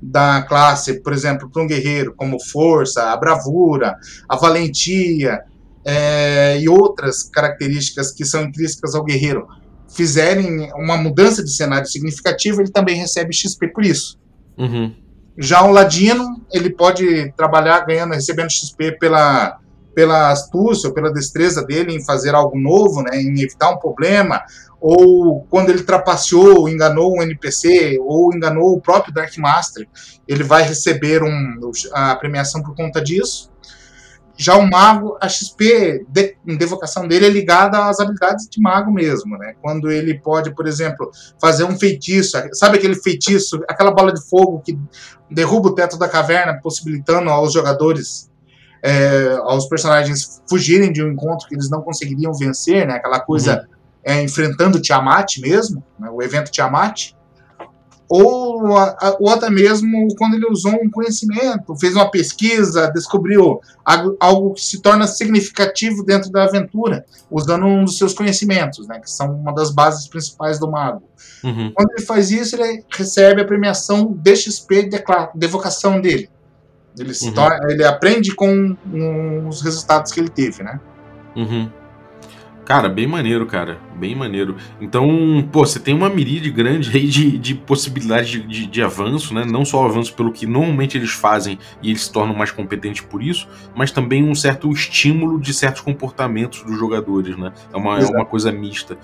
da 0.00 0.42
classe, 0.42 1.00
por 1.00 1.12
exemplo, 1.12 1.48
para 1.50 1.62
um 1.62 1.66
guerreiro, 1.66 2.12
como 2.16 2.38
força, 2.42 3.10
a 3.10 3.16
bravura, 3.16 3.96
a 4.28 4.36
valentia, 4.36 5.40
é, 5.84 6.58
e 6.60 6.68
outras 6.68 7.22
características 7.24 8.12
que 8.12 8.24
são 8.24 8.42
intrínsecas 8.44 8.94
ao 8.94 9.04
guerreiro 9.04 9.46
fizerem 9.94 10.70
uma 10.74 10.96
mudança 10.96 11.42
de 11.42 11.54
cenário 11.54 11.86
significativa, 11.86 12.62
ele 12.62 12.70
também 12.70 12.96
recebe 12.96 13.34
XP 13.34 13.68
por 13.68 13.84
isso. 13.84 14.18
Uhum. 14.56 14.94
Já 15.36 15.62
o 15.64 15.70
ladino, 15.70 16.44
ele 16.52 16.70
pode 16.70 17.32
trabalhar 17.36 17.80
ganhando, 17.86 18.12
recebendo 18.12 18.50
XP 18.50 18.92
pela, 18.98 19.58
pela 19.94 20.30
astúcia 20.30 20.88
ou 20.88 20.94
pela 20.94 21.12
destreza 21.12 21.64
dele 21.64 21.94
em 21.94 22.04
fazer 22.04 22.34
algo 22.34 22.58
novo, 22.58 23.02
né, 23.02 23.20
em 23.20 23.40
evitar 23.40 23.70
um 23.70 23.78
problema, 23.78 24.42
ou 24.80 25.46
quando 25.48 25.70
ele 25.70 25.84
trapaceou, 25.84 26.68
enganou 26.68 27.16
um 27.16 27.22
NPC, 27.22 27.98
ou 28.00 28.34
enganou 28.34 28.72
o 28.72 28.80
próprio 28.80 29.14
Dark 29.14 29.36
Master, 29.38 29.86
ele 30.26 30.42
vai 30.42 30.64
receber 30.64 31.22
um, 31.22 31.70
a 31.92 32.16
premiação 32.16 32.62
por 32.62 32.74
conta 32.74 33.00
disso. 33.00 33.50
Já 34.42 34.56
o 34.56 34.68
mago, 34.68 35.16
a 35.20 35.28
XP 35.28 36.04
de, 36.08 36.36
de 36.44 36.66
vocação 36.66 37.06
dele 37.06 37.26
é 37.26 37.28
ligada 37.28 37.86
às 37.86 38.00
habilidades 38.00 38.48
de 38.50 38.60
mago 38.60 38.90
mesmo, 38.90 39.38
né? 39.38 39.54
Quando 39.62 39.88
ele 39.88 40.18
pode, 40.18 40.52
por 40.52 40.66
exemplo, 40.66 41.12
fazer 41.40 41.62
um 41.62 41.78
feitiço, 41.78 42.36
sabe 42.52 42.76
aquele 42.76 42.96
feitiço, 42.96 43.62
aquela 43.68 43.92
bola 43.92 44.12
de 44.12 44.20
fogo 44.28 44.60
que 44.60 44.76
derruba 45.30 45.68
o 45.68 45.74
teto 45.76 45.96
da 45.96 46.08
caverna, 46.08 46.58
possibilitando 46.60 47.30
aos 47.30 47.52
jogadores, 47.52 48.28
é, 48.82 49.36
aos 49.42 49.66
personagens 49.66 50.42
fugirem 50.48 50.92
de 50.92 51.04
um 51.04 51.12
encontro 51.12 51.46
que 51.46 51.54
eles 51.54 51.70
não 51.70 51.80
conseguiriam 51.80 52.34
vencer, 52.34 52.84
né? 52.84 52.94
Aquela 52.94 53.20
coisa 53.20 53.68
é, 54.04 54.20
enfrentando 54.22 54.80
Tiamat 54.80 55.38
mesmo, 55.38 55.84
né? 55.98 56.10
o 56.10 56.20
evento 56.20 56.50
Tiamat. 56.50 57.12
Ou, 58.14 58.76
a- 58.76 59.16
ou 59.18 59.30
até 59.30 59.48
mesmo 59.48 60.06
quando 60.18 60.34
ele 60.34 60.44
usou 60.46 60.72
um 60.72 60.90
conhecimento, 60.90 61.74
fez 61.80 61.94
uma 61.96 62.10
pesquisa, 62.10 62.90
descobriu 62.92 63.58
algo, 63.82 64.16
algo 64.20 64.52
que 64.54 64.60
se 64.60 64.82
torna 64.82 65.06
significativo 65.06 66.04
dentro 66.04 66.30
da 66.30 66.44
aventura, 66.44 67.06
usando 67.30 67.64
um 67.64 67.86
dos 67.86 67.96
seus 67.96 68.12
conhecimentos, 68.12 68.86
né? 68.86 69.00
Que 69.00 69.10
são 69.10 69.34
uma 69.34 69.54
das 69.54 69.70
bases 69.70 70.06
principais 70.06 70.58
do 70.58 70.70
mago. 70.70 71.02
Uhum. 71.42 71.72
Quando 71.74 71.90
ele 71.92 72.02
faz 72.04 72.30
isso, 72.30 72.54
ele 72.60 72.84
recebe 72.90 73.40
a 73.40 73.44
premiação 73.46 74.12
de 74.12 74.36
XP 74.36 74.82
de, 74.90 75.02
de 75.34 75.46
vocação 75.46 75.98
dele. 75.98 76.28
Ele, 76.98 77.14
se 77.14 77.28
Uhum. 77.28 77.34
torna- 77.34 77.72
ele 77.72 77.82
aprende 77.82 78.34
com 78.34 78.76
um, 78.92 79.48
os 79.48 79.62
resultados 79.62 80.12
que 80.12 80.20
ele 80.20 80.28
teve, 80.28 80.62
né? 80.62 80.78
Uhum. 81.34 81.70
Cara, 82.64 82.88
bem 82.88 83.06
maneiro, 83.06 83.44
cara. 83.44 83.78
Bem 83.96 84.14
maneiro. 84.14 84.56
Então, 84.80 85.46
pô, 85.50 85.66
você 85.66 85.80
tem 85.80 85.94
uma 85.94 86.08
miríade 86.08 86.50
grande 86.50 86.96
aí 86.96 87.06
de, 87.06 87.36
de 87.36 87.54
possibilidades 87.54 88.30
de, 88.30 88.46
de, 88.46 88.66
de 88.66 88.82
avanço, 88.82 89.34
né? 89.34 89.44
Não 89.44 89.64
só 89.64 89.84
avanço 89.84 90.14
pelo 90.14 90.32
que 90.32 90.46
normalmente 90.46 90.96
eles 90.96 91.10
fazem 91.10 91.58
e 91.82 91.90
eles 91.90 92.04
se 92.04 92.12
tornam 92.12 92.34
mais 92.34 92.52
competentes 92.52 93.02
por 93.02 93.22
isso, 93.22 93.48
mas 93.74 93.90
também 93.90 94.22
um 94.22 94.34
certo 94.34 94.70
estímulo 94.70 95.40
de 95.40 95.52
certos 95.52 95.82
comportamentos 95.82 96.62
dos 96.62 96.78
jogadores, 96.78 97.36
né? 97.36 97.52
É 97.72 97.76
uma, 97.76 97.98
é 97.98 98.06
uma 98.06 98.24
coisa 98.24 98.52
mista. 98.52 98.96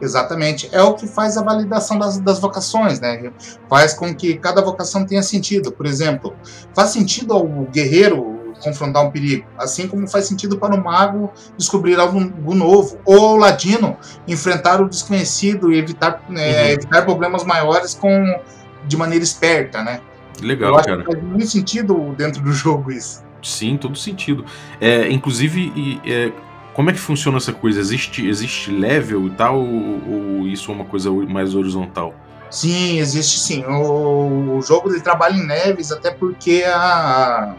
Exatamente. 0.00 0.68
É 0.70 0.82
o 0.82 0.94
que 0.94 1.06
faz 1.06 1.36
a 1.36 1.42
validação 1.42 1.98
das, 1.98 2.18
das 2.18 2.38
vocações, 2.38 3.00
né? 3.00 3.32
Faz 3.68 3.94
com 3.94 4.14
que 4.14 4.36
cada 4.36 4.62
vocação 4.62 5.04
tenha 5.04 5.22
sentido. 5.22 5.72
Por 5.72 5.86
exemplo, 5.86 6.36
faz 6.74 6.90
sentido 6.90 7.32
ao 7.32 7.46
guerreiro 7.72 8.37
confrontar 8.62 9.04
um 9.04 9.10
perigo, 9.10 9.46
assim 9.58 9.86
como 9.88 10.06
faz 10.08 10.26
sentido 10.26 10.58
para 10.58 10.74
o 10.74 10.82
mago 10.82 11.32
descobrir 11.56 11.98
algo 11.98 12.54
novo, 12.54 12.98
ou 13.04 13.28
ao 13.30 13.36
ladino 13.36 13.96
enfrentar 14.26 14.80
o 14.80 14.88
desconhecido 14.88 15.72
e 15.72 15.78
evitar, 15.78 16.22
né, 16.28 16.64
Uhum. 16.64 16.68
evitar 16.70 17.02
problemas 17.04 17.44
maiores 17.44 17.94
com 17.94 18.40
de 18.86 18.96
maneira 18.96 19.22
esperta, 19.24 19.82
né? 19.82 20.00
Legal, 20.40 20.70
Eu 20.70 20.76
acho 20.78 20.88
cara. 20.88 21.02
que 21.04 21.12
faz 21.12 21.22
muito 21.24 21.46
sentido 21.48 22.14
dentro 22.16 22.40
do 22.42 22.52
jogo 22.52 22.92
isso. 22.92 23.22
Sim, 23.42 23.76
todo 23.76 23.96
sentido. 23.96 24.44
É, 24.80 25.10
inclusive, 25.10 25.72
e, 25.74 26.00
é, 26.10 26.32
como 26.74 26.90
é 26.90 26.92
que 26.92 26.98
funciona 27.00 27.38
essa 27.38 27.52
coisa? 27.52 27.80
Existe, 27.80 28.26
existe 28.26 28.70
level 28.70 29.26
e 29.26 29.30
tal, 29.30 29.58
ou, 29.58 30.38
ou 30.40 30.46
isso 30.46 30.70
é 30.70 30.74
uma 30.74 30.84
coisa 30.84 31.10
mais 31.10 31.54
horizontal? 31.54 32.14
Sim, 32.50 32.98
existe 32.98 33.40
sim. 33.40 33.64
O, 33.64 34.56
o 34.58 34.62
jogo 34.62 34.88
ele 34.90 35.00
trabalha 35.00 35.34
em 35.34 35.46
leves, 35.46 35.92
até 35.92 36.10
porque 36.10 36.64
a, 36.66 37.54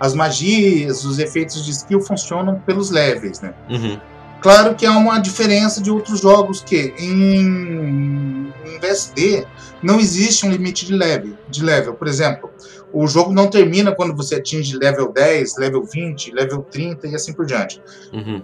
as 0.00 0.14
magias, 0.14 1.04
os 1.04 1.18
efeitos 1.18 1.64
de 1.64 1.70
skill 1.70 2.00
funcionam 2.00 2.60
pelos 2.60 2.90
levels, 2.90 3.40
né? 3.40 3.54
Uhum. 3.70 3.98
Claro 4.40 4.74
que 4.74 4.84
há 4.84 4.90
uma 4.96 5.20
diferença 5.20 5.80
de 5.80 5.88
outros 5.90 6.20
jogos 6.20 6.60
que 6.62 6.92
em, 6.98 8.52
em 8.66 8.78
VSD 8.80 9.46
não 9.80 10.00
existe 10.00 10.44
um 10.44 10.50
limite 10.50 10.84
de 10.84 10.92
level, 10.92 11.34
de 11.48 11.62
level. 11.62 11.94
Por 11.94 12.08
exemplo, 12.08 12.50
o 12.92 13.06
jogo 13.06 13.32
não 13.32 13.48
termina 13.48 13.94
quando 13.94 14.16
você 14.16 14.34
atinge 14.36 14.76
level 14.76 15.12
10, 15.12 15.56
level 15.58 15.84
20, 15.84 16.32
level 16.32 16.62
30 16.68 17.06
e 17.06 17.14
assim 17.14 17.32
por 17.32 17.46
diante. 17.46 17.80
Uhum. 18.12 18.42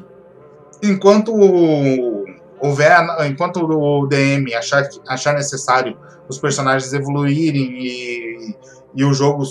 Enquanto 0.83 1.35
o- 1.35 2.25
houver, 2.61 2.97
enquanto 3.29 3.57
o 3.65 4.07
DM 4.07 4.55
achar, 4.55 4.89
achar 5.09 5.35
necessário 5.35 5.97
os 6.29 6.39
personagens 6.39 6.93
evoluírem 6.93 7.73
e, 7.77 8.55
e 8.95 9.05
o 9.05 9.13
jogo 9.13 9.43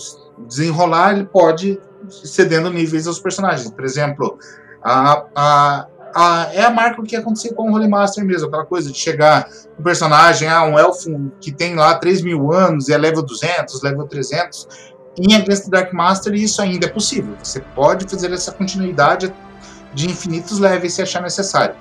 desenrolar, 0.47 1.13
ele 1.13 1.25
pode 1.25 1.77
cedendo 2.09 2.69
níveis 2.69 3.07
aos 3.07 3.19
personagens. 3.19 3.69
Por 3.71 3.83
exemplo, 3.85 4.37
a, 4.83 5.23
a, 5.35 5.87
a- 6.15 6.49
é 6.53 6.63
a 6.63 6.69
marca 6.69 7.01
que 7.03 7.15
aconteceu 7.15 7.53
com 7.53 7.69
o 7.71 7.73
Holy 7.75 7.87
Master 7.87 8.23
mesmo, 8.25 8.47
aquela 8.47 8.65
coisa 8.65 8.91
de 8.91 8.97
chegar 8.97 9.47
um 9.79 9.83
personagem, 9.83 10.47
ah, 10.47 10.63
um 10.63 10.77
elfo 10.77 11.31
que 11.39 11.51
tem 11.51 11.75
lá 11.75 11.95
3 11.95 12.21
mil 12.21 12.51
anos 12.51 12.87
e 12.89 12.93
é 12.93 12.97
level 12.97 13.23
200, 13.23 13.81
level 13.83 14.07
300. 14.07 14.67
Em 15.19 15.35
Against 15.35 15.69
Dark 15.69 15.91
Master, 15.93 16.33
isso 16.35 16.61
ainda 16.61 16.85
é 16.85 16.89
possível. 16.89 17.35
Você 17.41 17.59
pode 17.75 18.07
fazer 18.09 18.31
essa 18.31 18.51
continuidade 18.51 19.33
de 19.93 20.07
infinitos 20.07 20.59
levels 20.59 20.93
se 20.93 21.01
achar 21.01 21.21
necessário. 21.21 21.75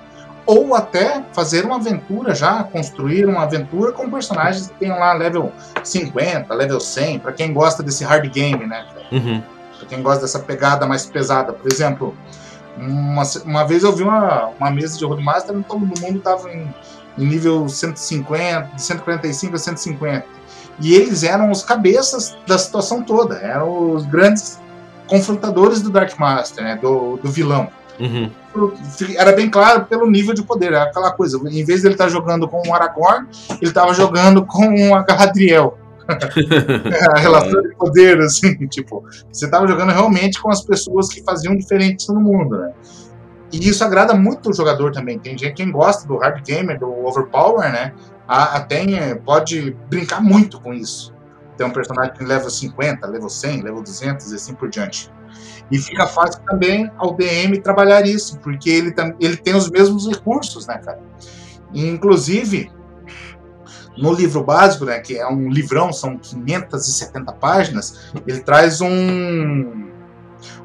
Ou 0.47 0.75
até 0.77 1.23
fazer 1.33 1.65
uma 1.67 1.75
aventura 1.77 2.35
já, 2.35 2.63
construir 2.63 3.27
uma 3.27 3.43
aventura 3.43 3.91
com 3.93 4.09
personagens 4.09 4.69
que 4.69 4.75
tenham 4.79 4.99
lá 4.99 5.13
level 5.13 5.53
50, 5.83 6.55
level 6.55 6.79
100, 6.81 7.19
para 7.19 7.33
quem 7.33 7.53
gosta 7.53 7.83
desse 7.83 8.05
hard 8.05 8.31
game, 8.33 8.65
né? 8.65 8.87
Uhum. 9.13 9.43
Pra 9.79 9.87
quem 9.89 10.03
gosta 10.03 10.23
dessa 10.23 10.39
pegada 10.39 10.87
mais 10.87 11.07
pesada. 11.07 11.53
Por 11.53 11.71
exemplo, 11.71 12.15
uma, 12.77 13.23
uma 13.45 13.65
vez 13.65 13.83
eu 13.83 13.93
vi 13.93 14.03
uma, 14.03 14.49
uma 14.59 14.71
mesa 14.71 14.99
de 14.99 15.05
Roadmaster, 15.05 15.57
todo 15.69 15.81
mundo 15.81 16.21
tava 16.21 16.51
em, 16.51 16.75
em 17.19 17.27
nível 17.27 17.69
150, 17.69 18.71
de 18.75 18.83
145 18.83 19.55
a 19.55 19.59
150. 19.59 20.25
E 20.79 20.95
eles 20.95 21.23
eram 21.23 21.51
os 21.51 21.63
cabeças 21.63 22.37
da 22.47 22.59
situação 22.59 23.03
toda, 23.03 23.37
eram 23.37 23.95
os 23.95 24.05
grandes 24.05 24.61
confrontadores 25.07 25.81
do 25.81 25.91
Dark 25.91 26.19
Master, 26.19 26.63
né, 26.63 26.77
do, 26.77 27.17
do 27.17 27.31
vilão. 27.31 27.69
Uhum. 27.99 28.31
Era 29.17 29.33
bem 29.33 29.49
claro 29.49 29.87
pelo 29.87 30.11
nível 30.11 30.35
de 30.35 30.43
poder, 30.43 30.67
era 30.67 30.85
aquela 30.85 31.13
coisa. 31.13 31.39
Em 31.49 31.65
vez 31.65 31.81
de 31.81 31.87
ele 31.87 31.95
estar 31.95 32.09
jogando 32.09 32.47
com 32.47 32.63
um 32.67 32.75
Aragorn, 32.75 33.27
ele 33.51 33.71
estava 33.71 33.95
jogando 33.95 34.45
com 34.45 34.67
um 34.67 34.91
Galadriel. 35.05 35.79
a 37.17 37.19
relação 37.19 37.63
de 37.63 37.75
poder, 37.77 38.21
assim, 38.21 38.55
tipo, 38.69 39.05
você 39.33 39.45
estava 39.45 39.67
jogando 39.67 39.93
realmente 39.93 40.41
com 40.41 40.51
as 40.51 40.63
pessoas 40.63 41.09
que 41.09 41.23
faziam 41.23 41.57
diferença 41.57 42.13
no 42.13 42.21
mundo, 42.21 42.59
né? 42.59 42.73
E 43.53 43.69
isso 43.69 43.85
agrada 43.85 44.15
muito 44.15 44.51
o 44.51 44.53
jogador 44.53 44.93
também. 44.93 45.19
Tem 45.19 45.37
gente 45.37 45.55
quem 45.55 45.71
gosta 45.71 46.07
do 46.07 46.17
hard 46.17 46.45
gamer, 46.45 46.79
do 46.79 46.89
overpower, 47.07 47.73
né? 47.73 47.93
A, 48.29 48.67
eh, 48.71 49.15
pode 49.15 49.77
brincar 49.89 50.21
muito 50.21 50.61
com 50.61 50.75
isso. 50.75 51.15
Tem 51.57 51.67
um 51.67 51.71
personagem 51.71 52.13
que 52.13 52.25
level 52.25 52.51
50, 52.51 53.07
level 53.07 53.29
100, 53.29 53.63
level 53.63 53.83
200 53.83 54.33
e 54.33 54.35
assim 54.35 54.55
por 54.55 54.69
diante. 54.69 55.11
E 55.71 55.79
fica 55.79 56.07
fácil 56.07 56.43
também 56.45 56.91
ao 56.99 57.15
DM 57.15 57.61
trabalhar 57.61 58.07
isso, 58.07 58.39
porque 58.41 58.69
ele, 58.69 58.95
ele 59.21 59.37
tem 59.37 59.55
os 59.55 59.71
mesmos 59.71 60.07
recursos, 60.09 60.67
né, 60.67 60.79
cara? 60.79 61.01
E, 61.73 61.89
inclusive, 61.89 62.71
no 63.97 64.13
livro 64.13 64.43
básico, 64.43 64.85
né, 64.85 64.99
que 64.99 65.17
é 65.17 65.27
um 65.27 65.49
livrão, 65.49 65.93
são 65.93 66.19
570 66.19 67.33
páginas, 67.33 68.11
ele 68.27 68.41
traz 68.41 68.81
um, 68.81 69.89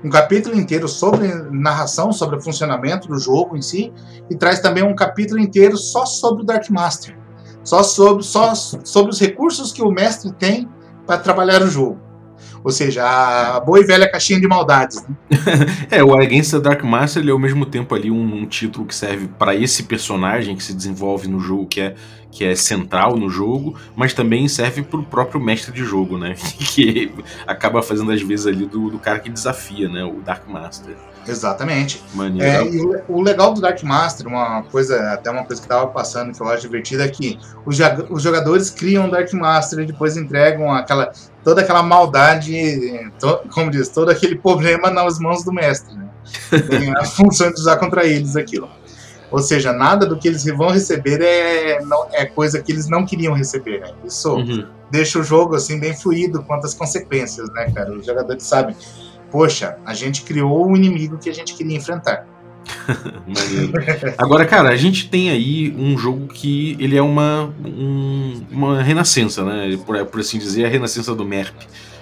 um 0.03 0.09
capítulo 0.09 0.55
inteiro 0.55 0.87
sobre 0.87 1.27
narração, 1.51 2.11
sobre 2.11 2.37
o 2.37 2.41
funcionamento 2.41 3.07
do 3.07 3.17
jogo 3.17 3.55
em 3.55 3.61
si, 3.61 3.91
e 4.29 4.35
traz 4.35 4.59
também 4.59 4.83
um 4.83 4.95
capítulo 4.95 5.39
inteiro 5.39 5.77
só 5.77 6.05
sobre 6.05 6.43
o 6.43 6.45
Dark 6.45 6.69
Master. 6.69 7.17
Só 7.63 7.83
sobre, 7.83 8.23
só 8.23 8.53
sobre 8.55 9.11
os 9.11 9.19
recursos 9.19 9.71
que 9.71 9.83
o 9.83 9.91
mestre 9.91 10.31
tem 10.31 10.67
para 11.05 11.19
trabalhar 11.19 11.61
o 11.61 11.67
jogo. 11.67 11.99
Ou 12.63 12.71
seja, 12.71 13.03
a 13.03 13.59
boa 13.59 13.79
e 13.79 13.83
velha 13.83 14.09
caixinha 14.09 14.39
de 14.39 14.47
maldades. 14.47 15.03
Né? 15.03 15.15
é, 15.89 16.03
o 16.03 16.15
Against 16.15 16.51
the 16.51 16.59
Dark 16.59 16.83
Master 16.83 17.21
ele 17.21 17.31
é 17.31 17.33
ao 17.33 17.39
mesmo 17.39 17.65
tempo 17.65 17.95
ali 17.95 18.11
um, 18.11 18.35
um 18.35 18.45
título 18.45 18.85
que 18.85 18.93
serve 18.93 19.27
para 19.27 19.55
esse 19.55 19.83
personagem 19.83 20.55
que 20.55 20.63
se 20.63 20.73
desenvolve 20.73 21.27
no 21.27 21.39
jogo, 21.39 21.65
que 21.65 21.81
é, 21.81 21.95
que 22.31 22.45
é 22.45 22.55
central 22.55 23.17
no 23.17 23.29
jogo, 23.29 23.75
mas 23.95 24.13
também 24.13 24.47
serve 24.47 24.81
para 24.81 24.99
o 24.99 25.03
próprio 25.03 25.39
mestre 25.39 25.71
de 25.71 25.83
jogo, 25.83 26.17
né? 26.17 26.35
que 26.73 27.13
acaba 27.45 27.83
fazendo 27.83 28.11
às 28.11 28.21
vezes 28.21 28.47
ali 28.47 28.65
do, 28.65 28.89
do 28.89 28.97
cara 28.97 29.19
que 29.19 29.29
desafia, 29.29 29.89
né? 29.89 30.03
O 30.03 30.21
Dark 30.21 30.47
Master. 30.47 30.95
Exatamente. 31.27 32.01
É, 32.39 32.63
e 32.63 32.81
o, 32.81 33.03
o, 33.07 33.21
legal 33.21 33.53
do 33.53 33.61
Dark 33.61 33.81
Master, 33.83 34.27
uma 34.27 34.63
coisa, 34.63 35.13
até 35.13 35.29
uma 35.29 35.43
coisa 35.43 35.61
que 35.61 35.67
tava 35.67 35.87
passando 35.87 36.33
que 36.33 36.41
eu 36.41 36.47
acho 36.47 36.61
divertida, 36.63 37.05
é 37.05 37.07
que 37.07 37.37
os, 37.65 37.77
os 38.09 38.23
jogadores 38.23 38.69
criam 38.69 39.07
o 39.07 39.11
Dark 39.11 39.31
Master 39.33 39.79
e 39.79 39.85
depois 39.85 40.17
entregam 40.17 40.73
aquela, 40.73 41.11
toda 41.43 41.61
aquela 41.61 41.83
maldade, 41.83 43.11
to, 43.19 43.41
como 43.53 43.69
diz, 43.69 43.89
todo 43.89 44.09
aquele 44.09 44.35
problema 44.39 44.89
nas 44.89 45.19
mãos 45.19 45.43
do 45.43 45.53
mestre. 45.53 45.95
Né? 45.95 46.09
Tem 46.67 46.91
a 46.97 47.05
função 47.05 47.49
de 47.49 47.59
usar 47.59 47.77
contra 47.77 48.05
eles 48.05 48.35
aquilo. 48.35 48.69
Ou 49.31 49.39
seja, 49.39 49.71
nada 49.71 50.05
do 50.05 50.17
que 50.17 50.27
eles 50.27 50.43
vão 50.45 50.69
receber 50.69 51.21
é, 51.21 51.81
não, 51.81 52.07
é 52.11 52.25
coisa 52.25 52.61
que 52.61 52.71
eles 52.71 52.89
não 52.89 53.05
queriam 53.05 53.33
receber, 53.33 53.79
né? 53.79 53.91
Isso 54.05 54.35
uhum. 54.35 54.67
deixa 54.91 55.17
o 55.19 55.23
jogo 55.23 55.55
assim 55.55 55.79
bem 55.79 55.95
fluido 55.95 56.43
quanto 56.43 56.65
às 56.65 56.73
consequências, 56.73 57.49
né, 57.53 57.71
cara? 57.73 57.91
Os 57.93 58.05
jogadores 58.05 58.43
sabem 58.43 58.75
poxa, 59.31 59.77
a 59.85 59.93
gente 59.93 60.23
criou 60.23 60.69
o 60.69 60.75
inimigo 60.75 61.17
que 61.17 61.29
a 61.29 61.33
gente 61.33 61.55
queria 61.55 61.77
enfrentar. 61.77 62.27
Agora, 64.17 64.45
cara, 64.45 64.69
a 64.69 64.75
gente 64.75 65.09
tem 65.09 65.31
aí 65.31 65.73
um 65.75 65.97
jogo 65.97 66.27
que 66.27 66.77
ele 66.79 66.95
é 66.95 67.01
uma, 67.01 67.51
um, 67.65 68.45
uma 68.51 68.83
renascença, 68.83 69.43
né? 69.43 69.79
Por, 69.83 70.05
por, 70.05 70.19
assim 70.19 70.37
dizer, 70.37 70.65
a 70.65 70.69
renascença 70.69 71.15
do 71.15 71.25
MERP 71.25 71.55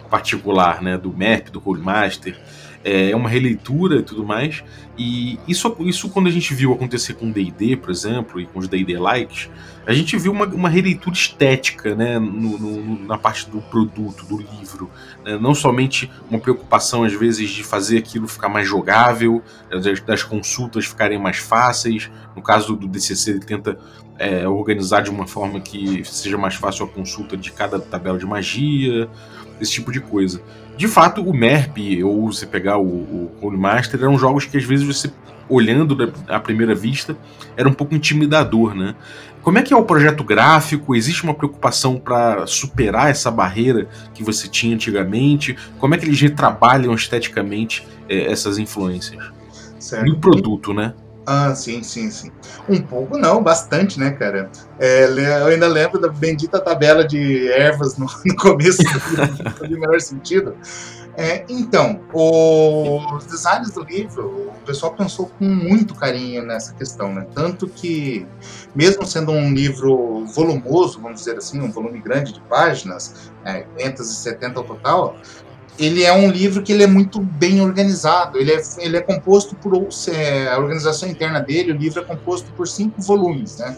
particular, 0.10 0.82
né? 0.82 0.98
Do 0.98 1.16
MERP, 1.16 1.52
do 1.52 1.62
Codemaster. 1.62 2.38
É 2.84 3.16
uma 3.16 3.28
releitura 3.28 3.98
e 3.98 4.04
tudo 4.04 4.26
mais. 4.26 4.64
E 4.98 5.40
isso, 5.48 5.76
isso 5.80 6.10
quando 6.10 6.28
a 6.28 6.32
gente 6.32 6.54
viu 6.54 6.74
acontecer 6.74 7.14
com 7.14 7.32
D&D, 7.32 7.78
por 7.78 7.90
exemplo, 7.90 8.40
e 8.40 8.46
com 8.46 8.60
os 8.60 8.68
D&D 8.68 8.98
likes, 8.98 9.50
a 9.86 9.94
gente 9.94 10.18
viu 10.18 10.32
uma, 10.32 10.46
uma 10.46 10.70
releitura 10.70 11.16
estética, 11.16 11.96
né? 11.96 12.20
No, 12.20 12.58
no, 12.60 13.08
na 13.08 13.18
parte 13.18 13.50
do 13.50 13.60
produto, 13.62 14.26
do 14.26 14.38
livro. 14.38 14.90
Né? 15.26 15.38
Não 15.38 15.56
somente 15.56 16.12
uma 16.30 16.40
preocupação, 16.40 17.04
às 17.04 17.14
vezes, 17.14 17.50
de 17.50 17.64
fazer 17.64 17.98
aquilo 17.98 18.28
ficar 18.28 18.50
mais 18.50 18.68
jogável, 18.68 19.42
das, 19.70 20.00
das 20.02 20.24
consultas 20.24 20.86
ficarem 20.86 21.18
mais 21.18 21.38
fáceis. 21.38 22.12
No 22.36 22.42
caso 22.42 22.76
do 22.76 22.88
DCC, 22.88 23.32
ele 23.32 23.40
tenta 23.40 23.80
é, 24.20 24.48
organizar 24.48 25.02
de 25.02 25.10
uma 25.10 25.26
forma 25.26 25.60
que 25.62 26.04
seja 26.04 26.38
mais 26.38 26.56
fácil 26.56 26.86
a 26.86 26.88
consulta 26.88 27.38
de 27.38 27.52
cada 27.52 27.80
tabela 27.80 28.20
de 28.20 28.26
magia, 28.26 29.10
esse 29.60 29.72
tipo 29.72 29.92
de 29.92 30.00
coisa. 30.00 30.42
De 30.78 30.88
fato, 30.88 31.22
o 31.22 31.34
MERP, 31.34 32.04
ou 32.04 32.32
você 32.32 32.46
pegar 32.46 32.78
o, 32.78 32.86
o 32.86 33.32
Holy 33.42 33.58
Master, 33.58 34.00
eram 34.00 34.18
jogos 34.18 34.46
que 34.46 34.58
às 34.58 34.64
vezes 34.64 34.86
você, 34.86 35.12
olhando 35.50 36.14
à 36.28 36.40
primeira 36.40 36.74
vista, 36.74 37.18
era 37.58 37.68
um 37.68 37.74
pouco 37.74 37.94
intimidador, 37.94 38.74
né? 38.74 38.96
Como 39.42 39.58
é 39.58 39.62
que 39.62 39.74
é 39.74 39.78
o 39.78 39.84
projeto 39.84 40.24
gráfico? 40.24 40.96
Existe 40.96 41.24
uma 41.24 41.34
preocupação 41.34 41.98
para 41.98 42.46
superar 42.46 43.10
essa 43.10 43.32
barreira 43.32 43.88
que 44.14 44.24
você 44.24 44.48
tinha 44.48 44.76
antigamente? 44.76 45.58
Como 45.80 45.96
é 45.96 45.98
que 45.98 46.06
eles 46.06 46.20
retrabalham 46.20 46.94
esteticamente 46.94 47.88
é, 48.08 48.32
essas 48.32 48.58
influências? 48.58 49.32
Certo. 49.80 50.08
E 50.08 50.12
o 50.12 50.18
produto, 50.18 50.74
né? 50.74 50.94
Ah, 51.32 51.54
sim, 51.54 51.84
sim, 51.84 52.10
sim. 52.10 52.32
Um 52.68 52.82
pouco 52.82 53.16
não, 53.16 53.44
bastante, 53.44 54.00
né, 54.00 54.10
cara? 54.10 54.50
É, 54.80 55.04
eu 55.04 55.46
ainda 55.46 55.68
lembro 55.68 56.02
da 56.02 56.08
bendita 56.08 56.60
tabela 56.60 57.08
de 57.08 57.48
ervas 57.52 58.00
no, 58.00 58.08
no 58.26 58.36
começo 58.36 58.82
do, 58.82 59.68
do 59.68 59.80
menor 59.80 60.02
sentido. 60.02 60.58
É, 61.16 61.46
então, 61.48 62.02
os 62.12 63.26
designs 63.28 63.70
do 63.70 63.84
livro, 63.84 64.26
o 64.48 64.66
pessoal 64.66 64.96
pensou 64.96 65.28
com 65.38 65.46
muito 65.46 65.94
carinho 65.94 66.44
nessa 66.44 66.74
questão, 66.74 67.14
né? 67.14 67.28
Tanto 67.36 67.68
que, 67.68 68.26
mesmo 68.74 69.06
sendo 69.06 69.32
um 69.32 69.54
livro 69.54 70.26
volumoso, 70.34 71.00
vamos 71.00 71.20
dizer 71.20 71.38
assim, 71.38 71.62
um 71.62 71.70
volume 71.72 72.00
grande 72.00 72.34
de 72.34 72.40
páginas, 72.42 73.32
é, 73.46 73.68
570 73.78 74.60
ao 74.60 74.66
total, 74.66 75.16
ele 75.80 76.04
é 76.04 76.12
um 76.12 76.30
livro 76.30 76.62
que 76.62 76.74
ele 76.74 76.84
é 76.84 76.88
muito 76.88 77.22
bem 77.22 77.62
organizado. 77.62 78.38
Ele 78.38 78.52
é, 78.52 78.62
ele 78.80 78.98
é 78.98 79.02
composto 79.02 79.56
por 79.56 79.74
é, 80.10 80.50
a 80.50 80.58
organização 80.58 81.08
interna 81.08 81.40
dele. 81.40 81.72
O 81.72 81.78
livro 81.78 82.02
é 82.02 82.04
composto 82.04 82.52
por 82.52 82.68
cinco 82.68 83.02
volumes, 83.02 83.58
né? 83.58 83.78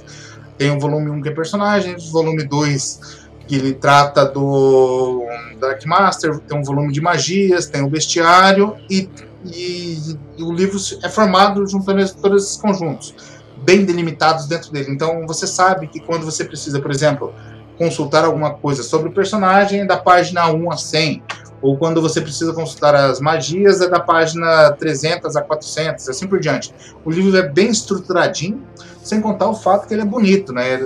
Tem 0.58 0.72
o 0.72 0.80
volume 0.80 1.10
1 1.10 1.14
um 1.14 1.22
que 1.22 1.30
é 1.30 1.32
personagens, 1.32 2.10
o 2.10 2.12
volume 2.12 2.44
2 2.44 3.22
que 3.48 3.56
ele 3.56 3.74
trata 3.74 4.26
do 4.26 5.26
Dark 5.60 5.86
Master, 5.86 6.40
tem 6.40 6.58
um 6.58 6.64
volume 6.64 6.94
de 6.94 7.02
magias, 7.02 7.66
tem 7.66 7.82
o 7.82 7.90
bestiário 7.90 8.78
e, 8.90 9.10
e, 9.44 10.18
e 10.38 10.44
o 10.44 10.54
livro 10.54 10.80
é 11.04 11.10
formado 11.10 11.68
juntando 11.68 12.08
todos 12.16 12.46
esses 12.46 12.58
conjuntos, 12.58 13.14
bem 13.58 13.84
delimitados 13.84 14.48
dentro 14.48 14.72
dele. 14.72 14.92
Então 14.92 15.28
você 15.28 15.46
sabe 15.46 15.88
que 15.88 16.00
quando 16.00 16.24
você 16.24 16.46
precisa, 16.46 16.80
por 16.80 16.92
exemplo, 16.92 17.34
consultar 17.78 18.24
alguma 18.24 18.54
coisa 18.54 18.84
sobre 18.84 19.10
o 19.10 19.12
personagem, 19.12 19.82
é 19.82 19.86
da 19.86 19.98
página 19.98 20.50
1 20.50 20.72
a 20.72 20.78
100, 20.78 21.24
ou 21.62 21.78
quando 21.78 22.02
você 22.02 22.20
precisa 22.20 22.54
consultar 22.54 22.96
as 22.96 23.20
magias, 23.20 23.82
é 23.82 23.88
da 23.88 24.00
página 24.00 24.72
300 24.72 25.36
a 25.36 25.42
400, 25.42 26.10
assim 26.10 26.28
por 26.28 26.40
diante. 26.40 26.74
O 27.06 27.12
livro 27.12 27.38
é 27.38 27.48
bem 27.48 27.70
estruturadinho, 27.70 28.66
sem 29.04 29.22
contar 29.22 29.50
o 29.50 29.56
fato 29.56 29.88
que 29.88 29.94
ele 29.94 30.02
é 30.02 30.06
bonito, 30.06 30.54
né? 30.54 30.80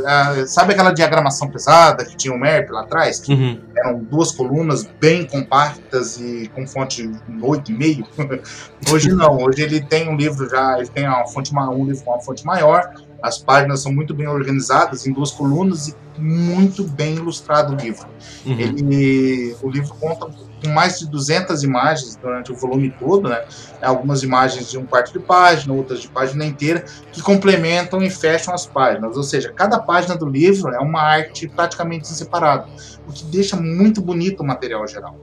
Sabe 0.48 0.74
aquela 0.74 0.92
diagramação 0.92 1.50
pesada 1.50 2.04
que 2.06 2.16
tinha 2.16 2.34
o 2.34 2.40
Merp 2.40 2.70
lá 2.72 2.82
atrás? 2.82 3.20
Que 3.20 3.34
uhum. 3.34 3.60
eram 3.78 4.00
duas 4.00 4.32
colunas 4.32 4.88
bem 5.00 5.26
compactas 5.26 6.18
e 6.18 6.50
com 6.54 6.66
fonte 6.68 7.10
8,5? 7.30 8.42
hoje 8.92 9.12
não, 9.14 9.38
hoje 9.44 9.62
ele 9.62 9.82
tem 9.82 10.10
um 10.10 10.16
livro 10.16 10.50
já, 10.50 10.78
ele 10.78 10.88
tem 10.88 11.08
uma 11.08 11.26
fonte, 11.28 11.54
um 11.54 11.86
livro 11.86 12.04
com 12.04 12.12
uma 12.12 12.22
fonte 12.22 12.46
maior, 12.46 12.94
as 13.22 13.38
páginas 13.38 13.82
são 13.82 13.92
muito 13.92 14.14
bem 14.14 14.28
organizadas 14.28 15.08
em 15.08 15.12
duas 15.12 15.32
colunas 15.32 15.88
e 15.88 15.96
muito 16.18 16.84
bem 16.84 17.16
ilustrado 17.16 17.74
o 17.74 17.76
livro. 17.76 18.08
Uhum. 18.46 18.60
Ele, 18.60 19.56
o 19.62 19.70
livro 19.70 19.96
conta 20.00 20.28
com 20.66 20.74
mais 20.74 21.00
de 21.00 21.10
200 21.10 21.64
imagens 21.64 22.16
durante 22.16 22.52
o 22.52 22.56
volume 22.56 22.94
todo, 23.00 23.30
né? 23.30 23.44
Algumas 23.82 24.24
imagens 24.24 24.70
de 24.70 24.78
um 24.78 24.86
quarto 24.86 25.14
de 25.14 25.20
página, 25.20 25.74
outras 25.74 26.02
de 26.02 26.08
página 26.08 26.46
inteira, 26.46 26.84
que 27.12 27.22
complementam 27.22 28.02
e 28.02 28.10
fecham 28.10 28.54
as 28.54 28.66
páginas. 28.66 29.16
Ou 29.16 29.24
seja, 29.24 29.52
cada 29.52 29.80
página 29.80 30.16
do 30.16 30.28
livro 30.28 30.74
é 30.74 30.80
uma 30.80 31.02
arte 31.02 31.48
praticamente 31.48 32.08
separada, 32.08 32.68
o 33.08 33.12
que 33.12 33.24
deixa 33.26 33.56
muito 33.56 34.02
bonito 34.02 34.42
o 34.42 34.46
material 34.46 34.88
geral. 34.88 35.18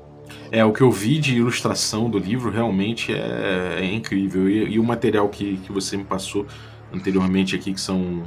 É, 0.50 0.62
o 0.62 0.72
que 0.72 0.82
eu 0.82 0.90
vi 0.90 1.18
de 1.18 1.34
ilustração 1.36 2.10
do 2.10 2.18
livro 2.18 2.50
realmente 2.50 3.12
é, 3.12 3.78
é 3.80 3.84
incrível. 3.84 4.48
E, 4.48 4.74
e, 4.74 4.78
o 4.78 4.84
material 4.84 5.28
que, 5.28 5.56
que 5.58 5.72
você 5.72 5.96
me 5.96 6.04
passou 6.04 6.46
anteriormente 6.92 7.56
aqui, 7.56 7.72
que 7.72 7.80
são 7.80 8.22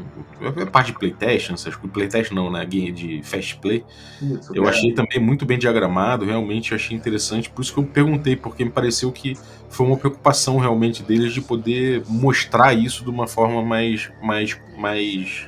é 0.58 0.66
parte 0.66 0.88
de 0.88 1.00
playtest, 1.00 1.52
essas 1.52 1.76
coisas, 1.76 1.92
playtest 1.92 2.32
não, 2.32 2.52
né, 2.52 2.66
de 2.66 3.22
fast 3.24 3.58
play, 3.58 3.84
Isso, 4.22 4.56
eu 4.56 4.66
é. 4.66 4.70
achei 4.70 4.94
também 4.94 5.20
muito 5.20 5.46
bem 5.46 5.58
diagramado, 5.58 6.26
realmente 6.26 6.74
achei 6.74 6.96
interessante, 6.96 7.50
por 7.50 7.62
isso 7.62 7.74
que 7.74 7.80
eu 7.80 7.84
perguntei, 7.84 8.36
porque 8.36 8.66
me 8.66 8.72
pareceu 8.72 9.12
que 9.12 9.38
foi 9.70 9.86
uma 9.86 9.98
preocupação 9.98 10.58
realmente 10.58 11.04
deles 11.04 11.34
de 11.34 11.42
poder 11.42 12.04
mostrar 12.08 12.74
isso 12.74 13.04
de 13.04 13.10
uma 13.10 13.28
forma 13.28 13.62
mais, 13.62 14.12
mais, 14.22 14.58
mais 14.78 15.48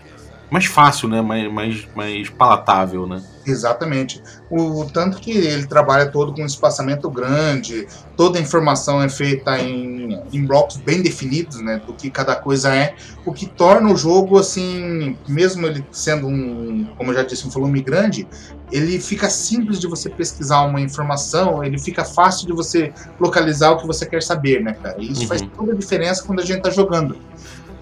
mais 0.49 0.65
fácil, 0.65 1.09
né? 1.09 1.21
Mais, 1.21 1.51
mais, 1.51 1.87
mais 1.95 2.29
palatável, 2.29 3.05
né? 3.05 3.21
Exatamente. 3.45 4.21
O 4.49 4.85
tanto 4.85 5.19
que 5.19 5.31
ele 5.31 5.65
trabalha 5.65 6.05
todo 6.07 6.33
com 6.33 6.45
espaçamento 6.45 7.09
grande, 7.09 7.87
toda 8.15 8.37
a 8.37 8.41
informação 8.41 9.01
é 9.01 9.09
feita 9.09 9.57
em, 9.59 10.21
em 10.31 10.45
blocos 10.45 10.77
bem 10.77 11.01
definidos, 11.01 11.61
né? 11.61 11.81
Do 11.85 11.93
que 11.93 12.09
cada 12.09 12.35
coisa 12.35 12.73
é, 12.73 12.95
o 13.25 13.33
que 13.33 13.45
torna 13.45 13.91
o 13.91 13.95
jogo 13.95 14.37
assim, 14.37 15.17
mesmo 15.27 15.65
ele 15.67 15.85
sendo 15.91 16.27
um, 16.27 16.85
como 16.97 17.11
eu 17.11 17.15
já 17.15 17.23
disse, 17.23 17.47
um 17.47 17.49
volume 17.49 17.81
grande, 17.81 18.27
ele 18.71 18.99
fica 18.99 19.29
simples 19.29 19.79
de 19.79 19.87
você 19.87 20.09
pesquisar 20.09 20.61
uma 20.63 20.81
informação, 20.81 21.63
ele 21.63 21.79
fica 21.79 22.03
fácil 22.03 22.47
de 22.47 22.53
você 22.53 22.93
localizar 23.19 23.71
o 23.71 23.77
que 23.77 23.87
você 23.87 24.05
quer 24.05 24.21
saber, 24.21 24.61
né, 24.61 24.73
cara? 24.73 24.97
E 24.99 25.11
isso 25.11 25.21
uhum. 25.21 25.27
faz 25.27 25.41
toda 25.41 25.71
a 25.71 25.75
diferença 25.75 26.23
quando 26.23 26.41
a 26.41 26.45
gente 26.45 26.61
tá 26.61 26.69
jogando. 26.69 27.17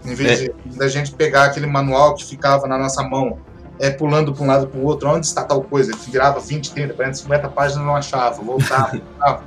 Em 0.05 0.13
vez 0.13 0.41
é. 0.41 0.43
de 0.45 0.77
da 0.77 0.87
gente 0.87 1.11
pegar 1.11 1.45
aquele 1.45 1.65
manual 1.65 2.15
que 2.15 2.23
ficava 2.23 2.67
na 2.67 2.77
nossa 2.77 3.03
mão, 3.03 3.37
é, 3.79 3.89
pulando 3.89 4.33
para 4.33 4.43
um 4.43 4.47
lado 4.47 4.67
para 4.67 4.79
o 4.79 4.83
outro, 4.83 5.09
onde 5.09 5.25
está 5.25 5.43
tal 5.43 5.61
coisa? 5.61 5.91
Ele 5.91 5.99
virava 6.07 6.39
20, 6.39 6.71
30, 6.71 6.93
40, 6.93 7.13
50 7.15 7.49
páginas 7.49 7.85
não 7.85 7.95
achava, 7.95 8.41
voltava. 8.41 8.91
voltava. 9.19 9.43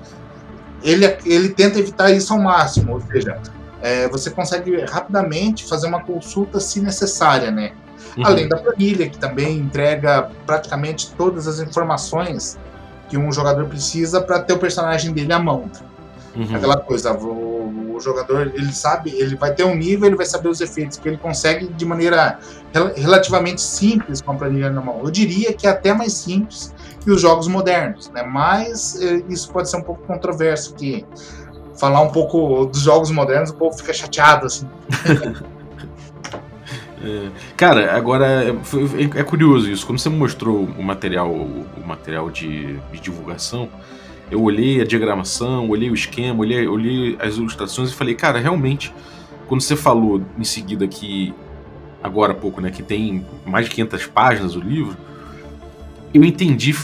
Ele, 0.83 1.07
ele 1.25 1.49
tenta 1.51 1.79
evitar 1.79 2.11
isso 2.11 2.33
ao 2.33 2.39
máximo, 2.39 2.95
ou 2.95 3.01
seja, 3.01 3.41
é, 3.83 4.09
você 4.09 4.31
consegue 4.31 4.85
rapidamente 4.85 5.67
fazer 5.67 5.87
uma 5.87 6.03
consulta 6.03 6.61
se 6.61 6.81
necessária, 6.81 7.51
né? 7.51 7.73
Uhum. 8.17 8.27
Além 8.27 8.49
da 8.49 8.57
planilha, 8.57 9.09
que 9.09 9.19
também 9.19 9.57
entrega 9.57 10.31
praticamente 10.47 11.13
todas 11.17 11.47
as 11.47 11.59
informações 11.61 12.59
que 13.09 13.17
um 13.17 13.33
jogador 13.33 13.67
precisa 13.67 14.21
para 14.21 14.41
ter 14.41 14.53
o 14.53 14.59
personagem 14.59 15.13
dele 15.13 15.33
à 15.33 15.39
mão. 15.39 15.71
Uhum. 16.37 16.57
Aquela 16.57 16.77
coisa, 16.77 17.13
o, 17.13 17.48
o 17.99 18.01
jogador, 18.01 18.53
ele 18.55 18.73
sabe, 18.73 19.11
ele 19.11 19.37
vai 19.37 19.53
ter 19.55 19.65
um 19.65 19.75
nível, 19.75 20.07
ele 20.07 20.17
vai 20.17 20.25
saber 20.27 20.49
os 20.49 20.61
efeitos, 20.61 20.97
que 20.99 21.09
ele 21.09 21.17
consegue 21.19 21.69
de 21.69 21.85
maneira 21.85 22.39
rel- 22.73 22.93
relativamente 22.97 23.61
simples 23.61 24.21
com 24.23 24.33
a 24.33 24.35
planilha 24.35 24.71
mão. 24.71 25.01
Eu 25.05 25.11
diria 25.11 25.53
que 25.53 25.67
é 25.67 25.71
até 25.71 25.93
mais 25.93 26.15
simples 26.15 26.75
que 27.01 27.11
os 27.11 27.21
jogos 27.21 27.47
modernos, 27.49 28.11
né? 28.11 28.23
Mas 28.23 29.01
eh, 29.01 29.23
isso 29.29 29.51
pode 29.53 29.69
ser 29.71 29.77
um 29.77 29.83
pouco 29.83 30.03
controverso, 30.07 30.75
que 30.75 31.05
falar 31.79 32.01
um 32.01 32.11
pouco 32.11 32.65
dos 32.67 32.81
jogos 32.81 33.11
modernos, 33.11 33.51
o 33.51 33.55
povo 33.55 33.77
fica 33.77 33.93
chateado, 33.93 34.47
assim. 34.47 34.67
Cara, 37.57 37.97
agora 37.97 38.27
é, 38.51 38.55
foi- 38.65 39.11
é 39.15 39.23
curioso 39.23 39.71
isso. 39.71 39.87
Quando 39.87 39.99
você 40.01 40.09
mostrou 40.09 40.65
o 40.65 40.83
material, 40.83 41.31
o 41.31 41.67
material 41.87 42.29
de, 42.31 42.77
de 42.93 43.01
divulgação, 43.01 43.69
eu 44.31 44.43
olhei 44.43 44.81
a 44.81 44.85
diagramação, 44.85 45.69
olhei 45.69 45.91
o 45.91 45.95
esquema, 45.95 46.41
olhei, 46.41 46.67
olhei 46.67 47.17
as 47.21 47.37
ilustrações 47.37 47.91
e 47.91 47.95
falei, 47.95 48.15
cara, 48.15 48.39
realmente, 48.39 48.93
quando 49.47 49.61
você 49.61 49.77
falou 49.77 50.23
em 50.39 50.45
seguida 50.45 50.87
que 50.87 51.35
agora 52.03 52.33
há 52.33 52.37
pouco, 52.37 52.61
né, 52.61 52.71
que 52.71 52.83
tem 52.83 53.27
mais 53.45 53.67
de 53.67 53.75
500 53.75 54.07
páginas 54.07 54.55
o 54.55 54.61
livro, 54.61 54.97
eu 56.13 56.25
entendi 56.25 56.75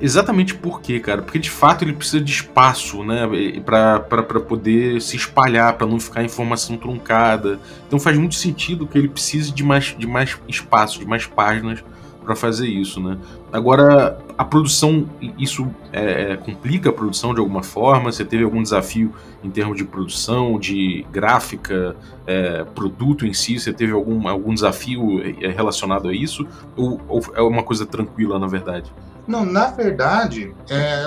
exatamente 0.00 0.54
por 0.54 0.80
quê, 0.80 0.98
cara. 1.00 1.20
Porque 1.20 1.38
de 1.38 1.50
fato 1.50 1.84
ele 1.84 1.92
precisa 1.92 2.20
de 2.20 2.32
espaço, 2.32 3.04
né, 3.04 3.28
para 3.64 4.40
poder 4.40 5.02
se 5.02 5.16
espalhar, 5.16 5.74
para 5.74 5.86
não 5.86 6.00
ficar 6.00 6.24
informação 6.24 6.76
truncada. 6.78 7.58
Então 7.86 8.00
faz 8.00 8.16
muito 8.16 8.34
sentido 8.36 8.86
que 8.86 8.96
ele 8.96 9.08
precise 9.08 9.52
de 9.52 9.62
mais, 9.62 9.94
de 9.98 10.06
mais 10.06 10.38
espaço, 10.48 10.98
de 10.98 11.04
mais 11.04 11.26
páginas 11.26 11.84
para 12.24 12.36
fazer 12.36 12.68
isso, 12.68 13.00
né? 13.00 13.18
Agora, 13.52 14.18
a 14.36 14.44
produção, 14.44 15.08
isso 15.38 15.68
é, 15.92 16.32
é, 16.32 16.36
complica 16.36 16.90
a 16.90 16.92
produção 16.92 17.34
de 17.34 17.40
alguma 17.40 17.62
forma? 17.62 18.12
Você 18.12 18.24
teve 18.24 18.44
algum 18.44 18.62
desafio 18.62 19.12
em 19.42 19.50
termos 19.50 19.76
de 19.76 19.84
produção, 19.84 20.58
de 20.58 21.04
gráfica, 21.10 21.96
é, 22.26 22.64
produto 22.64 23.26
em 23.26 23.32
si? 23.32 23.58
Você 23.58 23.72
teve 23.72 23.92
algum, 23.92 24.28
algum 24.28 24.54
desafio 24.54 25.20
é, 25.40 25.48
relacionado 25.48 26.08
a 26.08 26.14
isso? 26.14 26.46
Ou, 26.76 27.00
ou 27.08 27.22
é 27.34 27.42
uma 27.42 27.62
coisa 27.62 27.86
tranquila, 27.86 28.38
na 28.38 28.46
verdade? 28.46 28.92
Não, 29.26 29.44
na 29.44 29.66
verdade, 29.68 30.52
é, 30.68 31.04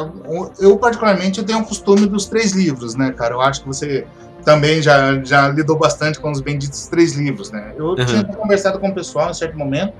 eu, 0.59 0.77
particularmente 0.77 1.43
tenho 1.43 1.59
o 1.59 1.65
costume 1.65 2.05
dos 2.05 2.25
três 2.25 2.53
livros, 2.53 2.95
né, 2.95 3.11
cara? 3.11 3.33
Eu 3.33 3.41
acho 3.41 3.61
que 3.61 3.67
você 3.67 4.07
também 4.43 4.81
já, 4.81 5.21
já 5.23 5.47
lidou 5.49 5.77
bastante 5.77 6.19
com 6.19 6.31
os 6.31 6.41
benditos 6.41 6.87
três 6.87 7.13
livros, 7.13 7.51
né? 7.51 7.73
Eu 7.77 7.87
Uhum. 7.89 8.05
tinha 8.05 8.23
conversado 8.23 8.79
com 8.79 8.89
o 8.89 8.93
pessoal 8.93 9.29
em 9.29 9.33
certo 9.33 9.57
momento 9.57 9.93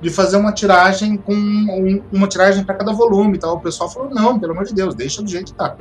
de 0.00 0.10
fazer 0.10 0.36
uma 0.36 0.52
tiragem 0.52 1.16
com 1.16 1.32
um- 1.34 2.02
uma 2.12 2.28
tiragem 2.28 2.64
para 2.64 2.74
cada 2.74 2.92
volume 2.92 3.36
e 3.36 3.38
tal. 3.40 3.56
O 3.56 3.60
pessoal 3.60 3.90
falou: 3.90 4.10
não, 4.10 4.38
pelo 4.38 4.52
amor 4.52 4.64
de 4.64 4.74
Deus, 4.74 4.94
deixa 4.94 5.22
do 5.22 5.28
jeito 5.30 5.52
que 5.52 5.58
tá. 5.58 5.76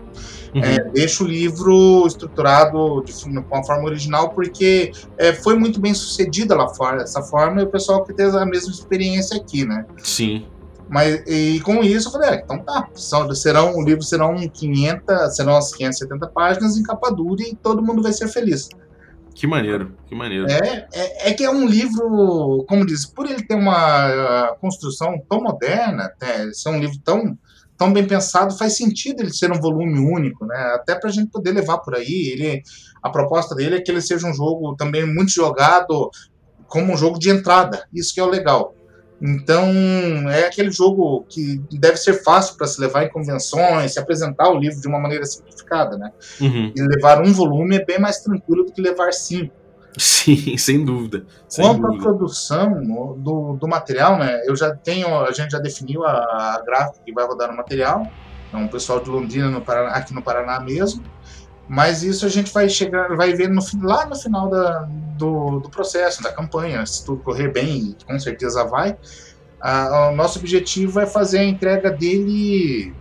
Uhum. 0.56 0.62
É, 0.64 0.84
deixa 0.92 1.24
o 1.24 1.28
livro 1.28 2.06
estruturado 2.06 3.04
de, 3.04 3.14
com 3.42 3.58
a 3.58 3.64
forma 3.64 3.84
original, 3.86 4.30
porque 4.30 4.92
é, 5.18 5.34
foi 5.34 5.58
muito 5.58 5.80
bem 5.82 5.94
sucedida 5.94 6.56
lá 6.56 6.68
fora 6.70 6.98
dessa 7.00 7.22
forma 7.24 7.62
e 7.62 7.64
o 7.64 7.68
pessoal 7.68 8.04
que 8.04 8.14
teve 8.14 8.38
a 8.38 8.46
mesma 8.46 8.72
experiência 8.72 9.36
aqui, 9.38 9.66
né? 9.66 9.86
Sim. 10.04 10.46
Mas 10.94 11.24
e 11.26 11.60
com 11.62 11.84
isso 11.84 12.08
eu 12.08 12.12
falei, 12.12 12.30
ah, 12.30 12.36
então 12.36 12.60
tá, 12.60 12.88
são, 12.94 13.34
serão, 13.34 13.76
o 13.76 13.84
livro 13.84 14.04
serão 14.04 14.36
500, 14.48 15.36
serão 15.36 15.58
as 15.58 15.74
570 15.74 16.28
páginas 16.28 16.78
em 16.78 16.84
capa 16.84 17.10
dura 17.10 17.42
e 17.42 17.56
todo 17.56 17.82
mundo 17.82 18.04
vai 18.04 18.14
ser 18.14 18.28
feliz. 18.28 18.70
Que 19.34 19.48
maneiro, 19.48 19.98
que 20.06 20.14
maneiro. 20.14 20.46
É, 20.48 20.88
é, 20.94 21.30
é 21.32 21.34
que 21.34 21.44
é 21.44 21.50
um 21.50 21.66
livro, 21.66 22.64
como 22.70 22.86
diz, 22.86 23.08
por 23.08 23.26
ele 23.26 23.42
ter 23.42 23.56
uma 23.56 23.74
ah, 23.76 24.56
construção 24.62 25.20
tão 25.28 25.42
moderna, 25.42 26.04
até, 26.04 26.54
ser 26.54 26.70
um 26.70 26.80
livro 26.80 27.00
tão, 27.04 27.36
tão 27.76 27.92
bem 27.92 28.06
pensado, 28.06 28.56
faz 28.56 28.78
sentido 28.78 29.24
ele 29.24 29.34
ser 29.34 29.52
um 29.52 29.60
volume 29.60 29.98
único, 29.98 30.46
né? 30.46 30.74
Até 30.76 30.94
pra 30.94 31.10
gente 31.10 31.32
poder 31.32 31.54
levar 31.54 31.80
por 31.80 31.96
aí. 31.96 32.30
Ele, 32.34 32.62
a 33.02 33.10
proposta 33.10 33.56
dele 33.56 33.78
é 33.78 33.82
que 33.82 33.90
ele 33.90 34.02
seja 34.02 34.28
um 34.28 34.34
jogo 34.36 34.76
também 34.76 35.12
muito 35.12 35.32
jogado 35.32 36.12
como 36.68 36.94
um 36.94 36.98
jogo 36.98 37.18
de 37.18 37.32
entrada. 37.32 37.84
Isso 37.92 38.14
que 38.14 38.20
é 38.20 38.24
o 38.24 38.30
legal. 38.30 38.76
Então, 39.26 39.66
é 40.30 40.46
aquele 40.48 40.70
jogo 40.70 41.26
que 41.30 41.62
deve 41.80 41.96
ser 41.96 42.22
fácil 42.24 42.58
para 42.58 42.68
se 42.68 42.80
levar 42.82 43.06
em 43.06 43.10
convenções, 43.10 43.94
se 43.94 44.00
apresentar 44.00 44.50
o 44.50 44.58
livro 44.60 44.82
de 44.82 44.88
uma 44.88 45.00
maneira 45.00 45.26
simplificada, 45.26 45.98
né? 45.98 46.12
Uhum. 46.42 46.74
E 46.76 46.82
levar 46.82 47.22
um 47.22 47.32
volume 47.32 47.78
é 47.78 47.86
bem 47.86 47.98
mais 48.00 48.20
tranquilo 48.20 48.66
do 48.66 48.74
que 48.74 48.82
levar 48.82 49.14
cinco. 49.14 49.54
Sim, 49.98 50.58
sem 50.58 50.84
dúvida. 50.84 51.26
Sem 51.48 51.64
Quanto 51.66 51.86
à 51.86 51.88
dúvida. 51.88 52.04
produção 52.04 52.82
no- 52.82 53.16
do, 53.16 53.54
do 53.54 53.68
material, 53.68 54.18
né? 54.18 54.42
Eu 54.46 54.58
já 54.58 54.76
tenho, 54.76 55.08
a 55.22 55.32
gente 55.32 55.52
já 55.52 55.60
definiu 55.60 56.04
a, 56.04 56.12
a 56.12 56.64
gráfica 56.66 57.00
que 57.06 57.14
vai 57.14 57.26
rodar 57.26 57.50
no 57.50 57.56
material. 57.56 58.06
Então, 58.50 58.66
o 58.66 58.70
pessoal 58.70 59.00
de 59.00 59.10
Londrina, 59.10 59.50
no 59.50 59.62
Paraná, 59.62 59.92
aqui 59.96 60.14
no 60.14 60.22
Paraná 60.22 60.60
mesmo. 60.60 61.02
Mas 61.68 62.04
isso 62.04 62.26
a 62.26 62.30
gente 62.30 62.52
vai 62.52 62.68
chegar, 62.68 63.16
vai 63.16 63.34
ver 63.34 63.50
no, 63.50 63.62
lá 63.82 64.06
no 64.06 64.16
final 64.16 64.50
da, 64.50 64.88
do, 65.18 65.60
do 65.60 65.70
processo, 65.70 66.22
da 66.22 66.32
campanha. 66.32 66.86
Se 66.86 67.06
tudo 67.06 67.24
correr 67.24 67.52
bem, 67.52 67.96
com 68.06 68.20
certeza 68.20 68.66
vai. 68.66 68.98
Ah, 69.62 70.10
o 70.12 70.16
nosso 70.16 70.40
objetivo 70.40 71.00
é 71.00 71.06
fazer 71.06 71.40
a 71.40 71.44
entrega 71.46 71.90
dele 71.90 72.94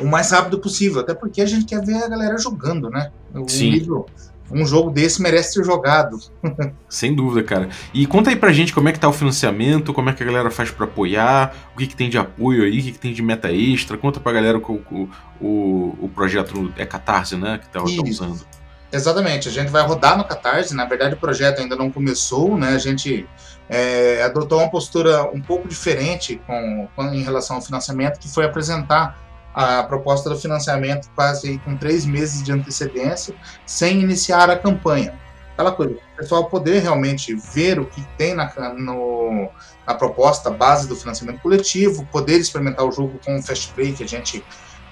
o 0.00 0.06
mais 0.06 0.30
rápido 0.30 0.58
possível, 0.58 1.00
até 1.00 1.14
porque 1.14 1.40
a 1.40 1.46
gente 1.46 1.64
quer 1.64 1.84
ver 1.84 2.04
a 2.04 2.08
galera 2.08 2.38
jogando, 2.38 2.90
né? 2.90 3.10
Um 3.34 3.48
Sim. 3.48 3.70
livro, 3.70 4.06
um 4.50 4.66
jogo 4.66 4.90
desse 4.90 5.20
merece 5.22 5.54
ser 5.54 5.64
jogado. 5.64 6.18
Sem 6.88 7.14
dúvida, 7.14 7.42
cara. 7.46 7.68
E 7.94 8.06
conta 8.06 8.30
aí 8.30 8.36
pra 8.36 8.52
gente 8.52 8.72
como 8.72 8.88
é 8.88 8.92
que 8.92 8.98
tá 9.00 9.08
o 9.08 9.12
financiamento, 9.12 9.92
como 9.92 10.10
é 10.10 10.12
que 10.12 10.22
a 10.22 10.26
galera 10.26 10.50
faz 10.50 10.70
pra 10.70 10.84
apoiar, 10.84 11.54
o 11.74 11.78
que, 11.78 11.86
que 11.86 11.96
tem 11.96 12.10
de 12.10 12.18
apoio 12.18 12.64
aí, 12.64 12.78
o 12.78 12.82
que, 12.82 12.92
que 12.92 12.98
tem 12.98 13.12
de 13.12 13.22
meta 13.22 13.52
extra. 13.52 13.96
Conta 13.96 14.18
pra 14.20 14.32
galera 14.32 14.58
o, 14.58 14.72
o, 14.90 15.08
o, 15.40 15.98
o 16.04 16.08
projeto 16.14 16.72
é 16.76 16.84
Catarse, 16.84 17.36
né? 17.36 17.58
Que 17.58 17.68
tá, 17.68 17.80
tá 17.80 17.86
usando. 18.08 18.40
Exatamente, 18.92 19.48
a 19.48 19.52
gente 19.52 19.70
vai 19.70 19.82
rodar 19.86 20.18
no 20.18 20.24
Catarse, 20.24 20.74
na 20.74 20.84
verdade 20.84 21.14
o 21.14 21.16
projeto 21.16 21.60
ainda 21.60 21.76
não 21.76 21.90
começou, 21.92 22.58
né? 22.58 22.70
A 22.70 22.78
gente 22.78 23.24
é, 23.68 24.20
adotou 24.24 24.58
uma 24.58 24.68
postura 24.68 25.22
um 25.32 25.40
pouco 25.40 25.68
diferente 25.68 26.40
com, 26.44 26.88
com- 26.96 27.14
em 27.14 27.22
relação 27.22 27.54
ao 27.56 27.62
financiamento, 27.62 28.18
que 28.18 28.28
foi 28.28 28.44
apresentar 28.44 29.16
a 29.54 29.82
proposta 29.82 30.30
do 30.30 30.38
financiamento 30.38 31.10
quase 31.14 31.58
com 31.58 31.76
três 31.76 32.04
meses 32.04 32.42
de 32.42 32.52
antecedência, 32.52 33.34
sem 33.66 34.00
iniciar 34.00 34.48
a 34.48 34.56
campanha. 34.56 35.18
Aquela 35.52 35.72
coisa, 35.72 35.94
o 35.94 36.16
pessoal 36.16 36.44
poder 36.46 36.80
realmente 36.80 37.34
ver 37.34 37.78
o 37.78 37.84
que 37.84 38.02
tem 38.16 38.34
na, 38.34 38.50
no, 38.74 39.50
na 39.86 39.94
proposta 39.94 40.50
base 40.50 40.88
do 40.88 40.96
financiamento 40.96 41.40
coletivo, 41.40 42.06
poder 42.06 42.38
experimentar 42.38 42.86
o 42.86 42.92
jogo 42.92 43.18
com 43.24 43.36
o 43.36 43.42
Fast 43.42 43.72
Play, 43.74 43.92
que 43.92 44.04
a 44.04 44.08
gente 44.08 44.42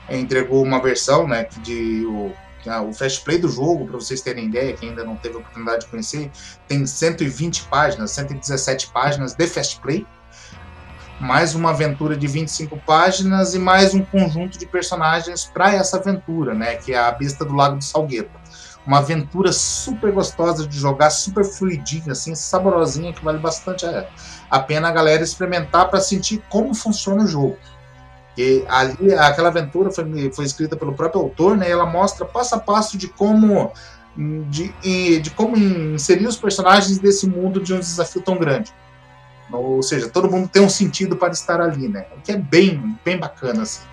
é, 0.08 0.18
entregou 0.18 0.62
uma 0.62 0.82
versão, 0.82 1.26
né, 1.26 1.44
que 1.44 1.60
de 1.60 2.06
o, 2.06 2.32
que, 2.62 2.68
o 2.68 2.92
Fast 2.92 3.24
Play 3.24 3.38
do 3.38 3.48
jogo, 3.48 3.86
para 3.86 3.96
vocês 3.96 4.20
terem 4.20 4.46
ideia, 4.46 4.74
quem 4.74 4.90
ainda 4.90 5.04
não 5.04 5.16
teve 5.16 5.36
a 5.36 5.38
oportunidade 5.38 5.84
de 5.84 5.86
conhecer, 5.86 6.30
tem 6.66 6.84
120 6.84 7.62
páginas, 7.64 8.10
117 8.10 8.90
páginas 8.92 9.34
de 9.34 9.46
Fast 9.46 9.80
Play, 9.80 10.06
mais 11.20 11.54
uma 11.54 11.70
aventura 11.70 12.16
de 12.16 12.26
25 12.26 12.78
páginas 12.78 13.54
e 13.54 13.58
mais 13.58 13.92
um 13.92 14.04
conjunto 14.04 14.56
de 14.56 14.66
personagens 14.66 15.44
para 15.44 15.74
essa 15.74 15.96
aventura, 15.96 16.54
né, 16.54 16.76
que 16.76 16.92
é 16.92 16.98
a 16.98 17.10
Besta 17.10 17.44
do 17.44 17.54
Lago 17.54 17.76
do 17.76 17.84
Salgueiro. 17.84 18.30
Uma 18.86 18.98
aventura 18.98 19.52
super 19.52 20.12
gostosa 20.12 20.66
de 20.66 20.78
jogar, 20.78 21.10
super 21.10 21.44
fluidinha, 21.44 22.12
assim, 22.12 22.34
saborosinha, 22.34 23.12
que 23.12 23.22
vale 23.22 23.38
bastante 23.38 23.84
a, 23.84 24.08
a 24.48 24.60
pena 24.60 24.88
a 24.88 24.92
galera 24.92 25.22
experimentar 25.22 25.90
para 25.90 26.00
sentir 26.00 26.42
como 26.48 26.74
funciona 26.74 27.24
o 27.24 27.26
jogo. 27.26 27.58
E 28.36 28.64
ali, 28.68 29.12
aquela 29.14 29.48
aventura 29.48 29.90
foi, 29.90 30.30
foi 30.32 30.44
escrita 30.44 30.76
pelo 30.76 30.94
próprio 30.94 31.20
autor, 31.20 31.56
né? 31.56 31.68
e 31.68 31.72
Ela 31.72 31.84
mostra 31.84 32.24
passo 32.24 32.54
a 32.54 32.58
passo 32.58 32.96
de 32.96 33.08
como 33.08 33.72
de, 34.48 35.20
de 35.20 35.30
como 35.30 35.56
inserir 35.56 36.26
os 36.26 36.36
personagens 36.36 36.98
desse 36.98 37.28
mundo 37.28 37.60
de 37.60 37.74
um 37.74 37.78
desafio 37.78 38.22
tão 38.22 38.38
grande. 38.38 38.72
Ou 39.50 39.82
seja, 39.82 40.08
todo 40.08 40.30
mundo 40.30 40.48
tem 40.48 40.62
um 40.62 40.68
sentido 40.68 41.16
para 41.16 41.32
estar 41.32 41.60
ali, 41.60 41.88
né? 41.88 42.06
O 42.16 42.20
que 42.20 42.32
é 42.32 42.36
bem, 42.36 42.98
bem 43.04 43.18
bacana, 43.18 43.62
assim. 43.62 43.86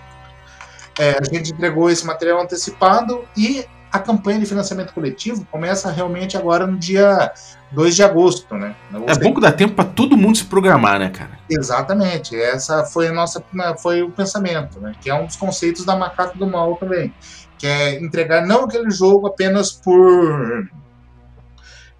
É, 0.98 1.18
a 1.20 1.24
gente 1.24 1.52
entregou 1.52 1.90
esse 1.90 2.04
material 2.06 2.40
antecipado 2.40 3.24
e 3.36 3.66
a 3.92 3.98
campanha 3.98 4.40
de 4.40 4.46
financiamento 4.46 4.92
coletivo 4.92 5.46
começa 5.50 5.90
realmente 5.90 6.36
agora 6.36 6.66
no 6.66 6.76
dia 6.76 7.32
2 7.72 7.96
de 7.96 8.02
agosto, 8.02 8.54
né? 8.54 8.74
É 9.06 9.18
bom 9.18 9.34
que 9.34 9.40
dá 9.40 9.52
tempo 9.52 9.74
pra 9.74 9.84
todo 9.84 10.16
mundo 10.16 10.36
se 10.36 10.44
programar, 10.44 10.98
né, 10.98 11.10
cara? 11.10 11.38
Exatamente, 11.48 12.38
essa 12.38 12.84
foi 12.84 13.08
a 13.08 13.12
nossa 13.12 13.42
foi 13.78 14.02
o 14.02 14.10
pensamento, 14.10 14.80
né? 14.80 14.94
Que 15.00 15.10
é 15.10 15.14
um 15.14 15.26
dos 15.26 15.36
conceitos 15.36 15.84
da 15.84 15.96
macaca 15.96 16.36
do 16.36 16.46
mal 16.46 16.76
também, 16.76 17.12
que 17.58 17.66
é 17.66 17.98
entregar 18.00 18.46
não 18.46 18.64
aquele 18.64 18.90
jogo 18.90 19.26
apenas 19.26 19.72
por 19.72 20.68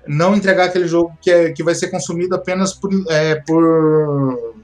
não 0.06 0.34
entregar 0.34 0.66
aquele 0.66 0.86
jogo 0.86 1.16
que, 1.20 1.30
é, 1.30 1.52
que 1.52 1.62
vai 1.62 1.74
ser 1.74 1.88
consumido 1.88 2.34
apenas 2.34 2.72
por, 2.72 2.90
é, 3.08 3.36
por 3.36 4.56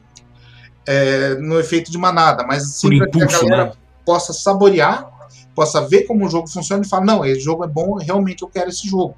é, 0.87 1.35
no 1.37 1.59
efeito 1.59 1.91
de 1.91 1.99
manada, 1.99 2.45
mas 2.45 2.77
sim 2.77 2.99
para 2.99 3.09
que 3.09 3.23
a 3.23 3.27
galera 3.27 3.65
né? 3.67 3.73
possa 4.05 4.33
saborear, 4.33 5.11
possa 5.55 5.81
ver 5.87 6.03
como 6.03 6.27
o 6.27 6.31
jogo 6.31 6.49
funciona 6.49 6.83
e 6.85 6.89
falar, 6.89 7.05
não, 7.05 7.25
esse 7.25 7.41
jogo 7.41 7.65
é 7.65 7.69
bom, 7.69 7.95
realmente 7.95 8.43
eu 8.43 8.49
quero 8.49 8.69
esse 8.69 8.89
jogo. 8.89 9.17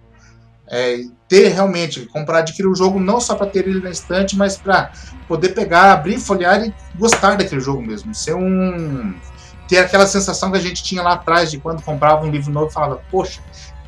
É, 0.66 1.02
ter 1.28 1.48
realmente, 1.48 2.06
comprar, 2.06 2.38
adquirir 2.38 2.68
o 2.68 2.74
jogo 2.74 2.98
não 2.98 3.20
só 3.20 3.34
para 3.34 3.46
ter 3.46 3.68
ele 3.68 3.80
na 3.80 3.90
estante, 3.90 4.34
mas 4.34 4.56
para 4.56 4.92
poder 5.28 5.50
pegar, 5.50 5.92
abrir, 5.92 6.18
folhear 6.18 6.64
e 6.64 6.74
gostar 6.98 7.36
daquele 7.36 7.60
jogo 7.60 7.82
mesmo. 7.82 8.14
Ser 8.14 8.34
um. 8.34 9.14
ter 9.68 9.78
aquela 9.78 10.06
sensação 10.06 10.50
que 10.50 10.56
a 10.56 10.60
gente 10.60 10.82
tinha 10.82 11.02
lá 11.02 11.12
atrás 11.12 11.50
de 11.50 11.58
quando 11.58 11.82
comprava 11.82 12.24
um 12.24 12.30
livro 12.30 12.50
novo 12.50 12.68
e 12.70 12.72
falava, 12.72 13.00
poxa, 13.10 13.42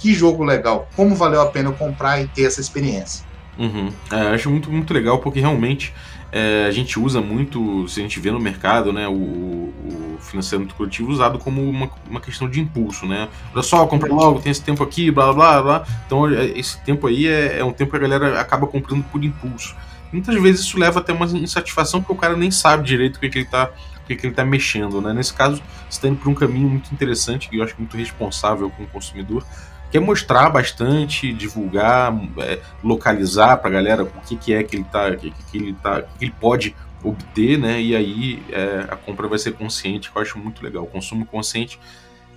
que 0.06 0.14
jogo 0.14 0.44
legal, 0.44 0.88
como 0.94 1.16
valeu 1.16 1.40
a 1.40 1.46
pena 1.46 1.68
eu 1.68 1.72
comprar 1.72 2.22
e 2.22 2.28
ter 2.28 2.44
essa 2.44 2.60
experiência. 2.60 3.26
Uhum. 3.58 3.90
É, 4.12 4.34
acho 4.34 4.48
muito, 4.48 4.70
muito 4.70 4.94
legal 4.94 5.18
porque 5.18 5.40
realmente 5.40 5.92
é, 6.30 6.66
a 6.68 6.70
gente 6.70 6.96
usa 6.96 7.20
muito, 7.20 7.88
se 7.88 7.98
a 7.98 8.02
gente 8.04 8.20
vê 8.20 8.30
no 8.30 8.38
mercado, 8.38 8.92
né, 8.92 9.08
o, 9.08 9.12
o 9.12 10.18
financiamento 10.20 10.76
coletivo 10.76 11.10
usado 11.10 11.40
como 11.40 11.60
uma, 11.68 11.90
uma 12.08 12.20
questão 12.20 12.48
de 12.48 12.60
impulso, 12.60 13.04
né? 13.04 13.28
Olha 13.52 13.64
só, 13.64 13.84
compra 13.86 14.12
logo, 14.12 14.40
tem 14.40 14.52
esse 14.52 14.62
tempo 14.62 14.84
aqui, 14.84 15.10
blá 15.10 15.32
blá 15.32 15.60
blá. 15.60 15.86
Então 16.06 16.30
é, 16.30 16.44
esse 16.56 16.80
tempo 16.82 17.08
aí 17.08 17.26
é, 17.26 17.58
é 17.58 17.64
um 17.64 17.72
tempo 17.72 17.90
que 17.90 17.96
a 17.96 18.00
galera 18.00 18.40
acaba 18.40 18.68
comprando 18.68 19.02
por 19.10 19.24
impulso. 19.24 19.74
Muitas 20.12 20.40
vezes 20.40 20.60
isso 20.60 20.78
leva 20.78 21.00
até 21.00 21.12
uma 21.12 21.26
insatisfação 21.26 22.00
porque 22.00 22.12
o 22.12 22.16
cara 22.16 22.36
nem 22.36 22.52
sabe 22.52 22.84
direito 22.84 23.16
o 23.16 23.20
que, 23.20 23.28
que 23.28 23.38
ele 23.38 23.44
está 23.44 23.72
que, 24.06 24.14
que 24.14 24.26
ele 24.26 24.32
está 24.32 24.44
mexendo, 24.44 25.00
né? 25.00 25.12
Nesse 25.12 25.34
caso, 25.34 25.60
está 25.90 26.06
indo 26.06 26.18
por 26.18 26.28
um 26.28 26.34
caminho 26.34 26.68
muito 26.68 26.92
interessante, 26.92 27.48
que 27.48 27.56
eu 27.56 27.64
acho 27.64 27.74
muito 27.76 27.96
responsável 27.96 28.70
com 28.70 28.84
o 28.84 28.86
consumidor, 28.86 29.44
que 29.90 29.96
é 29.96 30.00
mostrar 30.00 30.50
bastante, 30.50 31.32
divulgar, 31.32 32.12
é, 32.38 32.60
localizar 32.82 33.56
para 33.58 33.68
a 33.68 33.72
galera 33.72 34.02
o 34.02 34.20
que, 34.26 34.36
que 34.36 34.52
é 34.52 34.62
que 34.62 34.76
ele 34.76 34.84
tá, 34.84 35.14
que, 35.14 35.30
que 35.30 35.56
ele 35.56 35.72
tá, 35.74 36.02
que 36.02 36.24
ele 36.24 36.34
pode 36.40 36.74
obter, 37.02 37.58
né? 37.58 37.80
E 37.80 37.94
aí 37.94 38.42
é, 38.50 38.86
a 38.88 38.96
compra 38.96 39.28
vai 39.28 39.38
ser 39.38 39.52
consciente, 39.52 40.10
que 40.10 40.16
eu 40.16 40.22
acho 40.22 40.38
muito 40.38 40.62
legal. 40.62 40.84
O 40.84 40.86
consumo 40.86 41.24
consciente 41.24 41.78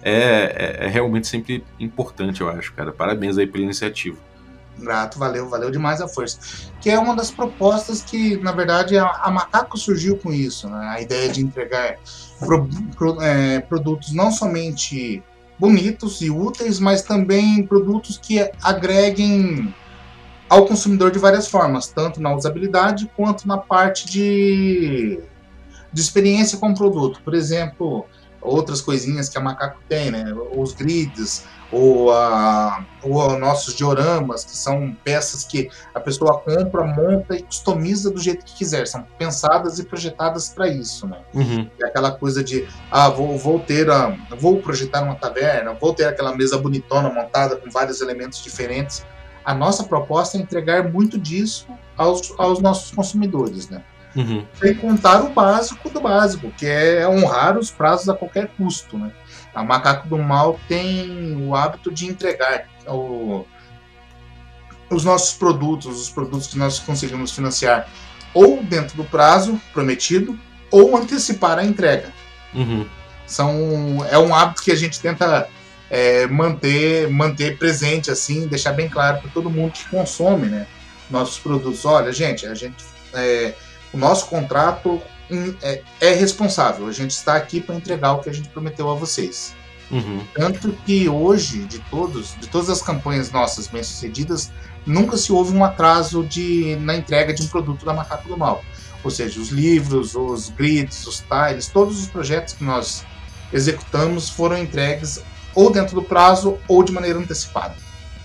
é, 0.01 0.77
é, 0.81 0.85
é 0.85 0.87
realmente 0.87 1.27
sempre 1.27 1.63
importante, 1.79 2.41
eu 2.41 2.49
acho, 2.49 2.73
cara. 2.73 2.91
Parabéns 2.91 3.37
aí 3.37 3.47
pela 3.47 3.63
iniciativa. 3.63 4.17
Grato, 4.77 5.19
valeu, 5.19 5.49
valeu 5.49 5.69
demais 5.69 5.99
a 6.01 6.07
força. 6.07 6.39
Que 6.79 6.89
é 6.89 6.97
uma 6.97 7.15
das 7.15 7.29
propostas 7.29 8.01
que, 8.01 8.37
na 8.37 8.51
verdade, 8.51 8.97
a, 8.97 9.07
a 9.07 9.29
Macaco 9.29 9.77
surgiu 9.77 10.17
com 10.17 10.31
isso, 10.31 10.69
né? 10.69 10.87
A 10.89 11.01
ideia 11.01 11.29
de 11.29 11.41
entregar 11.41 11.97
pro, 12.39 12.67
pro, 12.95 13.21
é, 13.21 13.59
produtos 13.59 14.13
não 14.13 14.31
somente 14.31 15.21
bonitos 15.59 16.21
e 16.21 16.29
úteis, 16.29 16.79
mas 16.79 17.01
também 17.01 17.65
produtos 17.65 18.17
que 18.17 18.39
agreguem 18.63 19.73
ao 20.49 20.65
consumidor 20.65 21.11
de 21.11 21.19
várias 21.19 21.47
formas, 21.47 21.87
tanto 21.87 22.21
na 22.21 22.33
usabilidade 22.33 23.11
quanto 23.15 23.47
na 23.47 23.57
parte 23.57 24.07
de, 24.07 25.19
de 25.91 26.01
experiência 26.01 26.57
com 26.57 26.71
o 26.71 26.75
produto. 26.75 27.21
Por 27.23 27.35
exemplo, 27.35 28.05
outras 28.41 28.81
coisinhas 28.81 29.29
que 29.29 29.37
a 29.37 29.41
Macaco 29.41 29.79
tem, 29.87 30.11
né? 30.11 30.33
Os 30.55 30.73
grids, 30.73 31.45
ou, 31.71 32.11
a, 32.11 32.85
ou 33.03 33.37
nossos 33.37 33.75
dioramas, 33.75 34.43
que 34.43 34.55
são 34.55 34.95
peças 35.03 35.43
que 35.43 35.69
a 35.93 35.99
pessoa 35.99 36.39
compra, 36.39 36.85
monta 36.85 37.35
e 37.35 37.43
customiza 37.43 38.09
do 38.09 38.19
jeito 38.19 38.43
que 38.45 38.55
quiser. 38.55 38.87
São 38.87 39.05
pensadas 39.17 39.77
e 39.79 39.83
projetadas 39.83 40.49
para 40.49 40.67
isso, 40.67 41.07
né? 41.07 41.19
Uhum. 41.33 41.69
É 41.81 41.85
aquela 41.85 42.11
coisa 42.11 42.43
de, 42.43 42.67
ah, 42.91 43.09
vou, 43.09 43.37
vou 43.37 43.59
ter, 43.59 43.89
a, 43.89 44.15
vou 44.37 44.61
projetar 44.61 45.03
uma 45.03 45.15
taverna, 45.15 45.73
vou 45.73 45.93
ter 45.93 46.05
aquela 46.05 46.35
mesa 46.35 46.57
bonitona 46.57 47.09
montada 47.09 47.55
com 47.55 47.69
vários 47.69 48.01
elementos 48.01 48.41
diferentes. 48.43 49.05
A 49.45 49.53
nossa 49.53 49.83
proposta 49.83 50.37
é 50.37 50.41
entregar 50.41 50.91
muito 50.91 51.17
disso 51.19 51.67
aos, 51.97 52.33
aos 52.37 52.59
nossos 52.61 52.91
consumidores, 52.91 53.69
né? 53.69 53.83
Uhum. 54.15 54.45
Sem 54.55 54.73
contar 54.75 55.21
o 55.21 55.29
básico 55.29 55.89
do 55.89 56.01
básico, 56.01 56.51
que 56.51 56.65
é 56.65 57.07
honrar 57.07 57.57
os 57.57 57.69
prazos 57.69 58.09
a 58.09 58.13
qualquer 58.13 58.47
custo, 58.57 58.97
né? 58.97 59.11
A 59.53 59.63
Macaco 59.63 60.07
do 60.07 60.17
Mal 60.17 60.59
tem 60.67 61.35
o 61.47 61.55
hábito 61.55 61.91
de 61.91 62.07
entregar 62.07 62.65
o, 62.87 63.45
os 64.89 65.03
nossos 65.03 65.33
produtos, 65.33 66.01
os 66.01 66.09
produtos 66.09 66.47
que 66.47 66.57
nós 66.57 66.79
conseguimos 66.79 67.31
financiar, 67.31 67.87
ou 68.33 68.63
dentro 68.63 68.97
do 68.97 69.03
prazo 69.03 69.59
prometido, 69.73 70.37
ou 70.71 70.95
antecipar 70.97 71.59
a 71.59 71.63
entrega. 71.63 72.11
Uhum. 72.53 72.85
São, 73.25 74.05
é 74.09 74.17
um 74.17 74.33
hábito 74.33 74.63
que 74.63 74.71
a 74.71 74.75
gente 74.75 74.99
tenta 74.99 75.47
é, 75.89 76.25
manter, 76.27 77.09
manter 77.09 77.57
presente, 77.57 78.09
assim, 78.09 78.47
deixar 78.47 78.73
bem 78.73 78.89
claro 78.89 79.19
para 79.19 79.29
todo 79.31 79.49
mundo 79.49 79.71
que 79.71 79.87
consome 79.89 80.47
né, 80.47 80.67
nossos 81.09 81.37
produtos. 81.39 81.85
Olha, 81.85 82.11
gente, 82.11 82.45
a 82.45 82.55
gente 82.55 82.83
é, 83.13 83.53
o 83.93 83.97
nosso 83.97 84.27
contrato 84.27 85.01
é, 85.61 85.81
é 85.99 86.13
responsável. 86.13 86.87
A 86.87 86.91
gente 86.91 87.11
está 87.11 87.35
aqui 87.35 87.61
para 87.61 87.75
entregar 87.75 88.13
o 88.13 88.19
que 88.19 88.29
a 88.29 88.33
gente 88.33 88.49
prometeu 88.49 88.89
a 88.89 88.95
vocês. 88.95 89.55
Uhum. 89.91 90.21
Tanto 90.35 90.71
que 90.85 91.09
hoje, 91.09 91.65
de 91.65 91.79
todos, 91.79 92.35
de 92.39 92.47
todas 92.47 92.69
as 92.69 92.81
campanhas 92.81 93.31
nossas 93.31 93.67
bem-sucedidas, 93.67 94.51
nunca 94.85 95.17
se 95.17 95.31
houve 95.31 95.55
um 95.55 95.63
atraso 95.63 96.23
de, 96.23 96.75
na 96.77 96.95
entrega 96.95 97.33
de 97.33 97.41
um 97.41 97.47
produto 97.47 97.85
da 97.85 97.93
Macaco 97.93 98.27
do 98.27 98.37
Mal. 98.37 98.63
Ou 99.03 99.09
seja, 99.09 99.39
os 99.39 99.49
livros, 99.49 100.15
os 100.15 100.49
grids, 100.49 101.05
os 101.07 101.21
tiles, 101.21 101.67
todos 101.67 101.99
os 101.99 102.07
projetos 102.07 102.53
que 102.53 102.63
nós 102.63 103.05
executamos 103.51 104.29
foram 104.29 104.57
entregues 104.57 105.23
ou 105.55 105.71
dentro 105.71 105.95
do 105.95 106.03
prazo 106.03 106.57
ou 106.67 106.83
de 106.83 106.91
maneira 106.91 107.17
antecipada. 107.17 107.75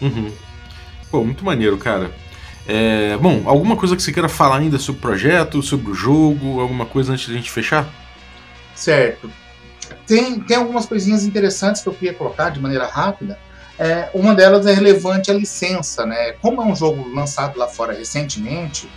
Uhum. 0.01 0.33
Pô, 1.11 1.25
muito 1.25 1.45
maneiro, 1.45 1.79
cara. 1.79 2.13
É, 2.67 3.17
bom, 3.19 3.43
alguma 3.45 3.77
coisa 3.77 3.95
que 3.95 4.03
você 4.03 4.13
queira 4.13 4.29
falar 4.29 4.59
ainda 4.59 4.79
sobre 4.79 4.99
o 4.99 5.03
projeto, 5.03 5.63
sobre 5.63 5.91
o 5.91 5.95
jogo, 5.95 6.61
alguma 6.61 6.87
coisa 6.87 7.13
antes 7.13 7.27
de 7.27 7.33
a 7.33 7.37
gente 7.37 7.51
fechar? 7.51 7.87
Certo. 8.75 9.31
Tem, 10.07 10.41
tem 10.41 10.57
algumas 10.57 10.87
coisinhas 10.87 11.25
interessantes 11.25 11.83
que 11.83 11.89
eu 11.89 11.95
queria 11.95 12.15
colocar 12.15 12.51
de 12.51 12.61
maneira 12.61 12.87
rápida. 12.87 13.39
É, 13.79 14.09
uma 14.15 14.35
delas 14.35 14.67
é 14.67 14.73
relevante 14.73 15.31
à 15.31 15.35
licença, 15.35 16.07
né? 16.07 16.33
Como 16.41 16.63
é 16.63 16.65
um 16.65 16.77
jogo 16.77 17.09
lançado 17.15 17.59
lá 17.59 17.67
fora 17.67 17.93
recentemente, 17.93 18.89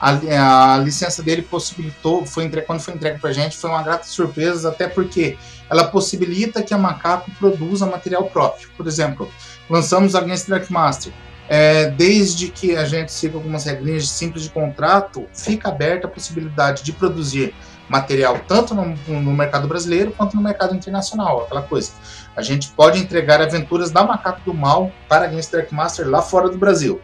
a, 0.00 0.74
a 0.74 0.78
licença 0.78 1.22
dele 1.22 1.40
possibilitou, 1.40 2.26
foi 2.26 2.44
entre, 2.44 2.60
quando 2.62 2.80
foi 2.80 2.94
entregue 2.94 3.18
para 3.18 3.30
a 3.30 3.32
gente, 3.32 3.56
foi 3.56 3.70
uma 3.70 3.82
grata 3.82 4.04
surpresa, 4.04 4.68
até 4.68 4.86
porque 4.86 5.38
ela 5.70 5.84
possibilita 5.84 6.62
que 6.62 6.74
a 6.74 6.78
Macaco 6.78 7.30
produza 7.38 7.86
material 7.86 8.24
próprio. 8.24 8.68
Por 8.76 8.86
exemplo, 8.86 9.30
lançamos 9.70 10.14
a 10.14 10.18
Against 10.18 10.48
Dark 10.48 10.68
Master 10.70 11.12
é, 11.48 11.90
desde 11.90 12.48
que 12.48 12.76
a 12.76 12.84
gente 12.84 13.12
siga 13.12 13.36
algumas 13.36 13.64
regrinhas 13.64 14.08
simples 14.08 14.44
de 14.44 14.50
contrato, 14.50 15.26
fica 15.34 15.68
aberta 15.68 16.06
a 16.06 16.10
possibilidade 16.10 16.82
de 16.82 16.92
produzir 16.92 17.54
material 17.88 18.40
tanto 18.48 18.74
no, 18.74 18.96
no, 19.06 19.32
mercado 19.32 19.68
brasileiro 19.68 20.10
quanto 20.12 20.36
no 20.36 20.42
mercado 20.42 20.74
internacional, 20.74 21.42
aquela 21.42 21.62
coisa. 21.62 21.92
A 22.34 22.42
gente 22.42 22.68
pode 22.70 22.98
entregar 22.98 23.40
aventuras 23.42 23.90
da 23.90 24.02
Macaco 24.04 24.40
do 24.44 24.54
Mal 24.54 24.90
para 25.08 25.26
Games 25.26 25.48
Dark 25.48 25.70
Master 25.70 26.08
lá 26.08 26.22
fora 26.22 26.48
do 26.48 26.56
Brasil. 26.56 27.00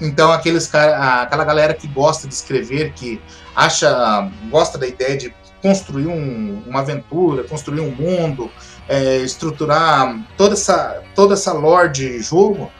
Então 0.00 0.32
aqueles 0.32 0.66
cara, 0.66 1.22
aquela 1.22 1.44
galera 1.44 1.74
que 1.74 1.86
gosta 1.86 2.26
de 2.26 2.34
escrever, 2.34 2.92
que 2.94 3.20
acha, 3.54 4.28
gosta 4.50 4.76
da 4.78 4.86
ideia 4.86 5.16
de 5.16 5.34
construir 5.62 6.06
um, 6.06 6.62
uma 6.66 6.80
aventura, 6.80 7.44
construir 7.44 7.80
um 7.80 7.90
mundo, 7.90 8.50
é, 8.88 9.18
estruturar 9.18 10.18
toda 10.36 10.54
essa 10.54 11.02
toda 11.14 11.34
essa 11.34 11.52
lore 11.52 11.90
de 11.90 12.20
jogo, 12.20 12.70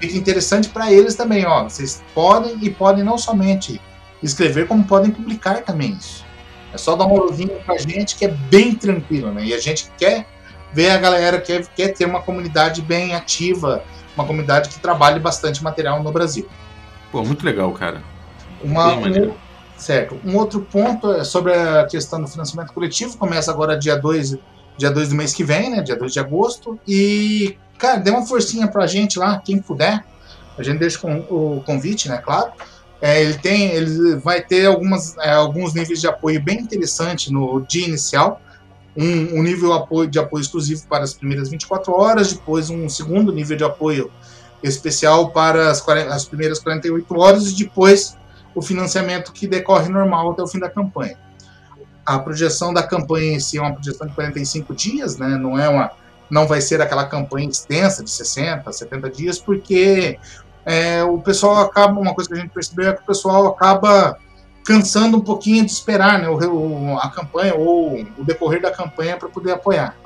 fica 0.00 0.16
interessante 0.16 0.68
para 0.68 0.92
eles 0.92 1.14
também, 1.14 1.46
ó. 1.46 1.64
Vocês 1.64 2.02
podem 2.14 2.56
e 2.62 2.70
podem 2.70 3.04
não 3.04 3.18
somente 3.18 3.80
escrever, 4.22 4.66
como 4.66 4.84
podem 4.84 5.10
publicar 5.10 5.62
também 5.62 5.92
isso. 5.92 6.24
É 6.72 6.78
só 6.78 6.96
dar 6.96 7.06
uma 7.06 7.22
olhinha 7.22 7.56
pra 7.64 7.78
gente 7.78 8.16
que 8.16 8.24
é 8.24 8.28
bem 8.28 8.74
tranquilo, 8.74 9.32
né? 9.32 9.44
E 9.44 9.54
a 9.54 9.58
gente 9.58 9.90
quer 9.96 10.26
ver 10.72 10.90
a 10.90 10.98
galera, 10.98 11.40
quer, 11.40 11.66
quer 11.68 11.88
ter 11.88 12.04
uma 12.04 12.20
comunidade 12.20 12.82
bem 12.82 13.14
ativa, 13.14 13.82
uma 14.14 14.26
comunidade 14.26 14.68
que 14.68 14.78
trabalhe 14.78 15.18
bastante 15.18 15.62
material 15.62 16.02
no 16.02 16.12
Brasil. 16.12 16.46
Pô, 17.10 17.24
muito 17.24 17.44
legal, 17.44 17.72
cara. 17.72 18.02
Uma, 18.62 18.94
um, 18.94 19.32
certo. 19.76 20.20
Um 20.24 20.36
outro 20.36 20.60
ponto 20.60 21.12
é 21.12 21.24
sobre 21.24 21.54
a 21.54 21.86
questão 21.86 22.20
do 22.20 22.28
financiamento 22.28 22.72
coletivo. 22.72 23.16
Começa 23.16 23.50
agora 23.50 23.78
dia 23.78 23.96
2 23.96 24.36
dia 24.76 24.90
2 24.90 25.08
do 25.08 25.14
mês 25.14 25.32
que 25.32 25.42
vem, 25.42 25.70
né? 25.70 25.82
Dia 25.82 25.96
2 25.96 26.12
de 26.12 26.20
agosto. 26.20 26.78
E 26.86 27.56
cara, 27.78 27.98
dê 27.98 28.10
uma 28.10 28.26
forcinha 28.26 28.68
pra 28.68 28.86
gente 28.86 29.18
lá, 29.18 29.38
quem 29.38 29.58
puder. 29.60 30.04
A 30.58 30.62
gente 30.62 30.78
deixa 30.78 30.98
com, 30.98 31.18
o 31.30 31.62
convite, 31.64 32.08
né, 32.08 32.18
claro. 32.18 32.52
É, 33.00 33.20
ele 33.22 33.34
tem, 33.34 33.72
ele 33.72 34.16
vai 34.16 34.42
ter 34.42 34.66
algumas, 34.66 35.16
é, 35.18 35.32
alguns 35.32 35.74
níveis 35.74 36.00
de 36.00 36.06
apoio 36.06 36.42
bem 36.42 36.58
interessante 36.58 37.32
no 37.32 37.60
dia 37.60 37.86
inicial. 37.86 38.40
Um, 38.96 39.38
um 39.38 39.42
nível 39.42 39.68
de 40.08 40.18
apoio, 40.18 40.40
exclusivo 40.40 40.86
para 40.88 41.04
as 41.04 41.12
primeiras 41.12 41.50
24 41.50 41.92
horas, 41.92 42.32
depois 42.32 42.70
um 42.70 42.88
segundo 42.88 43.30
nível 43.30 43.56
de 43.56 43.64
apoio 43.64 44.10
especial 44.62 45.30
para 45.30 45.70
as, 45.70 45.86
as 45.86 46.24
primeiras 46.24 46.58
48 46.60 47.18
horas 47.18 47.48
e 47.48 47.56
depois 47.56 48.16
o 48.54 48.62
financiamento 48.62 49.32
que 49.32 49.46
decorre 49.46 49.90
normal 49.90 50.30
até 50.30 50.42
o 50.42 50.46
fim 50.46 50.58
da 50.58 50.70
campanha. 50.70 51.18
A 52.06 52.18
projeção 52.18 52.72
da 52.72 52.82
campanha 52.82 53.32
em 53.32 53.40
si 53.40 53.58
é 53.58 53.60
uma 53.60 53.74
projeção 53.74 54.06
de 54.06 54.14
45 54.14 54.74
dias, 54.74 55.18
né? 55.18 55.36
não 55.36 55.58
é 55.58 55.68
uma 55.68 55.92
não 56.30 56.46
vai 56.46 56.60
ser 56.60 56.80
aquela 56.80 57.06
campanha 57.06 57.48
extensa 57.48 58.02
de 58.02 58.10
60, 58.10 58.70
70 58.70 59.10
dias, 59.10 59.38
porque 59.38 60.18
é, 60.64 61.02
o 61.04 61.18
pessoal 61.18 61.58
acaba, 61.58 61.98
uma 61.98 62.14
coisa 62.14 62.28
que 62.28 62.36
a 62.36 62.40
gente 62.40 62.50
percebeu 62.50 62.90
é 62.90 62.92
que 62.92 63.02
o 63.02 63.06
pessoal 63.06 63.46
acaba 63.46 64.18
cansando 64.64 65.16
um 65.16 65.20
pouquinho 65.20 65.64
de 65.64 65.70
esperar 65.70 66.18
né, 66.18 66.28
o, 66.28 66.98
a 66.98 67.08
campanha 67.08 67.54
ou 67.54 68.00
o 68.18 68.24
decorrer 68.24 68.60
da 68.60 68.72
campanha 68.72 69.16
para 69.16 69.28
poder 69.28 69.52
apoiar. 69.52 69.96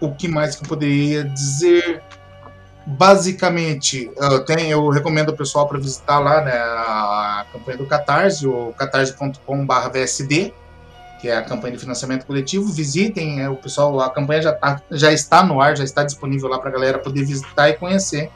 O 0.00 0.14
que 0.14 0.28
mais 0.28 0.54
que 0.54 0.64
eu 0.64 0.68
poderia 0.68 1.24
dizer? 1.24 2.00
Basicamente, 2.86 4.10
eu, 4.16 4.44
tenho, 4.44 4.70
eu 4.70 4.88
recomendo 4.88 5.30
o 5.30 5.36
pessoal 5.36 5.68
para 5.68 5.78
visitar 5.78 6.20
lá 6.20 6.40
né, 6.40 6.52
a 6.52 7.46
campanha 7.52 7.78
do 7.78 7.86
Catarse, 7.86 8.46
o 8.46 8.72
catarse.com.br 8.78 9.88
VSD 9.92 10.54
que 11.20 11.28
é 11.28 11.36
a 11.36 11.42
campanha 11.42 11.74
de 11.74 11.80
financiamento 11.80 12.24
coletivo. 12.24 12.72
Visitem, 12.72 13.42
é, 13.42 13.48
o 13.48 13.56
pessoal, 13.56 14.00
a 14.00 14.10
campanha 14.10 14.42
já, 14.42 14.52
tá, 14.52 14.80
já 14.90 15.12
está 15.12 15.44
no 15.44 15.60
ar, 15.60 15.76
já 15.76 15.84
está 15.84 16.02
disponível 16.02 16.48
lá 16.48 16.58
para 16.58 16.70
a 16.70 16.72
galera 16.72 16.98
poder 16.98 17.24
visitar 17.24 17.68
e 17.68 17.74
conhecer. 17.74 18.30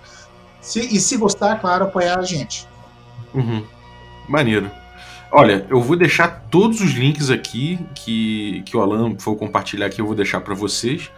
Se, 0.61 0.81
e 0.81 1.01
se 1.01 1.17
gostar, 1.17 1.61
claro, 1.61 1.85
apoiar 1.85 2.19
a 2.19 2.23
gente. 2.23 2.67
Uhum. 3.33 3.65
Maneiro. 4.29 4.71
Olha, 5.31 5.67
eu 5.69 5.81
vou 5.81 5.97
deixar 5.97 6.47
todos 6.51 6.81
os 6.81 6.93
links 6.93 7.29
aqui 7.29 7.79
que, 7.95 8.63
que 8.65 8.77
o 8.77 8.81
Alan 8.81 9.19
for 9.19 9.35
compartilhar 9.35 9.87
aqui, 9.87 10.01
eu 10.01 10.07
vou 10.07 10.15
deixar 10.15 10.41
para 10.41 10.55
vocês. 10.55 11.11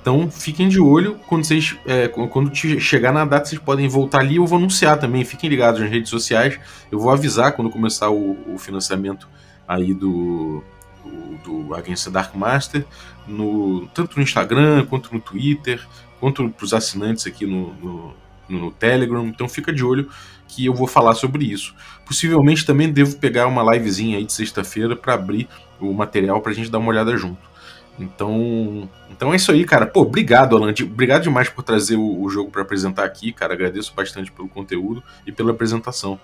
Então 0.00 0.30
fiquem 0.30 0.68
de 0.68 0.78
olho 0.78 1.18
quando 1.26 1.44
vocês 1.44 1.76
é, 1.86 2.08
quando 2.08 2.54
chegar 2.54 3.10
na 3.10 3.24
data 3.24 3.46
vocês 3.46 3.60
podem 3.60 3.88
voltar 3.88 4.20
ali. 4.20 4.36
Eu 4.36 4.46
vou 4.46 4.58
anunciar 4.58 4.98
também. 4.98 5.24
Fiquem 5.24 5.48
ligados 5.48 5.80
nas 5.80 5.90
redes 5.90 6.10
sociais. 6.10 6.60
Eu 6.92 7.00
vou 7.00 7.10
avisar 7.10 7.52
quando 7.52 7.70
começar 7.70 8.10
o, 8.10 8.36
o 8.54 8.58
financiamento 8.58 9.26
aí 9.66 9.94
do, 9.94 10.62
do, 11.04 11.64
do 11.66 11.74
Agência 11.74 12.10
Dark 12.10 12.34
Master, 12.34 12.84
no, 13.26 13.86
tanto 13.88 14.16
no 14.16 14.22
Instagram 14.22 14.86
quanto 14.86 15.12
no 15.12 15.20
Twitter, 15.20 15.84
quanto 16.20 16.48
para 16.48 16.64
os 16.64 16.72
assinantes 16.72 17.26
aqui 17.26 17.46
no, 17.46 17.74
no, 17.74 18.14
no 18.48 18.70
Telegram. 18.70 19.26
Então 19.26 19.48
fica 19.48 19.72
de 19.72 19.84
olho 19.84 20.08
que 20.48 20.66
eu 20.66 20.74
vou 20.74 20.86
falar 20.86 21.14
sobre 21.14 21.44
isso. 21.44 21.74
Possivelmente 22.06 22.64
também 22.64 22.92
devo 22.92 23.16
pegar 23.16 23.46
uma 23.46 23.62
livezinha 23.74 24.18
aí 24.18 24.24
de 24.24 24.32
sexta-feira 24.32 24.94
para 24.94 25.14
abrir 25.14 25.48
o 25.80 25.92
material 25.92 26.40
para 26.40 26.52
a 26.52 26.54
gente 26.54 26.70
dar 26.70 26.78
uma 26.78 26.90
olhada 26.90 27.16
junto. 27.16 27.54
Então, 27.98 28.88
então 29.10 29.32
é 29.32 29.36
isso 29.36 29.52
aí, 29.52 29.64
cara. 29.64 29.86
Pô, 29.86 30.02
obrigado, 30.02 30.56
Alan. 30.56 30.74
Obrigado 30.82 31.22
demais 31.22 31.48
por 31.48 31.62
trazer 31.62 31.96
o, 31.96 32.22
o 32.22 32.28
jogo 32.28 32.50
para 32.50 32.62
apresentar 32.62 33.04
aqui, 33.04 33.32
cara. 33.32 33.54
Agradeço 33.54 33.92
bastante 33.94 34.32
pelo 34.32 34.48
conteúdo 34.48 35.02
e 35.26 35.32
pela 35.32 35.52
apresentação. 35.52 36.18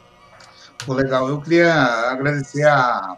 Pô, 0.84 0.94
legal. 0.94 1.28
Eu 1.28 1.40
queria 1.40 1.72
agradecer 2.10 2.66
a, 2.66 3.16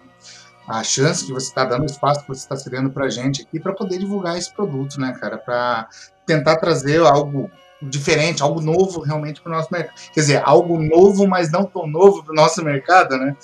a 0.67 0.83
chance 0.83 1.25
que 1.25 1.33
você 1.33 1.49
está 1.49 1.65
dando, 1.65 1.83
o 1.83 1.87
espaço 1.87 2.23
que 2.23 2.29
você 2.29 2.41
está 2.41 2.57
cedendo 2.57 2.91
para 2.91 3.07
a 3.07 3.11
gente 3.11 3.43
aqui 3.43 3.59
para 3.59 3.73
poder 3.73 3.99
divulgar 3.99 4.39
esse 4.39 4.53
produto, 4.53 5.01
né, 5.01 5.13
cara? 5.19 5.37
Para 5.37 5.89
tentar 6.27 6.57
trazer 6.57 7.01
algo 7.01 7.51
diferente, 7.83 8.43
algo 8.43 8.61
novo 8.61 9.01
realmente 9.01 9.41
para 9.41 9.53
o 9.53 9.57
nosso 9.57 9.69
mercado. 9.73 9.95
Quer 10.13 10.21
dizer, 10.21 10.43
algo 10.45 10.81
novo, 10.81 11.27
mas 11.27 11.51
não 11.51 11.65
tão 11.65 11.87
novo 11.87 12.23
para 12.23 12.33
o 12.33 12.37
nosso 12.37 12.63
mercado, 12.65 13.17
né? 13.17 13.37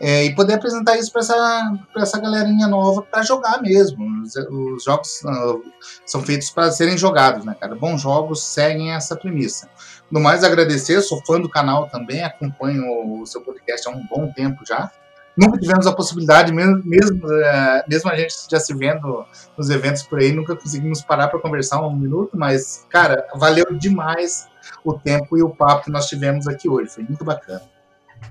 É, 0.00 0.24
e 0.24 0.34
poder 0.34 0.54
apresentar 0.54 0.98
isso 0.98 1.12
para 1.12 1.20
essa, 1.20 1.72
essa 1.96 2.20
galerinha 2.20 2.66
nova 2.66 3.02
para 3.02 3.22
jogar 3.22 3.62
mesmo. 3.62 4.04
Os, 4.22 4.34
os 4.34 4.84
jogos 4.84 5.22
uh, 5.22 5.62
são 6.04 6.20
feitos 6.22 6.50
para 6.50 6.70
serem 6.72 6.98
jogados, 6.98 7.44
né, 7.44 7.56
cara? 7.58 7.76
Bons 7.76 8.02
jogos 8.02 8.42
seguem 8.42 8.92
essa 8.92 9.14
premissa. 9.14 9.68
No 10.10 10.20
mais, 10.20 10.42
agradecer, 10.42 11.00
sou 11.00 11.24
fã 11.24 11.40
do 11.40 11.48
canal 11.48 11.88
também, 11.88 12.22
acompanho 12.22 13.20
o 13.20 13.26
seu 13.26 13.40
podcast 13.40 13.88
há 13.88 13.92
um 13.92 14.04
bom 14.06 14.30
tempo 14.32 14.64
já. 14.66 14.90
Nunca 15.36 15.58
tivemos 15.58 15.86
a 15.86 15.92
possibilidade, 15.92 16.52
mesmo, 16.52 16.80
mesmo, 16.84 17.26
uh, 17.26 17.82
mesmo 17.88 18.10
a 18.10 18.16
gente 18.16 18.34
já 18.48 18.60
se 18.60 18.72
vendo 18.72 19.24
nos 19.58 19.68
eventos 19.68 20.04
por 20.04 20.20
aí, 20.20 20.32
nunca 20.32 20.54
conseguimos 20.54 21.02
parar 21.02 21.28
para 21.28 21.40
conversar 21.40 21.84
um 21.84 21.96
minuto, 21.96 22.36
mas, 22.36 22.86
cara, 22.88 23.26
valeu 23.34 23.66
demais 23.76 24.46
o 24.84 24.94
tempo 24.94 25.36
e 25.36 25.42
o 25.42 25.50
papo 25.50 25.84
que 25.84 25.90
nós 25.90 26.06
tivemos 26.08 26.46
aqui 26.46 26.68
hoje. 26.68 26.90
Foi 26.90 27.04
muito 27.04 27.24
bacana. 27.24 27.62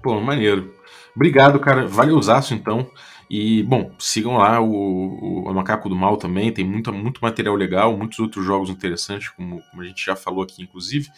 Pô, 0.01 0.19
maneiro. 0.19 0.73
Obrigado, 1.15 1.59
cara. 1.59 1.85
Valeuzaço, 1.85 2.53
então. 2.53 2.89
E, 3.29 3.63
bom, 3.63 3.91
sigam 3.99 4.37
lá 4.37 4.59
o, 4.61 5.45
o, 5.47 5.53
Macaco 5.53 5.89
do 5.89 5.95
Mal 5.95 6.17
também. 6.17 6.51
Tem 6.51 6.65
muito, 6.65 6.91
muito 6.93 7.19
material 7.21 7.55
legal, 7.55 7.97
muitos 7.97 8.19
outros 8.19 8.45
jogos 8.45 8.69
interessantes, 8.69 9.29
como, 9.29 9.61
como 9.69 9.81
a 9.81 9.85
gente 9.85 10.05
já 10.05 10.15
falou 10.15 10.43
aqui, 10.43 10.61
inclusive. 10.61 11.09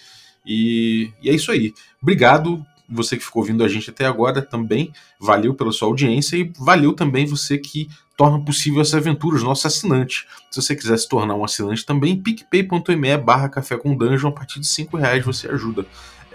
E, 0.45 1.11
e, 1.21 1.29
é 1.29 1.33
isso 1.33 1.51
aí. 1.51 1.73
Obrigado, 2.01 2.65
você 2.89 3.17
que 3.17 3.23
ficou 3.23 3.41
ouvindo 3.41 3.63
a 3.63 3.67
gente 3.67 3.89
até 3.89 4.05
agora 4.05 4.41
também. 4.41 4.91
Valeu 5.19 5.53
pela 5.53 5.71
sua 5.71 5.87
audiência 5.87 6.37
e 6.37 6.51
valeu 6.59 6.93
também 6.93 7.25
você 7.25 7.57
que 7.57 7.89
torna 8.17 8.39
possível 8.43 8.81
essa 8.81 8.97
aventura, 8.97 9.35
os 9.35 9.43
nossos 9.43 9.65
assinantes. 9.65 10.25
Se 10.49 10.61
você 10.61 10.75
quiser 10.75 10.97
se 10.97 11.07
tornar 11.07 11.35
um 11.35 11.43
assinante 11.43 11.85
também, 11.85 12.15
picpay.me 12.15 13.17
barra 13.17 13.49
café 13.49 13.77
com 13.77 13.95
dungeon, 13.95 14.29
a 14.29 14.31
partir 14.31 14.59
de 14.59 14.67
5 14.67 14.95
reais 14.97 15.25
você 15.25 15.49
ajuda 15.49 15.85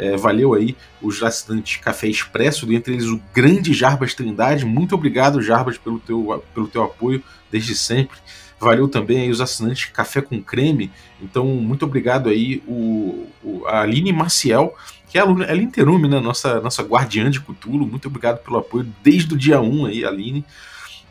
é, 0.01 0.16
valeu 0.16 0.55
aí 0.55 0.74
os 1.03 1.22
assinantes 1.22 1.76
Café 1.76 2.09
Expresso, 2.09 2.64
dentre 2.64 2.94
eles 2.94 3.05
o 3.05 3.20
grande 3.34 3.74
Jarbas 3.74 4.14
Trindade. 4.14 4.64
Muito 4.64 4.94
obrigado, 4.94 5.42
Jarbas, 5.42 5.76
pelo 5.76 5.98
teu, 6.01 6.42
pelo 6.55 6.68
teu 6.68 6.82
apoio 6.82 7.22
desde 7.51 7.74
sempre. 7.74 8.16
Valeu 8.59 8.88
também 8.88 9.20
aí 9.20 9.30
os 9.30 9.42
assinantes 9.42 9.90
Café 9.92 10.22
com 10.22 10.42
Creme. 10.42 10.90
Então, 11.20 11.44
muito 11.46 11.84
obrigado 11.84 12.30
aí 12.30 12.62
o, 12.66 13.26
o 13.44 13.66
a 13.66 13.82
Aline 13.82 14.11
Maciel, 14.11 14.74
que 15.11 15.18
é 15.18 15.20
a 15.20 15.24
ela 15.24 15.61
interume, 15.61 16.06
né? 16.06 16.20
Nossa, 16.20 16.61
nossa 16.61 16.84
guardiã 16.84 17.28
de 17.28 17.40
Cutulo. 17.40 17.84
Muito 17.84 18.06
obrigado 18.06 18.38
pelo 18.44 18.58
apoio 18.58 18.86
desde 19.02 19.34
o 19.34 19.36
dia 19.36 19.61
1 19.61 19.86
aí, 19.86 20.04
Aline. 20.04 20.44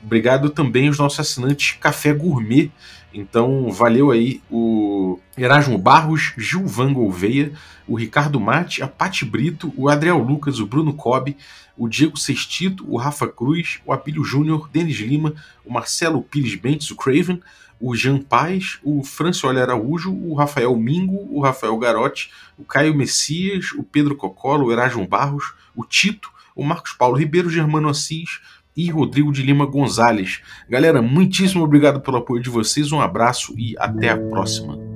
Obrigado 0.02 0.50
também 0.50 0.88
aos 0.88 0.98
nossos 0.98 1.20
assinantes 1.20 1.78
Café 1.82 2.14
Gourmet. 2.14 2.72
Então, 3.14 3.70
valeu 3.70 4.10
aí 4.10 4.42
o 4.50 5.20
Erasmo 5.38 5.78
Barros, 5.78 6.34
Gilvan 6.38 6.94
Gouveia, 6.94 7.52
o 7.86 7.96
Ricardo 7.96 8.40
Mate, 8.40 8.82
a 8.82 8.88
Pati 8.88 9.26
Brito, 9.26 9.74
o 9.76 9.90
Adriel 9.90 10.20
Lucas, 10.20 10.60
o 10.60 10.66
Bruno 10.66 10.94
Cobb, 10.94 11.36
o 11.76 11.90
Diego 11.90 12.18
Sextito, 12.18 12.86
o 12.88 12.96
Rafa 12.96 13.28
Cruz, 13.28 13.80
o 13.86 13.92
Apílio 13.92 14.24
Júnior, 14.24 14.70
Denis 14.72 14.98
Lima, 14.98 15.34
o 15.66 15.74
Marcelo 15.74 16.22
Pires 16.22 16.56
Bentes, 16.56 16.90
o 16.90 16.96
Craven, 16.96 17.42
o 17.80 17.96
Jean 17.96 18.18
Paz, 18.18 18.80
o 18.84 19.04
Franciola 19.04 19.62
Araújo, 19.62 20.14
o 20.14 20.34
Rafael 20.34 20.76
Mingo, 20.76 21.28
o 21.32 21.42
Rafael 21.42 21.78
Garotti, 21.78 22.30
o 22.58 22.64
Caio 22.64 22.96
Messias, 22.96 23.72
o 23.78 23.84
Pedro 23.84 24.16
Cocolo, 24.16 24.66
o 24.68 24.72
Erasmo 24.72 25.08
Barros, 25.08 25.54
o 25.76 25.86
Tito, 25.86 26.30
o 26.56 26.64
Marcos 26.64 26.94
Paulo 26.94 27.18
Ribeiro, 27.18 27.50
Germano 27.50 27.90
Assis, 27.90 28.42
e 28.76 28.90
Rodrigo 28.90 29.32
de 29.32 29.44
Lima 29.44 29.66
Gonzalez. 29.66 30.42
Galera, 30.70 31.02
muitíssimo 31.02 31.64
obrigado 31.64 32.00
pelo 32.00 32.18
apoio 32.18 32.42
de 32.42 32.50
vocês, 32.50 32.92
um 32.92 33.02
abraço 33.02 33.54
e 33.58 33.76
até 33.78 34.10
a 34.10 34.18
próxima. 34.18 34.89